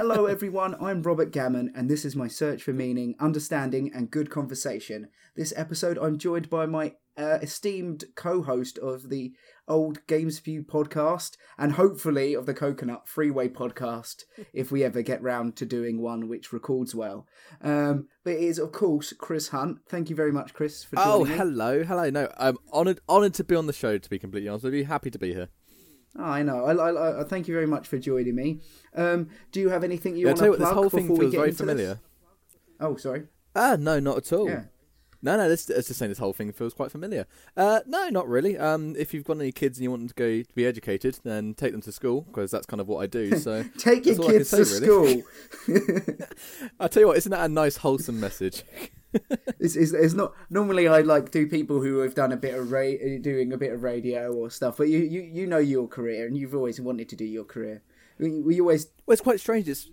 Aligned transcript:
Hello, 0.00 0.26
everyone. 0.26 0.76
I'm 0.80 1.02
Robert 1.02 1.32
Gammon, 1.32 1.72
and 1.74 1.90
this 1.90 2.04
is 2.04 2.14
my 2.14 2.28
search 2.28 2.62
for 2.62 2.72
meaning, 2.72 3.16
understanding, 3.18 3.90
and 3.92 4.08
good 4.08 4.30
conversation. 4.30 5.08
This 5.34 5.52
episode, 5.56 5.98
I'm 5.98 6.18
joined 6.18 6.48
by 6.48 6.66
my 6.66 6.94
uh, 7.16 7.38
esteemed 7.42 8.04
co-host 8.14 8.78
of 8.78 9.10
the 9.10 9.32
old 9.66 10.06
Games 10.06 10.38
View 10.38 10.62
podcast, 10.62 11.32
and 11.58 11.72
hopefully 11.72 12.32
of 12.34 12.46
the 12.46 12.54
Coconut 12.54 13.08
Freeway 13.08 13.48
podcast, 13.48 14.22
if 14.52 14.70
we 14.70 14.84
ever 14.84 15.02
get 15.02 15.20
round 15.20 15.56
to 15.56 15.66
doing 15.66 16.00
one 16.00 16.28
which 16.28 16.52
records 16.52 16.94
well. 16.94 17.26
Um, 17.60 18.06
but 18.22 18.34
it 18.34 18.40
is, 18.44 18.60
of 18.60 18.70
course, 18.70 19.12
Chris 19.18 19.48
Hunt. 19.48 19.78
Thank 19.88 20.10
you 20.10 20.14
very 20.16 20.30
much, 20.32 20.54
Chris, 20.54 20.84
for 20.84 20.94
joining 20.94 21.10
Oh, 21.12 21.24
me. 21.24 21.34
hello, 21.34 21.82
hello. 21.82 22.08
No, 22.08 22.30
I'm 22.38 22.56
honoured, 22.72 23.00
honoured 23.08 23.34
to 23.34 23.42
be 23.44 23.56
on 23.56 23.66
the 23.66 23.72
show. 23.72 23.98
To 23.98 24.08
be 24.08 24.20
completely 24.20 24.48
honest 24.48 24.64
I'd 24.64 24.70
be 24.70 24.84
happy 24.84 25.10
to 25.10 25.18
be 25.18 25.34
here. 25.34 25.48
Oh, 26.16 26.24
I 26.24 26.42
know. 26.42 26.64
I, 26.64 26.72
I, 26.74 27.20
I 27.20 27.24
thank 27.24 27.48
you 27.48 27.54
very 27.54 27.66
much 27.66 27.86
for 27.86 27.98
joining 27.98 28.34
me. 28.34 28.60
Um, 28.94 29.28
do 29.52 29.60
you 29.60 29.68
have 29.68 29.84
anything 29.84 30.16
you 30.16 30.26
Yeah, 30.26 30.32
want 30.32 30.38
to 30.38 30.44
plug 30.46 30.58
this 30.58 30.70
whole 30.70 30.90
thing 30.90 31.16
feels 31.16 31.34
very 31.34 31.52
familiar. 31.52 31.94
This? 31.94 31.98
Oh, 32.80 32.96
sorry. 32.96 33.24
Ah, 33.54 33.76
no, 33.78 34.00
not 34.00 34.16
at 34.18 34.32
all. 34.32 34.48
Yeah. 34.48 34.64
No, 35.20 35.36
no, 35.36 35.48
this, 35.48 35.68
it's 35.68 35.88
just 35.88 35.98
saying 35.98 36.10
this 36.10 36.18
whole 36.18 36.32
thing 36.32 36.52
feels 36.52 36.74
quite 36.74 36.92
familiar. 36.92 37.26
Uh, 37.56 37.80
no, 37.86 38.08
not 38.08 38.28
really. 38.28 38.56
Um, 38.56 38.94
if 38.96 39.12
you've 39.12 39.24
got 39.24 39.38
any 39.38 39.50
kids 39.50 39.76
and 39.78 39.82
you 39.82 39.90
want 39.90 40.02
them 40.02 40.08
to 40.08 40.14
go 40.14 40.42
to 40.42 40.54
be 40.54 40.64
educated, 40.64 41.18
then 41.24 41.54
take 41.54 41.72
them 41.72 41.80
to 41.82 41.92
school 41.92 42.20
because 42.22 42.52
that's 42.52 42.66
kind 42.66 42.80
of 42.80 42.86
what 42.86 42.98
I 43.02 43.06
do. 43.08 43.36
So 43.36 43.64
Take 43.78 44.06
your 44.06 44.14
That's 44.14 44.18
all 44.20 44.26
I 44.26 44.30
can 44.30 44.38
kids 44.38 44.50
to 44.50 44.64
say, 44.64 44.84
school. 44.84 46.68
I 46.80 46.86
tell 46.86 47.00
you 47.02 47.08
what, 47.08 47.16
isn't 47.16 47.30
that 47.32 47.44
a 47.44 47.48
nice 47.48 47.78
wholesome 47.78 48.20
message? 48.20 48.62
It's, 49.60 49.74
it's, 49.74 49.92
it's 49.92 50.14
not 50.14 50.34
normally 50.50 50.86
I 50.86 51.00
like 51.00 51.30
do 51.32 51.46
people 51.46 51.80
who 51.80 51.98
have 51.98 52.14
done 52.14 52.30
a 52.30 52.36
bit 52.36 52.54
of 52.54 52.70
ra- 52.70 53.18
doing 53.20 53.52
a 53.52 53.58
bit 53.58 53.72
of 53.72 53.82
radio 53.82 54.32
or 54.32 54.50
stuff, 54.50 54.76
but 54.76 54.88
you, 54.88 54.98
you 55.00 55.20
you 55.22 55.46
know 55.46 55.58
your 55.58 55.88
career 55.88 56.26
and 56.26 56.36
you've 56.36 56.54
always 56.54 56.80
wanted 56.80 57.08
to 57.08 57.16
do 57.16 57.24
your 57.24 57.44
career. 57.44 57.82
We, 58.18 58.40
we 58.40 58.60
always 58.60 58.86
Well, 59.06 59.14
it's 59.14 59.22
quite 59.22 59.40
strange. 59.40 59.68
It's 59.68 59.90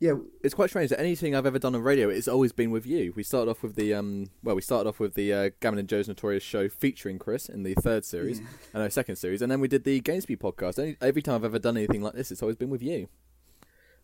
yeah 0.00 0.12
it's 0.44 0.54
quite 0.54 0.68
strange 0.70 0.90
that 0.90 1.00
anything 1.00 1.34
I've 1.34 1.46
ever 1.46 1.58
done 1.58 1.74
on 1.74 1.82
radio, 1.82 2.08
it's 2.10 2.28
always 2.28 2.52
been 2.52 2.70
with 2.70 2.84
you. 2.84 3.12
We 3.16 3.22
started 3.22 3.50
off 3.50 3.62
with 3.62 3.76
the 3.76 3.94
um, 3.94 4.26
well, 4.42 4.54
we 4.56 4.62
started 4.62 4.88
off 4.88 5.00
with 5.00 5.14
the 5.14 5.32
uh, 5.32 5.50
Gammon 5.60 5.78
and 5.78 5.88
Joe's 5.88 6.08
Notorious 6.08 6.42
show 6.42 6.68
featuring 6.68 7.18
Chris 7.18 7.48
in 7.48 7.62
the 7.62 7.74
third 7.74 8.04
series, 8.04 8.40
and 8.74 8.82
our 8.82 8.90
second 8.90 9.16
series, 9.16 9.40
and 9.40 9.50
then 9.50 9.60
we 9.60 9.68
did 9.68 9.84
the 9.84 10.00
Gamesby 10.02 10.36
podcast. 10.38 10.78
Any, 10.78 10.96
every 11.00 11.22
time 11.22 11.36
I've 11.36 11.44
ever 11.44 11.58
done 11.58 11.76
anything 11.76 12.02
like 12.02 12.14
this, 12.14 12.30
it's 12.30 12.42
always 12.42 12.56
been 12.56 12.70
with 12.70 12.82
you. 12.82 13.08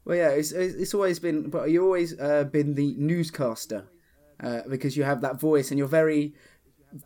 well 0.06 0.16
yeah 0.16 0.30
it's 0.30 0.52
it's 0.52 0.74
it's 0.74 0.94
always 0.94 1.18
been 1.18 1.50
but 1.50 1.70
you 1.70 1.84
always 1.84 2.18
uh, 2.20 2.44
been 2.44 2.74
the 2.74 2.94
newscaster 2.96 3.84
uh, 4.40 4.60
because 4.68 4.96
you 4.96 5.04
have 5.04 5.20
that 5.22 5.40
voice 5.40 5.70
and 5.70 5.78
you're 5.78 5.88
very 5.88 6.34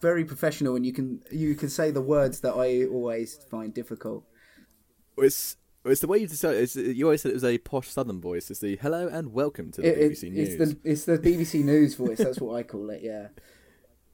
very 0.00 0.22
professional 0.24 0.76
and 0.76 0.84
you 0.84 0.92
can 0.92 1.22
you 1.30 1.54
can 1.54 1.68
say 1.70 1.90
the 1.90 2.02
words 2.02 2.40
that 2.40 2.52
I 2.54 2.84
always 2.86 3.38
find 3.50 3.72
difficult. 3.72 4.24
It's 5.16 5.56
it's 5.84 6.00
the 6.02 6.06
way 6.08 6.18
you 6.18 6.26
decided. 6.26 6.62
It's, 6.62 6.76
you 6.76 7.04
always 7.06 7.22
said 7.22 7.30
it 7.30 7.34
was 7.34 7.44
a 7.44 7.56
posh 7.58 7.88
Southern 7.88 8.20
voice. 8.20 8.50
It's 8.50 8.60
the 8.60 8.76
hello 8.76 9.08
and 9.08 9.32
welcome 9.32 9.70
to 9.72 9.80
the 9.80 9.88
It- 10.04 10.12
BBC 10.12 10.24
it- 10.24 10.32
News. 10.32 10.48
it's 10.48 10.56
the 10.74 10.90
it's 10.90 11.04
the 11.06 11.18
BBC 11.18 11.64
News 11.64 11.94
voice. 11.94 12.18
That's 12.18 12.40
what 12.40 12.56
I 12.56 12.62
call 12.62 12.90
it. 12.90 13.00
Yeah. 13.02 13.28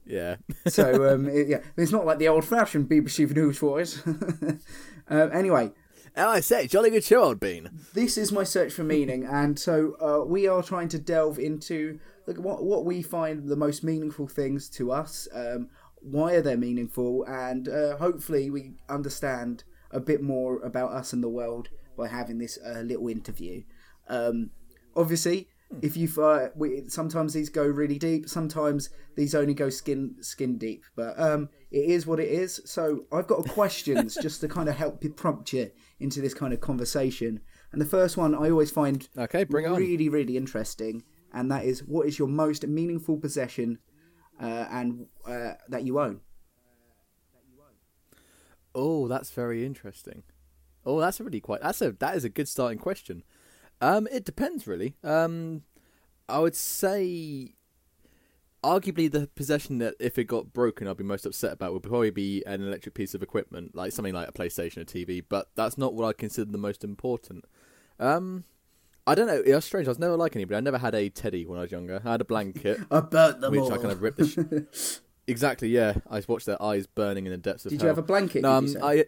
Yeah, 0.06 0.36
So 0.66 1.08
um, 1.14 1.26
it, 1.30 1.48
yeah, 1.48 1.60
it's 1.78 1.90
not 1.90 2.04
like 2.04 2.18
the 2.18 2.28
old-fashioned 2.28 2.90
BBC 2.90 3.34
News 3.34 3.56
voice. 3.56 4.02
uh, 5.10 5.14
anyway, 5.32 5.72
oh, 6.14 6.28
I 6.28 6.40
say, 6.40 6.66
jolly 6.66 6.90
good 6.90 7.04
show, 7.04 7.22
old 7.22 7.40
bean. 7.40 7.70
this 7.94 8.18
is 8.18 8.30
my 8.30 8.44
search 8.44 8.74
for 8.74 8.84
meaning, 8.84 9.24
and 9.24 9.58
so 9.58 9.96
uh, 10.02 10.22
we 10.26 10.46
are 10.46 10.62
trying 10.62 10.88
to 10.88 10.98
delve 10.98 11.38
into 11.38 11.98
like, 12.26 12.38
what 12.38 12.64
what 12.64 12.84
we 12.84 13.02
find 13.02 13.48
the 13.48 13.56
most 13.56 13.84
meaningful 13.84 14.28
things 14.28 14.68
to 14.70 14.92
us. 14.92 15.28
Um, 15.34 15.68
why 16.00 16.34
are 16.34 16.42
they 16.42 16.56
meaningful? 16.56 17.24
And 17.24 17.68
uh, 17.68 17.96
hopefully, 17.96 18.50
we 18.50 18.72
understand 18.88 19.64
a 19.90 20.00
bit 20.00 20.22
more 20.22 20.60
about 20.62 20.92
us 20.92 21.12
and 21.12 21.22
the 21.22 21.28
world 21.28 21.68
by 21.96 22.08
having 22.08 22.38
this 22.38 22.58
uh, 22.64 22.80
little 22.80 23.08
interview. 23.08 23.62
Um, 24.08 24.50
obviously, 24.96 25.48
if 25.82 25.96
you 25.96 26.08
uh, 26.22 26.48
we, 26.54 26.84
sometimes 26.88 27.32
these 27.32 27.48
go 27.48 27.64
really 27.64 27.98
deep, 27.98 28.28
sometimes 28.28 28.90
these 29.16 29.34
only 29.34 29.54
go 29.54 29.70
skin 29.70 30.16
skin 30.20 30.58
deep. 30.58 30.84
But 30.96 31.18
um, 31.18 31.48
it 31.70 31.84
is 31.90 32.06
what 32.06 32.20
it 32.20 32.28
is. 32.28 32.60
So 32.64 33.04
I've 33.12 33.26
got 33.26 33.48
questions 33.48 34.16
just 34.22 34.40
to 34.42 34.48
kind 34.48 34.68
of 34.68 34.76
help 34.76 35.02
you 35.02 35.10
prompt 35.10 35.52
you 35.52 35.70
into 36.00 36.20
this 36.20 36.34
kind 36.34 36.52
of 36.52 36.60
conversation. 36.60 37.40
And 37.72 37.80
the 37.80 37.86
first 37.86 38.16
one 38.16 38.34
I 38.34 38.50
always 38.50 38.70
find 38.70 39.08
Okay, 39.18 39.44
bring 39.44 39.64
it 39.64 39.68
on. 39.68 39.76
really 39.78 40.08
really 40.08 40.36
interesting, 40.36 41.02
and 41.34 41.50
that 41.50 41.64
is 41.64 41.80
what 41.84 42.06
is 42.06 42.18
your 42.18 42.28
most 42.28 42.66
meaningful 42.66 43.18
possession 43.18 43.78
uh, 44.40 44.66
and 44.70 45.06
uh, 45.26 45.54
that 45.68 45.82
you 45.84 46.00
own. 46.00 46.20
Oh, 48.74 49.06
that's 49.08 49.30
very 49.30 49.64
interesting. 49.64 50.22
Oh, 50.86 51.00
that's 51.00 51.20
really 51.20 51.40
quite. 51.40 51.60
That's 51.60 51.82
a 51.82 51.92
that 51.92 52.16
is 52.16 52.24
a 52.24 52.28
good 52.28 52.48
starting 52.48 52.78
question. 52.78 53.22
Um, 53.80 54.08
it 54.10 54.24
depends 54.24 54.66
really. 54.66 54.96
Um, 55.02 55.62
I 56.28 56.38
would 56.38 56.54
say, 56.54 57.54
arguably, 58.62 59.10
the 59.10 59.28
possession 59.34 59.78
that 59.78 59.94
if 60.00 60.18
it 60.18 60.24
got 60.24 60.52
broken, 60.52 60.88
I'd 60.88 60.96
be 60.96 61.04
most 61.04 61.26
upset 61.26 61.52
about 61.52 61.72
would 61.72 61.82
probably 61.82 62.10
be 62.10 62.42
an 62.46 62.62
electric 62.62 62.94
piece 62.94 63.14
of 63.14 63.22
equipment, 63.22 63.74
like 63.74 63.92
something 63.92 64.14
like 64.14 64.28
a 64.28 64.32
PlayStation 64.32 64.78
or 64.78 64.84
TV. 64.84 65.22
But 65.28 65.48
that's 65.54 65.78
not 65.78 65.94
what 65.94 66.06
I 66.06 66.12
consider 66.12 66.50
the 66.50 66.58
most 66.58 66.84
important. 66.84 67.44
Um, 67.98 68.44
I 69.06 69.14
don't 69.14 69.26
know. 69.26 69.42
It 69.44 69.54
was 69.54 69.64
strange. 69.64 69.86
I 69.86 69.90
was 69.90 69.98
never 69.98 70.16
like 70.16 70.34
anybody. 70.34 70.56
I 70.56 70.60
never 70.60 70.78
had 70.78 70.94
a 70.94 71.08
teddy 71.10 71.44
when 71.44 71.58
I 71.58 71.62
was 71.62 71.72
younger. 71.72 72.00
I 72.04 72.12
had 72.12 72.20
a 72.20 72.24
blanket, 72.24 72.80
I 72.90 73.00
burnt 73.00 73.40
them 73.40 73.50
which 73.52 73.60
all. 73.60 73.72
I 73.72 73.76
kind 73.76 73.92
of 73.92 74.00
ripped 74.02 74.18
the. 74.18 74.66
Sh- 74.72 74.98
exactly. 75.26 75.68
Yeah, 75.68 75.94
I 76.10 76.22
watched 76.26 76.46
their 76.46 76.60
eyes 76.62 76.86
burning 76.86 77.26
in 77.26 77.32
the 77.32 77.38
depths 77.38 77.66
of 77.66 77.70
Did 77.70 77.80
hell. 77.80 77.86
you 77.86 77.88
have 77.88 77.98
a 77.98 78.02
blanket? 78.02 78.42
No, 78.42 78.52
um. 78.52 78.76
I 78.82 79.04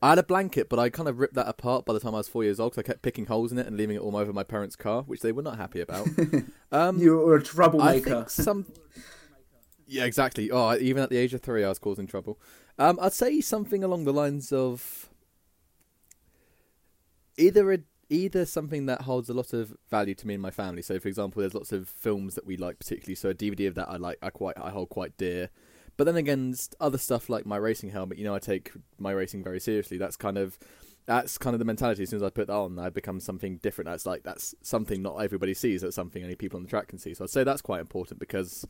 I 0.00 0.10
had 0.10 0.18
a 0.18 0.22
blanket, 0.22 0.68
but 0.68 0.78
I 0.78 0.90
kind 0.90 1.08
of 1.08 1.18
ripped 1.18 1.34
that 1.34 1.48
apart 1.48 1.84
by 1.84 1.92
the 1.92 1.98
time 2.00 2.14
I 2.14 2.18
was 2.18 2.28
four 2.28 2.44
years 2.44 2.60
old 2.60 2.70
because 2.72 2.84
I 2.84 2.86
kept 2.86 3.02
picking 3.02 3.26
holes 3.26 3.50
in 3.50 3.58
it 3.58 3.66
and 3.66 3.76
leaving 3.76 3.96
it 3.96 4.00
all 4.00 4.14
over 4.16 4.32
my 4.32 4.44
parents' 4.44 4.76
car, 4.76 5.02
which 5.02 5.22
they 5.22 5.32
were 5.32 5.42
not 5.42 5.56
happy 5.56 5.80
about. 5.80 6.06
Um, 6.70 6.98
you 6.98 7.16
were 7.16 7.36
a 7.36 7.42
troublemaker. 7.42 8.10
think 8.10 8.30
some. 8.30 8.66
Yeah, 9.86 10.04
exactly. 10.04 10.50
Oh, 10.50 10.76
even 10.76 11.02
at 11.02 11.08
the 11.08 11.16
age 11.16 11.32
of 11.32 11.40
three, 11.40 11.64
I 11.64 11.68
was 11.70 11.78
causing 11.78 12.06
trouble. 12.06 12.38
Um, 12.78 12.98
I'd 13.00 13.14
say 13.14 13.40
something 13.40 13.82
along 13.82 14.04
the 14.04 14.12
lines 14.12 14.52
of 14.52 15.08
either 17.38 17.72
a 17.72 17.78
either 18.10 18.44
something 18.46 18.86
that 18.86 19.02
holds 19.02 19.28
a 19.28 19.34
lot 19.34 19.52
of 19.52 19.76
value 19.90 20.14
to 20.14 20.26
me 20.26 20.34
and 20.34 20.42
my 20.42 20.50
family. 20.50 20.82
So, 20.82 20.98
for 20.98 21.08
example, 21.08 21.40
there's 21.40 21.54
lots 21.54 21.72
of 21.72 21.88
films 21.88 22.34
that 22.34 22.46
we 22.46 22.56
like 22.56 22.78
particularly. 22.78 23.14
So, 23.14 23.30
a 23.30 23.34
DVD 23.34 23.68
of 23.68 23.74
that 23.74 23.88
I 23.88 23.96
like, 23.96 24.18
I 24.22 24.30
quite, 24.30 24.58
I 24.58 24.70
hold 24.70 24.88
quite 24.88 25.16
dear. 25.16 25.50
But 25.96 26.04
then 26.04 26.16
again, 26.16 26.54
other 26.80 26.98
stuff 26.98 27.28
like 27.28 27.44
my 27.44 27.56
racing 27.56 27.90
helmet. 27.90 28.18
You 28.18 28.24
know, 28.24 28.34
I 28.34 28.38
take 28.38 28.70
my 28.98 29.10
racing 29.10 29.42
very 29.42 29.58
seriously. 29.60 29.98
That's 29.98 30.16
kind 30.16 30.38
of 30.38 30.58
that's 31.06 31.38
kind 31.38 31.54
of 31.54 31.58
the 31.58 31.64
mentality. 31.64 32.02
As 32.04 32.10
soon 32.10 32.18
as 32.18 32.22
I 32.22 32.30
put 32.30 32.46
that 32.46 32.52
on, 32.54 32.78
I 32.78 32.88
become 32.90 33.18
something 33.18 33.56
different. 33.56 33.86
That's 33.88 34.06
like 34.06 34.22
that's 34.22 34.54
something 34.62 35.02
not 35.02 35.16
everybody 35.16 35.54
sees. 35.54 35.82
That's 35.82 35.96
something 35.96 36.22
only 36.22 36.36
people 36.36 36.56
on 36.58 36.62
the 36.62 36.68
track 36.68 36.86
can 36.88 36.98
see. 36.98 37.14
So 37.14 37.24
I'd 37.24 37.30
say 37.30 37.42
that's 37.42 37.62
quite 37.62 37.80
important 37.80 38.20
because 38.20 38.64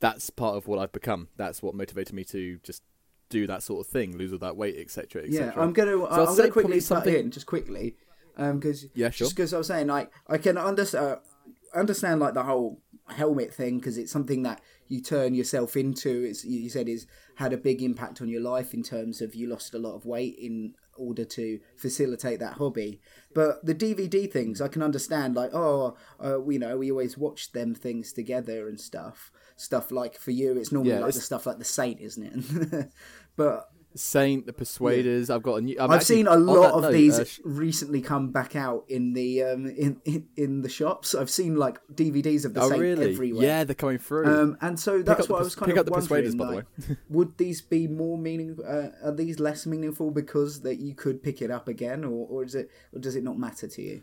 that's 0.00 0.28
part 0.28 0.56
of 0.56 0.66
what 0.66 0.78
I've 0.78 0.92
become. 0.92 1.28
That's 1.36 1.62
what 1.62 1.74
motivated 1.74 2.12
me 2.14 2.24
to 2.24 2.58
just 2.62 2.82
do 3.30 3.46
that 3.46 3.62
sort 3.62 3.86
of 3.86 3.90
thing, 3.90 4.18
lose 4.18 4.32
all 4.32 4.38
that 4.40 4.56
weight, 4.56 4.76
etc. 4.78 5.22
Yeah, 5.26 5.40
etc. 5.44 5.62
I'm 5.62 5.72
gonna 5.72 6.04
I'd 6.04 6.20
I'm 6.28 6.34
say 6.34 6.42
gonna 6.42 6.52
quickly 6.52 6.80
something- 6.80 7.14
in 7.14 7.30
just 7.30 7.46
quickly, 7.46 7.96
because 8.36 8.86
Yeah, 8.94 9.10
sure. 9.10 9.28
because 9.28 9.52
I 9.54 9.58
was 9.58 9.66
saying 9.68 9.86
like 9.86 10.10
I 10.28 10.38
can 10.38 10.58
understand 10.58 11.04
uh, 11.04 11.78
understand 11.78 12.20
like 12.20 12.34
the 12.34 12.42
whole 12.44 12.80
helmet 13.08 13.52
thing 13.52 13.78
because 13.78 13.98
it's 13.98 14.12
something 14.12 14.42
that 14.44 14.60
you 14.88 15.00
turn 15.00 15.34
yourself 15.34 15.76
into. 15.76 16.22
It's 16.24 16.44
you 16.44 16.70
said 16.70 16.88
is 16.88 17.06
had 17.36 17.52
a 17.52 17.56
big 17.58 17.82
impact 17.82 18.20
on 18.22 18.28
your 18.28 18.40
life 18.42 18.74
in 18.74 18.82
terms 18.82 19.20
of 19.20 19.34
you 19.34 19.48
lost 19.48 19.74
a 19.74 19.78
lot 19.78 19.94
of 19.94 20.06
weight 20.06 20.36
in 20.38 20.74
order 20.96 21.24
to 21.24 21.58
facilitate 21.76 22.38
that 22.38 22.52
hobby. 22.54 23.00
But 23.34 23.64
the 23.66 23.74
DVD 23.74 24.30
things 24.30 24.60
I 24.60 24.68
can 24.68 24.82
understand 24.82 25.34
like 25.34 25.50
oh 25.52 25.96
uh, 26.22 26.42
you 26.48 26.58
know 26.58 26.76
we 26.78 26.90
always 26.90 27.18
watch 27.18 27.52
them 27.52 27.74
things 27.74 28.12
together 28.12 28.68
and 28.68 28.80
stuff. 28.80 29.30
Stuff 29.56 29.90
like 29.92 30.16
for 30.18 30.30
you, 30.32 30.56
it's 30.56 30.72
normally 30.72 30.92
Yeah, 30.94 31.00
like 31.00 31.10
it's- 31.10 31.16
the 31.16 31.26
stuff 31.26 31.46
like 31.46 31.58
the 31.58 31.64
Saint, 31.64 32.00
isn't 32.00 32.72
it? 32.72 32.90
but 33.36 33.68
Saint, 33.96 34.46
the 34.46 34.52
Persuaders. 34.52 35.30
I've 35.30 35.42
got 35.42 35.56
a 35.56 35.60
new. 35.60 35.76
I've 35.78 35.90
actually- 35.90 36.16
seen 36.16 36.26
a 36.26 36.36
lot 36.36 36.72
of 36.72 36.82
note, 36.82 36.92
these 36.92 37.18
uh, 37.18 37.24
recently 37.44 38.00
come 38.02 38.30
back 38.32 38.56
out 38.56 38.84
in 38.88 39.12
the 39.12 39.42
um, 39.42 39.66
in, 39.66 40.00
in 40.04 40.28
in 40.36 40.62
the 40.62 40.68
shops. 40.68 41.14
I've 41.14 41.30
seen 41.30 41.56
like 41.56 41.78
DVDs 41.94 42.44
of 42.44 42.54
the 42.54 42.62
oh, 42.62 42.70
same 42.70 42.80
really? 42.80 43.12
everywhere. 43.12 43.44
Yeah, 43.44 43.64
they're 43.64 43.74
coming 43.74 43.98
through. 43.98 44.26
Um, 44.26 44.56
and 44.60 44.78
so 44.78 45.02
that's 45.02 45.20
up 45.20 45.26
the 45.26 45.32
what 45.32 45.40
I 45.40 45.44
was 45.44 45.54
kind 45.54 45.66
pick 45.70 45.76
of 45.76 45.80
up 45.80 45.86
the 45.86 45.92
Persuaders, 46.00 46.34
by 46.34 46.46
the 46.46 46.52
like, 46.56 46.66
would 47.08 47.38
these 47.38 47.60
be 47.62 47.86
more 47.86 48.18
meaning? 48.18 48.58
Uh, 48.66 48.90
are 49.04 49.12
these 49.12 49.38
less 49.38 49.66
meaningful 49.66 50.10
because 50.10 50.62
that 50.62 50.76
you 50.80 50.94
could 50.94 51.22
pick 51.22 51.40
it 51.40 51.50
up 51.50 51.68
again, 51.68 52.04
or, 52.04 52.26
or 52.28 52.44
is 52.44 52.54
it, 52.54 52.70
or 52.92 52.98
does 52.98 53.14
it 53.16 53.22
not 53.22 53.38
matter 53.38 53.68
to 53.68 53.82
you? 53.82 54.02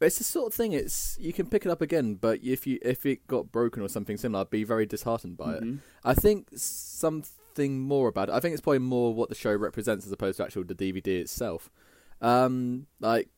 It's 0.00 0.18
the 0.18 0.24
sort 0.24 0.48
of 0.48 0.54
thing. 0.54 0.72
It's 0.72 1.16
you 1.20 1.32
can 1.32 1.46
pick 1.46 1.66
it 1.66 1.70
up 1.70 1.80
again, 1.82 2.14
but 2.14 2.38
if 2.44 2.66
you 2.68 2.78
if 2.82 3.04
it 3.04 3.26
got 3.26 3.50
broken 3.50 3.82
or 3.82 3.88
something 3.88 4.16
similar, 4.16 4.42
I'd 4.42 4.50
be 4.50 4.62
very 4.62 4.86
disheartened 4.86 5.36
by 5.36 5.54
Mm-hmm. 5.54 5.72
it. 5.74 5.78
I 6.04 6.14
think 6.14 6.48
more 7.66 8.08
about 8.08 8.28
it. 8.28 8.32
I 8.34 8.40
think 8.40 8.52
it's 8.52 8.60
probably 8.62 8.78
more 8.80 9.12
what 9.14 9.28
the 9.28 9.34
show 9.34 9.54
represents 9.54 10.06
as 10.06 10.12
opposed 10.12 10.36
to 10.38 10.44
actual 10.44 10.64
the 10.64 10.74
DVD 10.74 11.20
itself. 11.20 11.70
Um, 12.20 12.86
like 13.00 13.28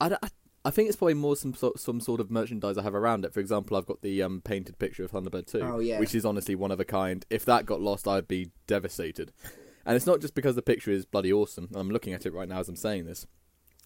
I, 0.00 0.16
I, 0.22 0.28
I 0.64 0.70
think 0.70 0.88
it's 0.88 0.96
probably 0.96 1.14
more 1.14 1.36
some 1.36 1.54
sort 1.54 1.78
some 1.80 2.00
sort 2.00 2.20
of 2.20 2.30
merchandise 2.30 2.78
I 2.78 2.82
have 2.82 2.94
around 2.94 3.24
it. 3.24 3.32
For 3.34 3.40
example, 3.40 3.76
I've 3.76 3.86
got 3.86 4.02
the 4.02 4.22
um, 4.22 4.40
painted 4.42 4.78
picture 4.78 5.04
of 5.04 5.10
Thunderbird 5.12 5.46
Two, 5.46 5.60
Oh, 5.62 5.78
yeah. 5.80 5.98
which 5.98 6.14
is 6.14 6.24
honestly 6.24 6.54
one 6.54 6.70
of 6.70 6.80
a 6.80 6.84
kind. 6.84 7.24
If 7.30 7.44
that 7.46 7.66
got 7.66 7.80
lost, 7.80 8.06
I'd 8.06 8.28
be 8.28 8.50
devastated. 8.66 9.32
And 9.84 9.96
it's 9.96 10.06
not 10.06 10.20
just 10.20 10.34
because 10.34 10.54
the 10.54 10.62
picture 10.62 10.92
is 10.92 11.04
bloody 11.04 11.32
awesome. 11.32 11.68
I'm 11.74 11.90
looking 11.90 12.12
at 12.12 12.24
it 12.24 12.32
right 12.32 12.48
now 12.48 12.60
as 12.60 12.68
I'm 12.68 12.76
saying 12.76 13.06
this. 13.06 13.26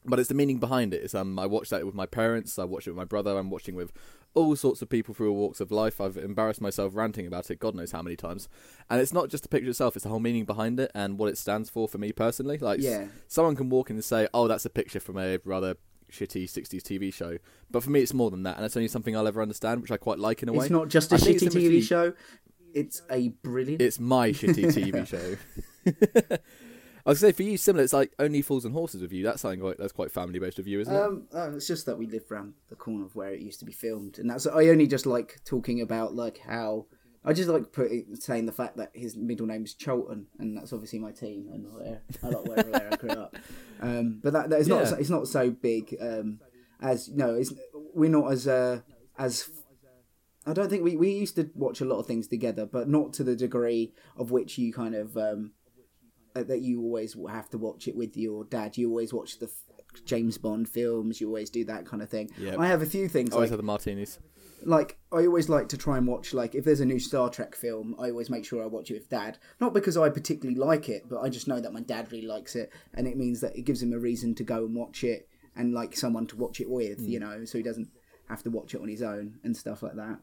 But 0.06 0.18
it's 0.18 0.28
the 0.28 0.34
meaning 0.34 0.58
behind 0.58 0.94
it. 0.94 1.02
It's, 1.02 1.14
um, 1.14 1.38
I 1.38 1.46
watched 1.46 1.70
that 1.70 1.84
with 1.84 1.94
my 1.94 2.06
parents. 2.06 2.58
I 2.58 2.64
watched 2.64 2.86
it 2.86 2.90
with 2.90 2.96
my 2.98 3.04
brother. 3.04 3.36
I'm 3.36 3.50
watching 3.50 3.74
with 3.74 3.92
all 4.34 4.54
sorts 4.54 4.82
of 4.82 4.88
people 4.88 5.14
through 5.14 5.30
all 5.30 5.36
walks 5.36 5.60
of 5.60 5.70
life. 5.70 6.00
I've 6.00 6.16
embarrassed 6.16 6.60
myself 6.60 6.94
ranting 6.94 7.26
about 7.26 7.50
it, 7.50 7.58
God 7.58 7.74
knows 7.74 7.92
how 7.92 8.02
many 8.02 8.16
times. 8.16 8.48
And 8.90 9.00
it's 9.00 9.12
not 9.12 9.28
just 9.30 9.42
the 9.42 9.48
picture 9.48 9.70
itself; 9.70 9.96
it's 9.96 10.02
the 10.04 10.08
whole 10.10 10.20
meaning 10.20 10.44
behind 10.44 10.78
it 10.78 10.90
and 10.94 11.18
what 11.18 11.28
it 11.30 11.38
stands 11.38 11.70
for 11.70 11.88
for 11.88 11.98
me 11.98 12.12
personally. 12.12 12.58
Like, 12.58 12.80
Yeah. 12.80 13.06
someone 13.28 13.56
can 13.56 13.68
walk 13.70 13.90
in 13.90 13.96
and 13.96 14.04
say, 14.04 14.28
"Oh, 14.34 14.46
that's 14.48 14.64
a 14.64 14.70
picture 14.70 15.00
from 15.00 15.16
a 15.18 15.38
rather 15.44 15.76
shitty 16.12 16.44
'60s 16.48 16.82
TV 16.82 17.10
show," 17.12 17.38
but 17.70 17.82
for 17.82 17.90
me, 17.90 18.00
it's 18.00 18.12
more 18.14 18.30
than 18.30 18.42
that, 18.42 18.56
and 18.56 18.64
it's 18.66 18.76
only 18.76 18.88
something 18.88 19.16
I'll 19.16 19.26
ever 19.26 19.40
understand, 19.42 19.80
which 19.82 19.90
I 19.90 19.96
quite 19.96 20.18
like 20.18 20.42
in 20.42 20.48
a 20.48 20.52
way. 20.52 20.66
It's 20.66 20.70
not 20.70 20.88
just 20.88 21.12
a 21.12 21.16
shitty 21.16 21.48
TV 21.50 21.82
show. 21.82 22.12
It's 22.74 23.00
a 23.10 23.28
brilliant. 23.28 23.80
It's 23.80 23.98
my 23.98 24.30
shitty 24.32 24.66
TV 24.74 25.06
show. 26.28 26.36
I 27.06 27.10
was 27.10 27.20
say 27.20 27.32
for 27.32 27.44
you, 27.44 27.56
similar. 27.56 27.84
It's 27.84 27.92
like 27.92 28.12
only 28.18 28.42
fools 28.42 28.64
and 28.64 28.74
horses 28.74 29.00
with 29.00 29.12
you. 29.12 29.22
That's 29.24 29.40
something 29.40 29.60
quite, 29.60 29.78
that's 29.78 29.92
quite 29.92 30.10
family 30.10 30.38
based 30.40 30.56
with 30.58 30.66
you, 30.66 30.80
isn't 30.80 30.92
it? 30.94 31.00
Um, 31.00 31.28
oh, 31.32 31.54
it's 31.54 31.66
just 31.68 31.86
that 31.86 31.96
we 31.96 32.06
live 32.06 32.28
round 32.30 32.54
the 32.68 32.74
corner 32.76 33.04
of 33.06 33.14
where 33.14 33.32
it 33.32 33.40
used 33.40 33.60
to 33.60 33.64
be 33.64 33.72
filmed, 33.72 34.18
and 34.18 34.28
that's 34.28 34.46
I 34.46 34.66
only 34.68 34.86
just 34.88 35.06
like 35.06 35.38
talking 35.44 35.80
about 35.80 36.14
like 36.14 36.38
how 36.38 36.86
I 37.24 37.32
just 37.32 37.48
like 37.48 37.72
putting 37.72 38.16
saying 38.16 38.46
the 38.46 38.52
fact 38.52 38.76
that 38.78 38.90
his 38.92 39.16
middle 39.16 39.46
name 39.46 39.64
is 39.64 39.74
Charlton, 39.74 40.26
and 40.38 40.56
that's 40.56 40.72
obviously 40.72 40.98
my 40.98 41.12
team, 41.12 41.48
and 41.52 41.72
where 41.72 42.02
I 42.22 42.26
like 42.28 42.44
where, 42.44 42.64
where 42.72 42.92
I 42.92 42.96
grew 42.96 43.10
up. 43.10 43.36
Um, 43.80 44.20
but 44.22 44.32
that, 44.32 44.50
that 44.50 44.60
is 44.60 44.68
not 44.68 44.80
Yeah. 44.80 44.84
so- 44.90 44.96
it's 44.96 45.10
not 45.10 45.28
so 45.28 45.50
big 45.50 45.94
um, 46.00 46.40
as 46.80 47.08
no, 47.08 47.34
it's 47.34 47.52
we're 47.94 48.10
not 48.10 48.32
as 48.32 48.48
uh, 48.48 48.80
as 49.16 49.48
I 50.44 50.52
don't 50.52 50.68
think 50.70 50.82
we 50.84 50.96
we 50.96 51.10
used 51.10 51.36
to 51.36 51.50
watch 51.54 51.80
a 51.80 51.84
lot 51.84 51.98
of 52.00 52.06
things 52.06 52.26
together, 52.28 52.66
but 52.66 52.88
not 52.88 53.12
to 53.14 53.24
the 53.24 53.36
degree 53.36 53.92
of 54.16 54.30
which 54.32 54.58
you 54.58 54.72
kind 54.72 54.94
of 54.94 55.16
um, 55.16 55.52
uh, 56.36 56.42
that 56.44 56.60
you 56.62 56.80
always 56.82 57.16
have 57.28 57.48
to 57.50 57.58
watch 57.58 57.88
it 57.88 57.96
with 57.96 58.16
your 58.16 58.44
dad. 58.44 58.76
You 58.76 58.88
always 58.90 59.12
watch 59.12 59.38
the 59.38 59.46
f- 59.46 60.04
James 60.04 60.38
Bond 60.38 60.68
films. 60.68 61.20
You 61.20 61.28
always 61.28 61.50
do 61.50 61.64
that 61.64 61.86
kind 61.86 62.02
of 62.02 62.08
thing. 62.10 62.30
Yeah. 62.38 62.56
I 62.58 62.66
have 62.66 62.82
a 62.82 62.86
few 62.86 63.08
things 63.08 63.30
Always 63.32 63.46
like, 63.46 63.50
have 63.52 63.58
the 63.58 63.62
martinis. 63.64 64.18
like 64.64 64.98
I 65.12 65.26
always 65.26 65.48
like 65.48 65.68
to 65.70 65.76
try 65.78 65.96
and 65.96 66.06
watch 66.06 66.34
like 66.34 66.54
if 66.54 66.64
there's 66.64 66.80
a 66.80 66.84
new 66.84 66.98
Star 66.98 67.30
Trek 67.30 67.54
film, 67.54 67.94
I 67.98 68.10
always 68.10 68.28
make 68.30 68.44
sure 68.44 68.62
I 68.62 68.66
watch 68.66 68.90
it 68.90 68.94
with 68.94 69.08
dad. 69.08 69.38
Not 69.60 69.72
because 69.74 69.96
I 69.96 70.08
particularly 70.10 70.58
like 70.58 70.88
it, 70.88 71.04
but 71.08 71.20
I 71.20 71.28
just 71.28 71.48
know 71.48 71.60
that 71.60 71.72
my 71.72 71.80
dad 71.80 72.10
really 72.12 72.26
likes 72.26 72.54
it, 72.56 72.72
and 72.94 73.06
it 73.06 73.16
means 73.16 73.40
that 73.40 73.56
it 73.56 73.62
gives 73.62 73.82
him 73.82 73.92
a 73.92 73.98
reason 73.98 74.34
to 74.36 74.44
go 74.44 74.64
and 74.66 74.74
watch 74.74 75.02
it 75.04 75.28
and 75.56 75.72
like 75.72 75.96
someone 75.96 76.26
to 76.26 76.36
watch 76.36 76.60
it 76.60 76.68
with, 76.68 76.98
Hmm. 76.98 77.06
you 77.08 77.18
know, 77.20 77.44
so 77.44 77.56
he 77.58 77.64
doesn't 77.64 77.88
have 78.28 78.42
to 78.42 78.50
watch 78.50 78.74
it 78.74 78.80
on 78.80 78.88
his 78.88 79.02
own 79.02 79.38
and 79.44 79.56
stuff 79.56 79.82
like 79.82 79.94
that. 79.96 80.18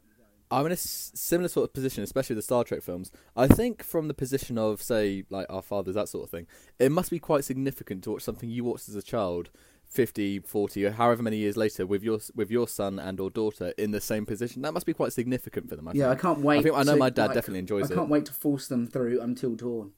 I'm 0.53 0.65
in 0.67 0.71
a 0.71 0.73
s- 0.73 1.11
similar 1.15 1.47
sort 1.49 1.69
of 1.69 1.73
position, 1.73 2.03
especially 2.03 2.35
the 2.35 2.41
Star 2.41 2.63
Trek 2.63 2.81
films. 2.81 3.11
I 3.35 3.47
think 3.47 3.83
from 3.83 4.07
the 4.07 4.13
position 4.13 4.57
of, 4.57 4.81
say, 4.81 5.23
like 5.29 5.47
our 5.49 5.61
fathers, 5.61 5.95
that 5.95 6.09
sort 6.09 6.23
of 6.25 6.29
thing, 6.29 6.47
it 6.79 6.91
must 6.91 7.09
be 7.09 7.19
quite 7.19 7.43
significant 7.43 8.03
to 8.03 8.11
watch 8.11 8.21
something 8.21 8.49
you 8.49 8.63
watched 8.63 8.87
as 8.87 8.95
a 8.95 9.01
child, 9.01 9.49
50, 9.83 10.39
40, 10.39 10.85
or 10.85 10.91
however 10.91 11.23
many 11.23 11.37
years 11.37 11.57
later, 11.57 11.85
with 11.85 12.03
your 12.03 12.19
with 12.35 12.51
your 12.51 12.67
son 12.67 12.99
and 12.99 13.19
or 13.19 13.29
daughter 13.29 13.73
in 13.77 13.91
the 13.91 14.01
same 14.01 14.25
position. 14.25 14.61
That 14.61 14.73
must 14.73 14.85
be 14.85 14.93
quite 14.93 15.11
significant 15.13 15.69
for 15.69 15.75
them. 15.75 15.87
I 15.87 15.93
Yeah, 15.93 16.09
I 16.09 16.15
can't 16.15 16.39
wait. 16.39 16.59
I 16.59 16.61
think 16.63 16.75
I 16.75 16.83
know 16.83 16.93
to, 16.93 16.97
my 16.99 17.09
dad 17.09 17.27
like, 17.27 17.35
definitely 17.35 17.59
enjoys 17.59 17.89
I 17.89 17.93
it. 17.93 17.97
I 17.97 17.99
can't 17.99 18.09
wait 18.09 18.25
to 18.27 18.33
force 18.33 18.67
them 18.67 18.87
through 18.87 19.21
Until 19.21 19.55
Dawn 19.55 19.91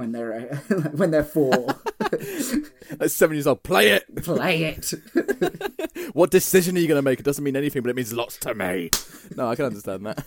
when 0.00 0.12
they're 0.12 0.50
uh, 0.52 0.74
when 0.96 1.10
they're 1.12 1.22
four. 1.22 1.66
Seven 3.06 3.36
years 3.36 3.46
old, 3.46 3.62
play 3.62 3.90
it. 3.90 4.22
Play 4.24 4.64
it. 4.64 4.92
What 6.12 6.32
decision 6.32 6.76
are 6.76 6.80
you 6.80 6.88
going 6.88 6.98
to 6.98 7.02
make? 7.02 7.20
It 7.20 7.24
doesn't 7.24 7.44
mean 7.44 7.54
anything, 7.54 7.82
but 7.82 7.90
it 7.90 7.94
means 7.94 8.12
lots 8.12 8.36
to 8.38 8.52
me. 8.52 8.90
No, 9.36 9.48
I 9.48 9.54
can 9.54 9.66
understand 9.66 10.04
that. 10.06 10.24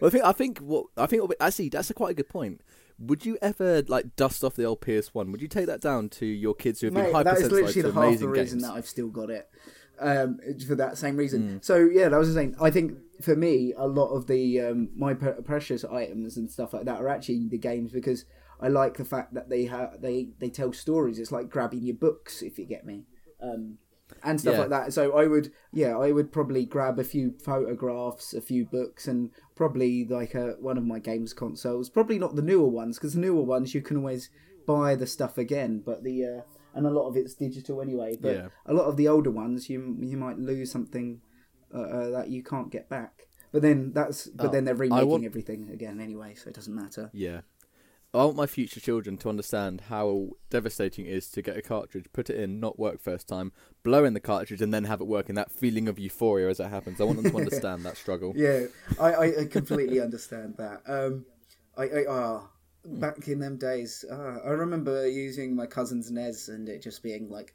well, 0.00 0.08
I 0.08 0.10
think 0.10 0.24
I 0.24 0.32
think 0.32 0.58
what 0.60 0.86
I 0.96 1.04
think 1.04 1.28
be- 1.28 1.36
actually 1.38 1.68
that's 1.68 1.90
a 1.90 1.94
quite 1.94 2.12
a 2.12 2.14
good 2.14 2.30
point. 2.30 2.62
Would 2.98 3.26
you 3.26 3.36
ever 3.42 3.82
like 3.88 4.16
dust 4.16 4.42
off 4.42 4.54
the 4.54 4.64
old 4.64 4.80
PS 4.80 5.12
One? 5.12 5.32
Would 5.32 5.42
you 5.42 5.48
take 5.48 5.66
that 5.66 5.82
down 5.82 6.08
to 6.10 6.24
your 6.24 6.54
kids 6.54 6.80
who 6.80 6.86
have 6.86 6.94
Mate, 6.94 7.12
been 7.12 7.24
that 7.24 7.36
is 7.36 7.42
hypersensitized 7.42 7.50
literally 7.50 7.72
to 7.74 7.82
half 7.82 7.94
the 7.94 8.00
amazing 8.00 8.28
reason 8.30 8.58
games? 8.58 8.62
that 8.62 8.72
I've 8.72 8.88
still 8.88 9.08
got 9.08 9.28
it. 9.28 9.50
Um, 9.98 10.40
for 10.66 10.74
that 10.74 10.98
same 10.98 11.16
reason. 11.16 11.48
Hmm. 11.48 11.56
So 11.60 11.76
yeah, 11.76 12.08
that 12.08 12.18
was 12.18 12.28
the 12.32 12.40
same. 12.40 12.56
I 12.60 12.70
think 12.70 12.98
for 13.20 13.36
me, 13.36 13.74
a 13.76 13.86
lot 13.86 14.08
of 14.08 14.26
the 14.26 14.60
um, 14.60 14.88
my 14.96 15.14
precious 15.14 15.84
items 15.84 16.36
and 16.36 16.50
stuff 16.50 16.72
like 16.72 16.84
that 16.86 17.00
are 17.00 17.08
actually 17.08 17.48
the 17.48 17.58
games 17.58 17.92
because 17.92 18.24
I 18.60 18.68
like 18.68 18.96
the 18.96 19.04
fact 19.04 19.34
that 19.34 19.48
they 19.48 19.64
have 19.66 20.00
they 20.00 20.30
they 20.38 20.50
tell 20.50 20.72
stories. 20.72 21.18
It's 21.18 21.32
like 21.32 21.50
grabbing 21.50 21.82
your 21.82 21.96
books, 21.96 22.42
if 22.42 22.58
you 22.58 22.66
get 22.66 22.84
me. 22.86 23.04
Um, 23.40 23.78
and 24.22 24.38
stuff 24.40 24.54
Yeah. 24.54 24.60
like 24.60 24.70
that. 24.70 24.92
So 24.92 25.16
I 25.16 25.26
would, 25.26 25.50
yeah, 25.72 25.96
I 25.98 26.12
would 26.12 26.30
probably 26.30 26.64
grab 26.66 26.98
a 26.98 27.04
few 27.04 27.32
photographs, 27.42 28.34
a 28.34 28.40
few 28.40 28.64
books, 28.66 29.08
and 29.08 29.30
probably 29.56 30.04
like 30.04 30.34
a, 30.34 30.56
one 30.60 30.76
of 30.78 30.84
my 30.84 30.98
games 30.98 31.32
consoles. 31.32 31.88
Probably 31.90 32.18
not 32.18 32.36
the 32.36 32.42
newer 32.42 32.68
ones 32.68 32.98
because 32.98 33.14
the 33.14 33.20
newer 33.20 33.42
ones 33.42 33.74
you 33.74 33.80
can 33.82 33.96
always 33.96 34.30
buy 34.66 34.94
the 34.94 35.06
stuff 35.06 35.38
again, 35.38 35.82
but 35.84 36.04
the 36.04 36.24
uh, 36.24 36.40
and 36.74 36.86
a 36.86 36.90
lot 36.90 37.08
of 37.08 37.16
it's 37.16 37.34
digital 37.34 37.80
anyway. 37.80 38.16
But 38.20 38.36
Yeah. 38.36 38.48
a 38.66 38.74
lot 38.74 38.86
of 38.86 38.96
the 38.96 39.08
older 39.08 39.30
ones 39.30 39.68
you 39.70 39.96
you 40.00 40.16
might 40.16 40.38
lose 40.38 40.70
something 40.70 41.20
uh, 41.74 41.78
uh, 41.80 42.10
that 42.10 42.28
you 42.30 42.42
can't 42.42 42.70
get 42.70 42.88
back. 42.88 43.26
But 43.52 43.62
then 43.62 43.92
that's 43.92 44.26
but 44.28 44.46
Oh, 44.46 44.50
then 44.50 44.64
they're 44.64 44.74
remaking 44.74 45.08
want- 45.08 45.24
everything 45.24 45.70
again 45.72 46.00
anyway, 46.00 46.34
so 46.34 46.48
it 46.50 46.54
doesn't 46.54 46.74
matter. 46.74 47.10
Yeah. 47.12 47.40
I 48.14 48.24
want 48.24 48.36
my 48.36 48.46
future 48.46 48.80
children 48.80 49.16
to 49.18 49.28
understand 49.28 49.82
how 49.88 50.28
devastating 50.48 51.06
it 51.06 51.12
is 51.12 51.28
to 51.30 51.42
get 51.42 51.56
a 51.56 51.62
cartridge, 51.62 52.06
put 52.12 52.30
it 52.30 52.36
in, 52.36 52.60
not 52.60 52.78
work 52.78 53.00
first 53.00 53.26
time, 53.26 53.52
blow 53.82 54.04
in 54.04 54.14
the 54.14 54.20
cartridge, 54.20 54.62
and 54.62 54.72
then 54.72 54.84
have 54.84 55.00
it 55.00 55.06
work, 55.06 55.28
and 55.28 55.36
that 55.36 55.50
feeling 55.50 55.88
of 55.88 55.98
euphoria 55.98 56.48
as 56.48 56.60
it 56.60 56.68
happens. 56.68 57.00
I 57.00 57.04
want 57.04 57.22
them 57.22 57.32
to 57.32 57.36
understand 57.44 57.84
that 57.84 57.96
struggle. 57.96 58.32
Yeah, 58.36 58.66
I, 59.00 59.40
I, 59.40 59.44
completely 59.46 60.00
understand 60.00 60.54
that. 60.58 60.82
Um, 60.86 61.26
I, 61.76 61.84
I 61.84 62.04
ah, 62.08 62.48
back 62.84 63.26
in 63.26 63.40
them 63.40 63.56
days, 63.56 64.04
uh, 64.10 64.38
I 64.44 64.50
remember 64.50 65.08
using 65.08 65.56
my 65.56 65.66
cousin's 65.66 66.10
NES 66.10 66.48
and 66.48 66.68
it 66.68 66.82
just 66.82 67.02
being 67.02 67.28
like, 67.28 67.52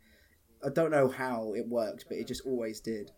I 0.66 0.70
don't 0.70 0.92
know 0.92 1.08
how 1.08 1.54
it 1.56 1.68
worked, 1.70 2.06
but 2.10 2.18
it 2.18 2.28
just 2.28 2.46
always 2.46 2.82
did. 2.82 3.12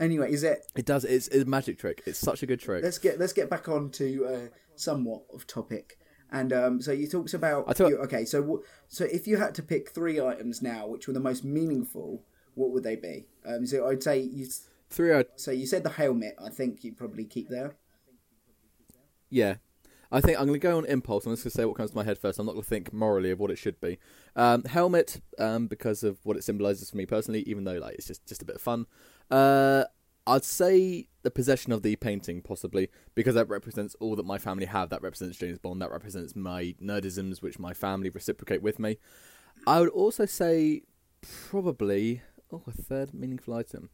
Anyway, 0.00 0.32
is 0.32 0.42
it? 0.42 0.70
It 0.76 0.84
does. 0.84 1.04
It's, 1.04 1.28
it's 1.28 1.44
a 1.44 1.46
magic 1.46 1.78
trick. 1.78 2.02
It's 2.06 2.18
such 2.18 2.42
a 2.42 2.46
good 2.46 2.60
trick. 2.60 2.82
Let's 2.84 2.98
get 2.98 3.18
let's 3.18 3.32
get 3.32 3.50
back 3.50 3.68
on 3.68 3.90
to 3.92 4.26
uh, 4.26 4.56
somewhat 4.76 5.22
of 5.32 5.46
topic. 5.46 5.98
And 6.30 6.52
um, 6.52 6.82
so 6.82 6.92
you 6.92 7.06
talked 7.08 7.32
about 7.34 7.64
I 7.68 7.72
thought- 7.72 7.88
you- 7.90 7.98
okay. 7.98 8.24
So 8.24 8.62
so 8.88 9.04
if 9.04 9.26
you 9.26 9.36
had 9.38 9.54
to 9.56 9.62
pick 9.62 9.90
three 9.90 10.20
items 10.20 10.60
now, 10.62 10.86
which 10.86 11.06
were 11.06 11.14
the 11.14 11.20
most 11.20 11.44
meaningful, 11.44 12.22
what 12.54 12.70
would 12.70 12.82
they 12.82 12.96
be? 12.96 13.26
Um, 13.46 13.66
so 13.66 13.86
I'd 13.88 14.02
say 14.02 14.20
you. 14.20 14.46
Three 14.90 15.12
out. 15.12 15.26
So 15.36 15.50
you 15.50 15.66
said 15.66 15.82
the 15.84 15.90
helmet. 15.90 16.34
I 16.42 16.48
think 16.50 16.82
you'd 16.84 16.96
probably 16.96 17.24
keep 17.24 17.48
there. 17.48 17.74
Yeah. 19.30 19.56
I 20.10 20.22
think 20.22 20.38
I'm 20.38 20.46
going 20.46 20.58
to 20.58 20.66
go 20.66 20.78
on 20.78 20.86
impulse. 20.86 21.26
I'm 21.26 21.32
just 21.32 21.44
going 21.44 21.50
to 21.50 21.56
say 21.58 21.64
what 21.66 21.76
comes 21.76 21.90
to 21.90 21.96
my 21.96 22.04
head 22.04 22.16
first. 22.16 22.38
I'm 22.38 22.46
not 22.46 22.52
going 22.52 22.62
to 22.62 22.68
think 22.68 22.94
morally 22.94 23.30
of 23.30 23.38
what 23.38 23.50
it 23.50 23.58
should 23.58 23.78
be. 23.78 23.98
Um, 24.36 24.64
helmet, 24.64 25.20
um, 25.38 25.66
because 25.66 26.02
of 26.02 26.16
what 26.22 26.38
it 26.38 26.44
symbolises 26.44 26.88
for 26.90 26.96
me 26.96 27.04
personally, 27.04 27.40
even 27.40 27.64
though 27.64 27.74
like 27.76 27.96
it's 27.96 28.06
just, 28.06 28.24
just 28.26 28.40
a 28.40 28.46
bit 28.46 28.56
of 28.56 28.62
fun. 28.62 28.86
Uh, 29.30 29.84
I'd 30.26 30.44
say 30.44 31.08
the 31.28 31.34
possession 31.34 31.72
of 31.72 31.82
the 31.82 31.94
painting, 31.96 32.40
possibly, 32.40 32.88
because 33.14 33.34
that 33.34 33.50
represents 33.50 33.94
all 34.00 34.16
that 34.16 34.24
my 34.24 34.38
family 34.38 34.64
have. 34.64 34.88
That 34.88 35.02
represents 35.02 35.36
James 35.36 35.58
Bond. 35.58 35.82
That 35.82 35.90
represents 35.90 36.34
my 36.34 36.74
nerdisms, 36.82 37.42
which 37.42 37.58
my 37.58 37.74
family 37.74 38.08
reciprocate 38.08 38.62
with 38.62 38.78
me. 38.78 38.96
I 39.66 39.80
would 39.80 39.90
also 39.90 40.24
say 40.24 40.84
probably 41.20 42.22
oh 42.50 42.62
a 42.66 42.72
third 42.72 43.12
meaningful 43.12 43.52
item. 43.52 43.90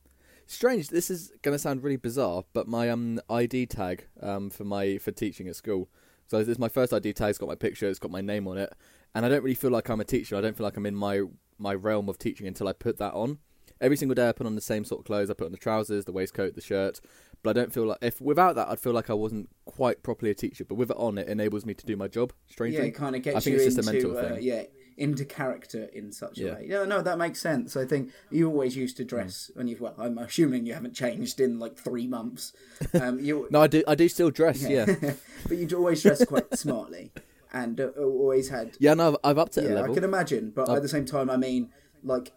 Strange. 0.46 0.90
This 0.90 1.10
is 1.10 1.32
going 1.42 1.56
to 1.56 1.58
sound 1.58 1.82
really 1.82 1.96
bizarre, 1.96 2.44
but 2.52 2.68
my 2.68 2.88
um 2.88 3.20
ID 3.28 3.66
tag 3.66 4.06
um 4.22 4.48
for 4.48 4.62
my 4.62 4.98
for 4.98 5.10
teaching 5.10 5.48
at 5.48 5.56
school. 5.56 5.88
So 6.28 6.38
this 6.38 6.48
is 6.48 6.58
my 6.58 6.68
first 6.68 6.92
ID 6.92 7.14
tag. 7.14 7.30
It's 7.30 7.38
got 7.38 7.48
my 7.48 7.56
picture. 7.56 7.88
It's 7.88 7.98
got 7.98 8.12
my 8.12 8.20
name 8.20 8.46
on 8.46 8.58
it, 8.58 8.72
and 9.12 9.26
I 9.26 9.28
don't 9.28 9.42
really 9.42 9.56
feel 9.56 9.72
like 9.72 9.88
I'm 9.88 10.00
a 10.00 10.04
teacher. 10.04 10.36
I 10.36 10.40
don't 10.40 10.56
feel 10.56 10.64
like 10.64 10.76
I'm 10.76 10.86
in 10.86 10.94
my 10.94 11.22
my 11.58 11.74
realm 11.74 12.08
of 12.08 12.16
teaching 12.16 12.46
until 12.46 12.68
I 12.68 12.72
put 12.74 12.98
that 12.98 13.14
on. 13.14 13.38
Every 13.80 13.96
single 13.96 14.14
day, 14.14 14.28
I 14.28 14.32
put 14.32 14.46
on 14.46 14.54
the 14.54 14.60
same 14.60 14.84
sort 14.84 15.00
of 15.00 15.04
clothes. 15.06 15.30
I 15.30 15.34
put 15.34 15.46
on 15.46 15.52
the 15.52 15.58
trousers, 15.58 16.04
the 16.04 16.12
waistcoat, 16.12 16.54
the 16.54 16.60
shirt. 16.60 17.00
But 17.42 17.50
I 17.56 17.60
don't 17.60 17.72
feel 17.74 17.86
like 17.86 17.98
if 18.00 18.20
without 18.20 18.54
that, 18.54 18.68
I'd 18.68 18.80
feel 18.80 18.92
like 18.92 19.10
I 19.10 19.14
wasn't 19.14 19.50
quite 19.66 20.02
properly 20.02 20.30
a 20.30 20.34
teacher. 20.34 20.64
But 20.64 20.76
with 20.76 20.90
it 20.90 20.96
on, 20.96 21.18
it 21.18 21.28
enables 21.28 21.66
me 21.66 21.74
to 21.74 21.84
do 21.84 21.96
my 21.96 22.08
job. 22.08 22.32
Strangely, 22.48 22.80
Yeah, 22.80 22.86
it 22.86 22.92
kind 22.94 23.14
of 23.14 23.22
gets 23.22 23.36
I 23.36 23.40
think 23.40 23.56
you 23.58 23.62
it's 23.66 23.76
into 23.76 23.82
just 23.82 23.88
a 23.88 23.92
mental 23.92 24.16
uh, 24.18 24.34
thing. 24.36 24.42
yeah 24.42 24.62
into 24.96 25.24
character 25.24 25.86
in 25.92 26.12
such 26.12 26.38
Yeah. 26.38 26.52
a 26.52 26.54
way. 26.54 26.66
Yeah, 26.68 26.84
no, 26.84 27.02
that 27.02 27.18
makes 27.18 27.40
sense. 27.40 27.76
I 27.76 27.84
think 27.84 28.12
you 28.30 28.46
always 28.48 28.76
used 28.76 28.96
to 28.98 29.04
dress 29.04 29.50
Mm. 29.52 29.56
when 29.56 29.66
you've 29.66 29.80
well, 29.80 29.94
I'm 29.98 30.16
assuming 30.18 30.66
you 30.66 30.74
haven't 30.74 30.94
changed 30.94 31.40
in 31.40 31.58
like 31.58 31.76
three 31.76 32.06
months. 32.06 32.52
Um, 32.94 33.18
you 33.18 33.48
No, 33.50 33.60
I 33.62 33.66
do. 33.66 33.82
I 33.88 33.96
do 33.96 34.08
still 34.08 34.30
dress. 34.30 34.62
Yeah, 34.62 34.86
yeah. 35.02 35.14
but 35.48 35.58
you'd 35.58 35.72
always 35.72 36.00
dress 36.00 36.24
quite 36.24 36.54
smartly, 36.56 37.10
and 37.52 37.80
uh, 37.80 37.88
always 37.98 38.50
had. 38.50 38.76
Yeah, 38.78 38.94
no, 38.94 39.08
I've, 39.08 39.16
I've 39.32 39.38
upped 39.38 39.58
it 39.58 39.64
a 39.68 39.74
Yeah, 39.74 39.82
I 39.82 39.92
can 39.92 40.04
imagine. 40.04 40.52
But 40.54 40.68
Oh. 40.68 40.76
at 40.76 40.82
the 40.82 40.88
same 40.88 41.04
time, 41.06 41.28
I 41.28 41.36
mean, 41.38 41.70
like, 42.04 42.30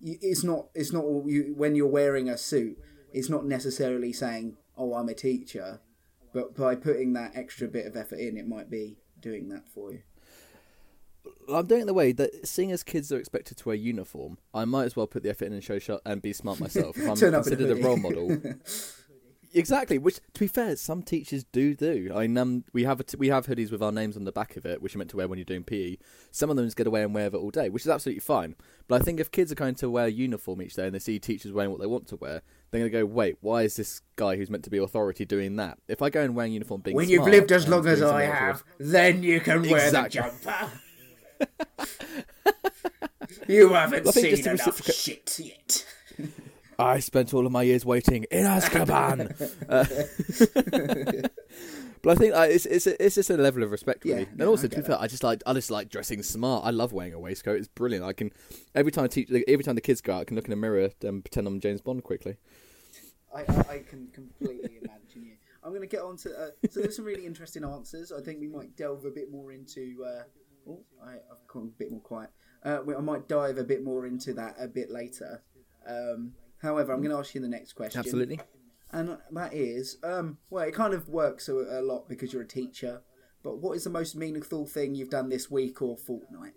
it's 0.00 0.44
not. 0.44 0.68
It's 0.74 0.92
not 0.92 1.04
you 1.26 1.54
when 1.56 1.74
you're 1.74 1.86
wearing 1.86 2.28
a 2.28 2.36
suit. 2.36 2.78
It's 3.12 3.28
not 3.28 3.46
necessarily 3.46 4.12
saying, 4.12 4.56
"Oh, 4.76 4.94
I'm 4.94 5.08
a 5.08 5.14
teacher," 5.14 5.80
but 6.32 6.54
by 6.54 6.74
putting 6.74 7.12
that 7.14 7.32
extra 7.34 7.68
bit 7.68 7.86
of 7.86 7.96
effort 7.96 8.18
in, 8.18 8.36
it 8.36 8.46
might 8.46 8.70
be 8.70 8.98
doing 9.20 9.48
that 9.48 9.68
for 9.68 9.92
you. 9.92 10.02
I'm 11.52 11.66
doing 11.66 11.82
it 11.82 11.86
the 11.86 11.94
way 11.94 12.12
that 12.12 12.46
seeing 12.46 12.72
as 12.72 12.82
kids 12.82 13.10
are 13.10 13.18
expected 13.18 13.56
to 13.58 13.68
wear 13.68 13.76
uniform, 13.76 14.38
I 14.52 14.64
might 14.64 14.84
as 14.84 14.96
well 14.96 15.06
put 15.06 15.22
the 15.22 15.30
effort 15.30 15.46
in 15.46 15.52
and 15.52 15.64
show 15.64 16.00
and 16.04 16.20
be 16.20 16.32
smart 16.32 16.60
myself. 16.60 16.96
If 16.96 17.08
I'm 17.08 17.16
Turn 17.16 17.34
up 17.34 17.46
in 17.46 17.52
a 17.52 17.56
considered 17.56 17.78
a 17.78 17.82
role 17.82 17.96
model, 17.98 18.28
Exactly. 19.58 19.98
Which, 19.98 20.20
to 20.34 20.40
be 20.40 20.46
fair, 20.46 20.76
some 20.76 21.02
teachers 21.02 21.44
do 21.44 21.74
do. 21.74 22.12
I 22.14 22.22
mean, 22.22 22.38
um, 22.38 22.64
we 22.72 22.84
have 22.84 23.00
a 23.00 23.02
t- 23.04 23.16
we 23.16 23.28
have 23.28 23.46
hoodies 23.46 23.72
with 23.72 23.82
our 23.82 23.90
names 23.92 24.16
on 24.16 24.24
the 24.24 24.32
back 24.32 24.56
of 24.56 24.64
it, 24.64 24.80
which 24.80 24.94
you're 24.94 24.98
meant 24.98 25.10
to 25.10 25.16
wear 25.16 25.26
when 25.26 25.38
you're 25.38 25.44
doing 25.44 25.64
PE. 25.64 25.96
Some 26.30 26.48
of 26.50 26.56
them 26.56 26.64
just 26.66 26.76
get 26.76 26.86
away 26.86 27.02
and 27.02 27.12
wear 27.12 27.26
it 27.26 27.34
all 27.34 27.50
day, 27.50 27.68
which 27.68 27.82
is 27.82 27.88
absolutely 27.88 28.20
fine. 28.20 28.54
But 28.86 29.00
I 29.00 29.04
think 29.04 29.18
if 29.20 29.30
kids 29.30 29.50
are 29.50 29.56
going 29.56 29.74
to 29.76 29.90
wear 29.90 30.06
a 30.06 30.10
uniform 30.10 30.62
each 30.62 30.74
day 30.74 30.86
and 30.86 30.94
they 30.94 31.00
see 31.00 31.18
teachers 31.18 31.52
wearing 31.52 31.70
what 31.70 31.80
they 31.80 31.86
want 31.86 32.06
to 32.08 32.16
wear, 32.16 32.42
they're 32.70 32.80
going 32.80 32.92
to 32.92 32.98
go, 32.98 33.04
"Wait, 33.06 33.36
why 33.40 33.62
is 33.62 33.76
this 33.76 34.00
guy 34.16 34.36
who's 34.36 34.48
meant 34.48 34.64
to 34.64 34.70
be 34.70 34.78
authority 34.78 35.24
doing 35.24 35.56
that?" 35.56 35.78
If 35.88 36.02
I 36.02 36.10
go 36.10 36.22
and 36.22 36.36
wear 36.36 36.46
a 36.46 36.48
uniform, 36.48 36.82
being 36.82 36.96
when 36.96 37.08
you've 37.08 37.26
lived 37.26 37.50
as 37.50 37.66
long 37.68 37.86
as 37.86 38.00
I 38.00 38.22
have, 38.22 38.62
then 38.78 39.22
you 39.22 39.40
can 39.40 39.62
wear 39.62 39.84
Exactly. 39.86 40.20
the 40.20 40.28
jumper. 40.28 40.70
you 43.48 43.68
haven't 43.74 44.06
seen 44.12 44.48
enough 44.48 44.84
shit 44.84 45.38
yet. 45.38 45.86
I 46.78 47.00
spent 47.00 47.34
all 47.34 47.44
of 47.44 47.50
my 47.50 47.62
years 47.62 47.84
waiting 47.84 48.24
in 48.30 48.44
Azkaban. 48.44 49.32
Uh, 49.68 49.84
but 52.02 52.10
I 52.10 52.14
think 52.14 52.34
uh, 52.34 52.46
it's 52.48 52.66
it's 52.66 52.86
it's 52.86 53.16
just 53.16 53.30
a 53.30 53.36
level 53.36 53.64
of 53.64 53.72
respect, 53.72 54.04
really. 54.04 54.20
Yeah, 54.22 54.26
and 54.30 54.38
yeah, 54.40 54.46
also, 54.46 54.66
I 54.66 54.70
to 54.70 54.76
be 54.76 54.82
fair, 54.82 55.00
I 55.00 55.08
just 55.08 55.24
like 55.24 55.42
I 55.44 55.52
just 55.54 55.70
like 55.72 55.88
dressing 55.88 56.22
smart. 56.22 56.64
I 56.64 56.70
love 56.70 56.92
wearing 56.92 57.14
a 57.14 57.18
waistcoat. 57.18 57.58
It's 57.58 57.66
brilliant. 57.68 58.04
I 58.04 58.12
can 58.12 58.30
every 58.76 58.92
time 58.92 59.04
I 59.04 59.08
teach, 59.08 59.28
every 59.48 59.64
time 59.64 59.74
the 59.74 59.80
kids 59.80 60.00
go 60.00 60.14
out, 60.14 60.20
I 60.20 60.24
can 60.24 60.36
look 60.36 60.46
in 60.46 60.52
a 60.52 60.56
mirror 60.56 60.90
and 61.02 61.24
pretend 61.24 61.48
I'm 61.48 61.58
James 61.60 61.80
Bond 61.80 62.04
quickly. 62.04 62.36
I, 63.34 63.40
I, 63.40 63.58
I 63.74 63.78
can 63.80 64.08
completely 64.12 64.78
imagine 64.80 65.24
you. 65.24 65.32
I'm 65.64 65.70
going 65.70 65.82
to 65.82 65.88
get 65.88 66.02
on 66.02 66.16
to. 66.18 66.30
Uh, 66.30 66.50
so 66.70 66.80
there's 66.80 66.96
some 66.96 67.04
really 67.04 67.26
interesting 67.26 67.64
answers. 67.64 68.12
I 68.12 68.20
think 68.22 68.40
we 68.40 68.46
might 68.48 68.76
delve 68.76 69.04
a 69.04 69.10
bit 69.10 69.30
more 69.30 69.50
into. 69.52 70.04
Uh, 70.06 70.22
oh, 70.70 70.80
I, 71.04 71.14
I've 71.14 71.46
gone 71.48 71.72
a 71.74 71.78
bit 71.78 71.90
more 71.90 72.00
quiet. 72.00 72.30
Uh, 72.62 72.78
we- 72.86 72.94
I 72.94 73.00
might 73.00 73.28
dive 73.28 73.58
a 73.58 73.64
bit 73.64 73.82
more 73.84 74.06
into 74.06 74.32
that 74.34 74.54
a 74.60 74.68
bit 74.68 74.90
later. 74.90 75.42
Um, 75.86 76.32
however, 76.62 76.92
I'm 76.92 77.00
going 77.00 77.10
to 77.10 77.18
ask 77.18 77.34
you 77.34 77.40
the 77.40 77.48
next 77.48 77.72
question. 77.74 77.98
Absolutely. 77.98 78.40
And 78.90 79.18
that 79.32 79.52
is, 79.52 79.98
um, 80.02 80.38
well, 80.50 80.64
it 80.64 80.74
kind 80.74 80.94
of 80.94 81.08
works 81.08 81.48
a, 81.48 81.54
a 81.54 81.82
lot 81.82 82.08
because 82.08 82.32
you're 82.32 82.42
a 82.42 82.48
teacher. 82.48 83.02
But 83.42 83.58
what 83.58 83.76
is 83.76 83.84
the 83.84 83.90
most 83.90 84.16
meaningful 84.16 84.66
thing 84.66 84.94
you've 84.94 85.10
done 85.10 85.28
this 85.28 85.50
week 85.50 85.80
or 85.82 85.96
fortnight? 85.96 86.54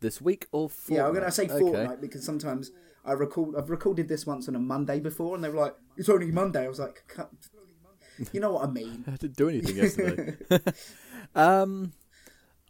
This 0.00 0.20
week 0.20 0.46
or 0.52 0.68
fortnight? 0.68 0.96
Yeah, 0.96 1.06
I'm 1.06 1.14
going 1.14 1.24
to 1.24 1.30
say 1.32 1.44
Okay. 1.44 1.58
fortnight 1.58 2.00
because 2.00 2.24
sometimes 2.24 2.70
I 3.04 3.12
record. 3.12 3.54
I've 3.56 3.70
recorded 3.70 4.08
this 4.08 4.26
once 4.26 4.48
on 4.48 4.56
a 4.56 4.58
Monday 4.58 5.00
before, 5.00 5.34
and 5.34 5.44
they 5.44 5.48
were 5.48 5.60
like, 5.60 5.76
"It's 5.96 6.08
only 6.08 6.30
Monday." 6.30 6.64
I 6.64 6.68
was 6.68 6.80
like, 6.80 7.04
"You 8.32 8.40
know 8.40 8.52
what 8.52 8.68
I 8.68 8.70
mean." 8.70 9.04
I 9.06 9.12
didn't 9.12 9.36
do 9.36 9.48
anything 9.48 9.76
yesterday. 9.82 10.36
um, 11.34 11.92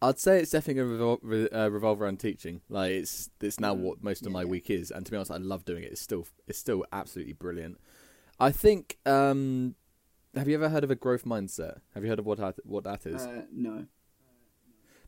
I'd 0.03 0.19
say 0.19 0.41
it's 0.41 0.50
definitely 0.50 0.83
going 0.83 0.99
to 0.99 1.05
revol- 1.05 1.19
re- 1.23 1.49
uh, 1.49 1.69
revolve 1.69 2.03
around 2.03 2.21
teaching. 2.21 2.61
Like 2.69 2.93
it's 2.93 3.31
it's 3.41 3.59
now 3.59 3.73
what 3.75 4.03
most 4.03 4.26
of 4.26 4.33
my 4.33 4.45
week 4.45 4.71
is, 4.71 4.91
and 4.91 5.05
to 5.07 5.11
be 5.11 5.17
honest, 5.17 5.31
I 5.31 5.38
love 5.38 5.65
doing 5.65 5.85
it. 5.85 5.93
It's 5.93 6.00
still 6.00 6.26
it's 6.47 6.59
still 6.59 6.85
absolutely 6.93 7.33
brilliant. 7.35 7.81
I 8.38 8.53
think. 8.53 8.99
Um, 9.07 9.75
have 10.35 10.49
you 10.49 10.55
ever 10.55 10.69
heard 10.69 10.85
of 10.85 10.91
a 10.91 10.95
growth 10.95 11.25
mindset? 11.25 11.81
Have 11.95 12.05
you 12.05 12.11
heard 12.11 12.19
of 12.19 12.26
what 12.26 12.37
that, 12.38 12.57
what 12.65 12.85
that 12.85 13.07
is? 13.07 13.23
Uh, 13.23 13.43
no. 13.50 13.87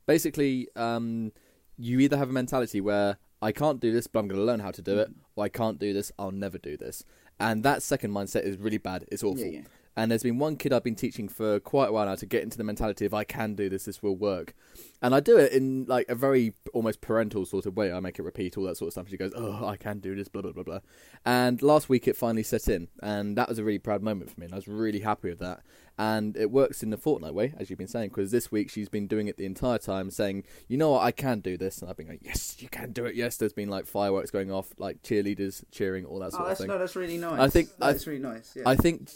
Basically, 0.06 0.68
um, 0.74 1.32
you 1.76 2.00
either 2.00 2.16
have 2.16 2.30
a 2.30 2.32
mentality 2.32 2.80
where 2.80 3.18
I 3.42 3.52
can't 3.52 3.78
do 3.78 3.92
this, 3.92 4.06
but 4.06 4.20
I'm 4.20 4.28
going 4.28 4.40
to 4.40 4.44
learn 4.46 4.60
how 4.60 4.70
to 4.70 4.80
do 4.80 4.98
it, 4.98 5.10
or 5.36 5.44
I 5.44 5.48
can't 5.50 5.78
do 5.78 5.92
this, 5.92 6.10
I'll 6.18 6.30
never 6.30 6.56
do 6.56 6.78
this. 6.78 7.04
And 7.38 7.62
that 7.62 7.82
second 7.82 8.10
mindset 8.12 8.42
is 8.42 8.56
really 8.56 8.78
bad. 8.78 9.04
It's 9.12 9.22
awful. 9.22 9.44
Yeah, 9.44 9.60
yeah. 9.60 9.62
And 9.98 10.12
there's 10.12 10.22
been 10.22 10.38
one 10.38 10.54
kid 10.54 10.72
I've 10.72 10.84
been 10.84 10.94
teaching 10.94 11.26
for 11.26 11.58
quite 11.58 11.88
a 11.88 11.92
while 11.92 12.06
now 12.06 12.14
to 12.14 12.24
get 12.24 12.44
into 12.44 12.56
the 12.56 12.62
mentality 12.62 13.04
of 13.04 13.12
I 13.12 13.24
can 13.24 13.56
do 13.56 13.68
this, 13.68 13.84
this 13.84 14.00
will 14.00 14.14
work. 14.14 14.54
And 15.02 15.12
I 15.12 15.18
do 15.18 15.36
it 15.38 15.50
in 15.52 15.86
like 15.88 16.06
a 16.08 16.14
very 16.14 16.54
almost 16.72 17.00
parental 17.00 17.44
sort 17.44 17.66
of 17.66 17.76
way. 17.76 17.92
I 17.92 17.98
make 17.98 18.16
it 18.16 18.22
repeat 18.22 18.56
all 18.56 18.62
that 18.64 18.76
sort 18.76 18.86
of 18.86 18.92
stuff. 18.92 19.08
She 19.08 19.16
goes, 19.16 19.32
"Oh, 19.34 19.66
I 19.66 19.76
can 19.76 19.98
do 19.98 20.14
this," 20.14 20.28
blah 20.28 20.42
blah 20.42 20.52
blah 20.52 20.62
blah. 20.62 20.78
And 21.26 21.60
last 21.62 21.88
week 21.88 22.06
it 22.06 22.16
finally 22.16 22.44
set 22.44 22.68
in, 22.68 22.86
and 23.02 23.36
that 23.36 23.48
was 23.48 23.58
a 23.58 23.64
really 23.64 23.80
proud 23.80 24.02
moment 24.02 24.30
for 24.30 24.38
me. 24.38 24.44
And 24.46 24.54
I 24.54 24.56
was 24.56 24.68
really 24.68 25.00
happy 25.00 25.30
with 25.30 25.40
that. 25.40 25.62
And 25.98 26.36
it 26.36 26.52
works 26.52 26.84
in 26.84 26.90
the 26.90 26.96
fortnight 26.96 27.34
way, 27.34 27.54
as 27.58 27.68
you've 27.68 27.78
been 27.80 27.88
saying, 27.88 28.10
because 28.10 28.30
this 28.30 28.52
week 28.52 28.70
she's 28.70 28.88
been 28.88 29.08
doing 29.08 29.26
it 29.26 29.36
the 29.36 29.46
entire 29.46 29.78
time, 29.78 30.12
saying, 30.12 30.44
"You 30.68 30.78
know 30.78 30.90
what, 30.92 31.02
I 31.02 31.10
can 31.10 31.40
do 31.40 31.56
this," 31.56 31.80
and 31.80 31.90
I've 31.90 31.96
been 31.96 32.06
going, 32.06 32.20
"Yes, 32.22 32.56
you 32.60 32.68
can 32.68 32.92
do 32.92 33.04
it." 33.04 33.16
Yes, 33.16 33.36
there's 33.36 33.52
been 33.52 33.68
like 33.68 33.84
fireworks 33.84 34.30
going 34.30 34.52
off, 34.52 34.72
like 34.78 35.02
cheerleaders 35.02 35.64
cheering, 35.72 36.04
all 36.04 36.20
that 36.20 36.26
oh, 36.26 36.30
sort 36.30 36.40
Oh, 36.40 36.44
of 36.44 36.48
that's 36.50 36.60
thing. 36.60 36.68
no, 36.68 36.78
that's 36.78 36.94
really 36.94 37.18
nice. 37.18 37.40
I 37.40 37.48
think- 37.48 37.70
that's 37.78 38.06
really 38.06 38.22
nice. 38.22 38.54
Yeah. 38.54 38.62
I 38.64 38.76
think 38.76 39.10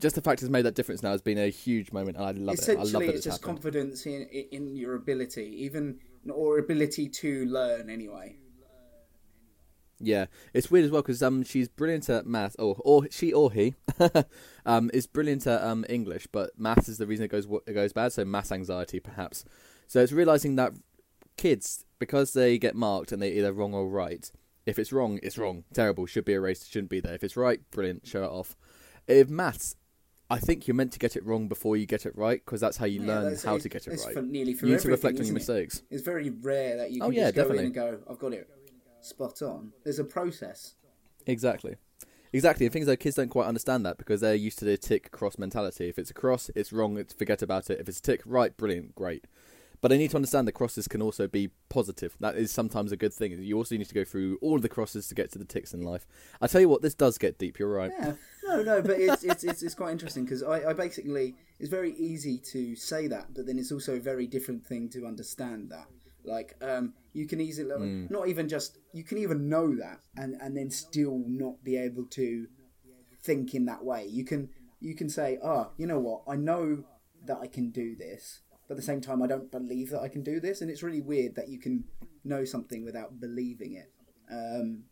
just 0.00 0.14
the 0.14 0.20
fact 0.22 0.42
it's 0.42 0.50
made 0.50 0.62
that 0.62 0.74
difference 0.74 1.02
now 1.02 1.10
has 1.10 1.22
been 1.22 1.38
a 1.38 1.48
huge 1.48 1.92
moment, 1.92 2.16
and 2.16 2.26
I 2.26 2.30
love 2.32 2.36
it. 2.58 2.68
I 2.68 2.74
love 2.74 2.86
Essentially, 2.86 3.06
that 3.06 3.14
it's 3.14 3.16
it's 3.18 3.24
just 3.26 3.42
happened. 3.42 3.62
confidence 3.62 4.06
in 4.06 4.22
in 4.24 4.76
your 4.76 4.94
ability, 4.94 5.64
even 5.64 5.98
or 6.30 6.58
ability 6.58 7.08
to 7.08 7.46
learn. 7.46 7.88
Anyway. 7.90 8.36
Yeah, 9.98 10.26
it's 10.52 10.70
weird 10.70 10.84
as 10.84 10.90
well 10.90 11.00
because 11.00 11.22
um 11.22 11.42
she's 11.42 11.68
brilliant 11.68 12.10
at 12.10 12.26
math, 12.26 12.54
or 12.58 12.76
or 12.80 13.06
she 13.10 13.32
or 13.32 13.50
he, 13.50 13.74
um 14.66 14.90
is 14.92 15.06
brilliant 15.06 15.46
at 15.46 15.62
um 15.62 15.86
English, 15.88 16.26
but 16.30 16.50
math 16.58 16.88
is 16.88 16.98
the 16.98 17.06
reason 17.06 17.24
it 17.24 17.28
goes 17.28 17.46
it 17.66 17.72
goes 17.72 17.94
bad. 17.94 18.12
So 18.12 18.24
math 18.24 18.52
anxiety 18.52 19.00
perhaps. 19.00 19.44
So 19.86 20.02
it's 20.02 20.12
realizing 20.12 20.56
that 20.56 20.72
kids 21.38 21.86
because 21.98 22.34
they 22.34 22.58
get 22.58 22.74
marked 22.74 23.10
and 23.12 23.22
they're 23.22 23.32
either 23.32 23.52
wrong 23.52 23.72
or 23.72 23.88
right. 23.88 24.30
If 24.66 24.78
it's 24.78 24.92
wrong, 24.92 25.20
it's 25.22 25.38
wrong, 25.38 25.64
terrible, 25.72 26.06
should 26.06 26.24
be 26.24 26.32
erased, 26.32 26.70
shouldn't 26.70 26.90
be 26.90 27.00
there. 27.00 27.14
If 27.14 27.22
it's 27.22 27.36
right, 27.36 27.60
brilliant, 27.70 28.06
show 28.06 28.24
it 28.24 28.30
off. 28.30 28.56
If 29.06 29.30
maths, 29.30 29.76
I 30.28 30.38
think 30.38 30.66
you're 30.66 30.74
meant 30.74 30.92
to 30.92 30.98
get 30.98 31.14
it 31.16 31.24
wrong 31.24 31.46
before 31.48 31.76
you 31.76 31.86
get 31.86 32.04
it 32.04 32.16
right 32.16 32.42
because 32.44 32.60
that's 32.60 32.76
how 32.76 32.86
you 32.86 33.00
Yeah, 33.00 33.06
learn 33.06 33.36
how 33.44 33.58
to 33.58 33.68
get 33.68 33.86
it 33.86 33.90
right. 34.04 34.12
for 34.14 34.22
nearly 34.22 34.54
for 34.54 34.66
you 34.66 34.72
need 34.72 34.80
to 34.82 34.88
reflect 34.88 35.14
on 35.20 35.26
your 35.26 35.36
isn't 35.36 35.36
it? 35.36 35.38
mistakes. 35.38 35.82
It's 35.90 36.02
very 36.02 36.30
rare 36.30 36.76
that 36.78 36.90
you 36.90 37.00
Oh, 37.02 37.10
yeah, 37.10 37.24
just 37.26 37.36
go 37.36 37.42
definitely. 37.42 37.58
in 37.60 37.66
and 37.66 37.74
go, 37.74 37.98
"I've 38.10 38.18
got 38.18 38.32
it 38.32 38.48
spot 39.02 39.40
on." 39.42 39.72
There's 39.84 40.00
a 40.00 40.04
process. 40.04 40.74
Exactly. 41.26 41.76
Exactly. 42.32 42.66
And 42.66 42.72
things 42.72 42.88
like 42.88 43.00
kids 43.00 43.16
don't 43.16 43.28
quite 43.28 43.46
understand 43.46 43.86
that 43.86 43.98
because 43.98 44.20
they're 44.20 44.34
used 44.34 44.58
to 44.58 44.64
the 44.64 44.76
tick 44.76 45.10
cross 45.12 45.38
mentality. 45.38 45.88
If 45.88 45.98
it's 45.98 46.10
a 46.10 46.14
cross, 46.14 46.50
it's 46.56 46.72
wrong, 46.72 46.98
it's 46.98 47.14
forget 47.14 47.40
about 47.40 47.70
it. 47.70 47.80
If 47.80 47.88
it's 47.88 47.98
a 47.98 48.02
tick, 48.02 48.22
right, 48.26 48.54
brilliant, 48.56 48.94
great. 48.94 49.24
But 49.80 49.88
they 49.88 49.98
need 49.98 50.10
to 50.10 50.16
understand 50.16 50.48
the 50.48 50.52
crosses 50.52 50.88
can 50.88 51.02
also 51.02 51.28
be 51.28 51.50
positive. 51.68 52.16
That 52.18 52.34
is 52.36 52.50
sometimes 52.50 52.92
a 52.92 52.96
good 52.96 53.12
thing. 53.12 53.32
You 53.42 53.56
also 53.58 53.76
need 53.76 53.88
to 53.88 53.94
go 53.94 54.04
through 54.04 54.38
all 54.40 54.56
of 54.56 54.62
the 54.62 54.68
crosses 54.70 55.06
to 55.08 55.14
get 55.14 55.30
to 55.32 55.38
the 55.38 55.44
ticks 55.44 55.74
in 55.74 55.82
life. 55.82 56.06
I 56.40 56.46
tell 56.46 56.60
you 56.60 56.68
what, 56.68 56.82
this 56.82 56.94
does 56.94 57.18
get 57.18 57.38
deep. 57.38 57.58
You're 57.58 57.72
right. 57.72 57.92
Yeah, 57.96 58.14
no, 58.46 58.62
no, 58.62 58.82
but 58.82 58.98
it's 58.98 59.24
it's 59.24 59.44
it's, 59.44 59.62
it's 59.62 59.74
quite 59.74 59.92
interesting 59.92 60.24
because 60.24 60.42
I, 60.42 60.70
I 60.70 60.72
basically 60.72 61.34
it's 61.58 61.70
very 61.70 61.92
easy 61.94 62.38
to 62.52 62.76
say 62.76 63.06
that, 63.08 63.34
but 63.34 63.46
then 63.46 63.58
it's 63.58 63.72
also 63.72 63.96
a 63.96 64.00
very 64.00 64.26
different 64.26 64.64
thing 64.66 64.88
to 64.90 65.06
understand 65.06 65.70
that. 65.70 65.86
Like, 66.24 66.56
um, 66.60 66.94
you 67.12 67.26
can 67.26 67.40
easily 67.40 67.70
Hmm. 67.70 68.06
not 68.10 68.28
even 68.28 68.48
just 68.48 68.78
you 68.92 69.04
can 69.04 69.18
even 69.18 69.48
know 69.48 69.74
that 69.76 70.00
and 70.16 70.36
and 70.40 70.56
then 70.56 70.70
still 70.70 71.22
not 71.26 71.62
be 71.62 71.76
able 71.76 72.04
to 72.06 72.46
think 73.22 73.54
in 73.54 73.64
that 73.66 73.84
way. 73.84 74.06
You 74.06 74.24
can 74.24 74.48
you 74.80 74.94
can 74.94 75.08
say, 75.08 75.38
oh, 75.42 75.70
you 75.78 75.86
know 75.86 75.98
what, 76.00 76.22
I 76.28 76.36
know 76.36 76.84
that 77.24 77.38
I 77.40 77.46
can 77.46 77.70
do 77.70 77.96
this, 77.96 78.40
but 78.68 78.74
at 78.74 78.76
the 78.76 78.82
same 78.82 79.00
time, 79.00 79.22
I 79.22 79.26
don't 79.26 79.50
believe 79.50 79.90
that 79.90 80.00
I 80.00 80.08
can 80.08 80.22
do 80.22 80.38
this, 80.40 80.60
and 80.60 80.70
it's 80.70 80.82
really 80.82 81.00
weird 81.00 81.34
that 81.36 81.48
you 81.48 81.58
can 81.58 81.84
know 82.24 82.44
something 82.44 82.84
without 82.84 83.18
believing 83.20 83.74
it. 83.74 83.90
Um, 84.30 84.84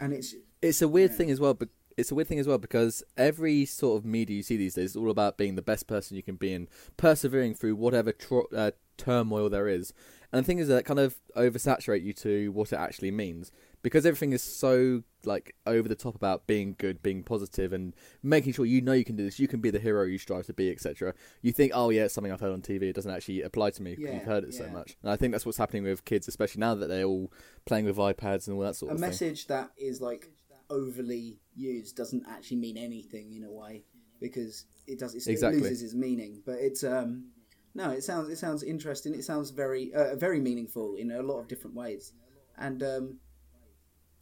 and 0.00 0.12
it's 0.12 0.34
It's 0.60 0.82
a 0.82 0.88
weird 0.88 1.14
thing 1.14 1.30
as 1.30 1.40
well, 1.40 1.54
but 1.54 1.68
it's 1.98 2.12
a 2.12 2.14
weird 2.14 2.28
thing 2.28 2.38
as 2.38 2.46
well 2.46 2.58
because 2.58 3.02
every 3.16 3.64
sort 3.64 3.98
of 3.98 4.04
media 4.04 4.36
you 4.36 4.42
see 4.42 4.56
these 4.56 4.74
days 4.74 4.90
is 4.90 4.96
all 4.96 5.10
about 5.10 5.36
being 5.36 5.56
the 5.56 5.62
best 5.62 5.88
person 5.88 6.16
you 6.16 6.22
can 6.22 6.36
be 6.36 6.52
and 6.52 6.68
persevering 6.96 7.54
through 7.54 7.74
whatever 7.74 8.12
tro- 8.12 8.46
uh, 8.56 8.70
turmoil 8.96 9.50
there 9.50 9.66
is. 9.66 9.92
And 10.32 10.44
the 10.44 10.46
thing 10.46 10.58
is 10.58 10.68
that 10.68 10.84
kind 10.84 11.00
of 11.00 11.16
oversaturate 11.36 12.04
you 12.04 12.12
to 12.14 12.52
what 12.52 12.72
it 12.72 12.76
actually 12.76 13.10
means 13.10 13.50
because 13.82 14.06
everything 14.06 14.32
is 14.32 14.42
so 14.42 15.02
like 15.24 15.56
over 15.66 15.88
the 15.88 15.94
top 15.96 16.14
about 16.14 16.46
being 16.46 16.76
good, 16.78 17.02
being 17.02 17.22
positive, 17.22 17.72
and 17.72 17.94
making 18.22 18.52
sure 18.52 18.64
you 18.64 18.80
know 18.80 18.92
you 18.92 19.04
can 19.04 19.16
do 19.16 19.24
this. 19.24 19.40
You 19.40 19.48
can 19.48 19.60
be 19.60 19.70
the 19.70 19.78
hero 19.78 20.04
you 20.04 20.18
strive 20.18 20.46
to 20.46 20.52
be, 20.52 20.70
etc. 20.70 21.14
You 21.42 21.52
think, 21.52 21.72
oh 21.74 21.90
yeah, 21.90 22.04
it's 22.04 22.14
something 22.14 22.32
I've 22.32 22.40
heard 22.40 22.52
on 22.52 22.62
TV. 22.62 22.82
It 22.82 22.94
doesn't 22.94 23.10
actually 23.10 23.42
apply 23.42 23.70
to 23.70 23.82
me 23.82 23.96
because 23.96 24.04
Yeah, 24.04 24.14
you've 24.14 24.24
heard 24.24 24.44
it 24.44 24.54
so 24.54 24.68
much. 24.68 24.96
And 25.02 25.10
I 25.10 25.16
think 25.16 25.32
that's 25.32 25.46
what's 25.46 25.58
happening 25.58 25.84
with 25.84 26.04
kids, 26.04 26.28
especially 26.28 26.60
now 26.60 26.74
that 26.74 26.88
they're 26.88 27.04
all 27.04 27.32
playing 27.64 27.86
with 27.86 27.96
iPads 27.96 28.46
and 28.46 28.56
all 28.56 28.62
that 28.62 28.76
sort 28.76 28.92
a 28.92 28.94
of 28.94 29.00
thing. 29.00 29.08
A 29.08 29.10
message 29.10 29.46
that 29.46 29.70
is 29.76 30.00
like 30.00 30.28
overly 30.70 31.38
used 31.58 31.96
doesn't 31.96 32.24
actually 32.28 32.58
mean 32.58 32.76
anything 32.76 33.34
in 33.34 33.44
a 33.44 33.50
way 33.50 33.84
because 34.20 34.64
it 34.86 34.98
does 34.98 35.14
it 35.14 35.26
Exactly. 35.26 35.60
loses 35.60 35.82
its 35.82 35.94
meaning. 35.94 36.42
But 36.46 36.56
it's 36.60 36.84
um 36.84 37.30
no, 37.74 37.90
it 37.90 38.02
sounds 38.04 38.28
it 38.28 38.38
sounds 38.38 38.62
interesting. 38.62 39.14
It 39.14 39.24
sounds 39.24 39.50
very 39.50 39.92
uh, 39.94 40.14
very 40.16 40.40
meaningful 40.40 40.94
in 40.96 41.10
a 41.10 41.22
lot 41.22 41.38
of 41.40 41.48
different 41.48 41.76
ways, 41.76 42.12
and 42.56 42.82
um 42.82 43.18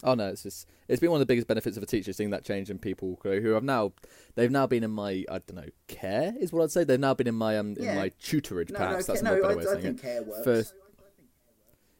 Oh 0.03 0.13
no, 0.13 0.27
it's 0.27 0.43
just 0.43 0.67
it's 0.87 0.99
been 0.99 1.09
one 1.09 1.19
of 1.19 1.27
the 1.27 1.31
biggest 1.31 1.47
benefits 1.47 1.75
of 1.75 1.81
a 1.81 1.87
teacher 1.87 2.13
seeing 2.13 2.29
that 2.29 2.43
change 2.45 2.69
in 2.69 2.77
people 2.77 3.19
who 3.23 3.41
who 3.41 3.49
have 3.51 3.63
now 3.63 3.93
they've 4.35 4.51
now 4.51 4.67
been 4.67 4.83
in 4.83 4.91
my 4.91 5.25
I 5.29 5.39
don't 5.39 5.55
know 5.55 5.69
care 5.87 6.35
is 6.39 6.53
what 6.53 6.61
I'd 6.63 6.71
say 6.71 6.83
they've 6.83 6.99
now 6.99 7.15
been 7.15 7.27
in 7.27 7.35
my 7.35 7.57
um 7.57 7.75
in 7.77 7.83
Yeah. 7.83 7.95
my 7.95 8.09
tutorage 8.21 8.69
no 8.71 8.77
perhaps 8.77 9.07
no 9.07 9.13
that's 9.13 9.21
a 9.21 9.23
no 9.25 9.31
better 9.41 9.45
I, 9.45 9.47
way 9.47 9.53
of 9.53 9.59
I 9.59 9.71
saying 9.71 9.81
think 9.81 9.99
it. 9.99 10.01
care 10.03 10.23
works. 10.23 10.43
For- 10.43 10.75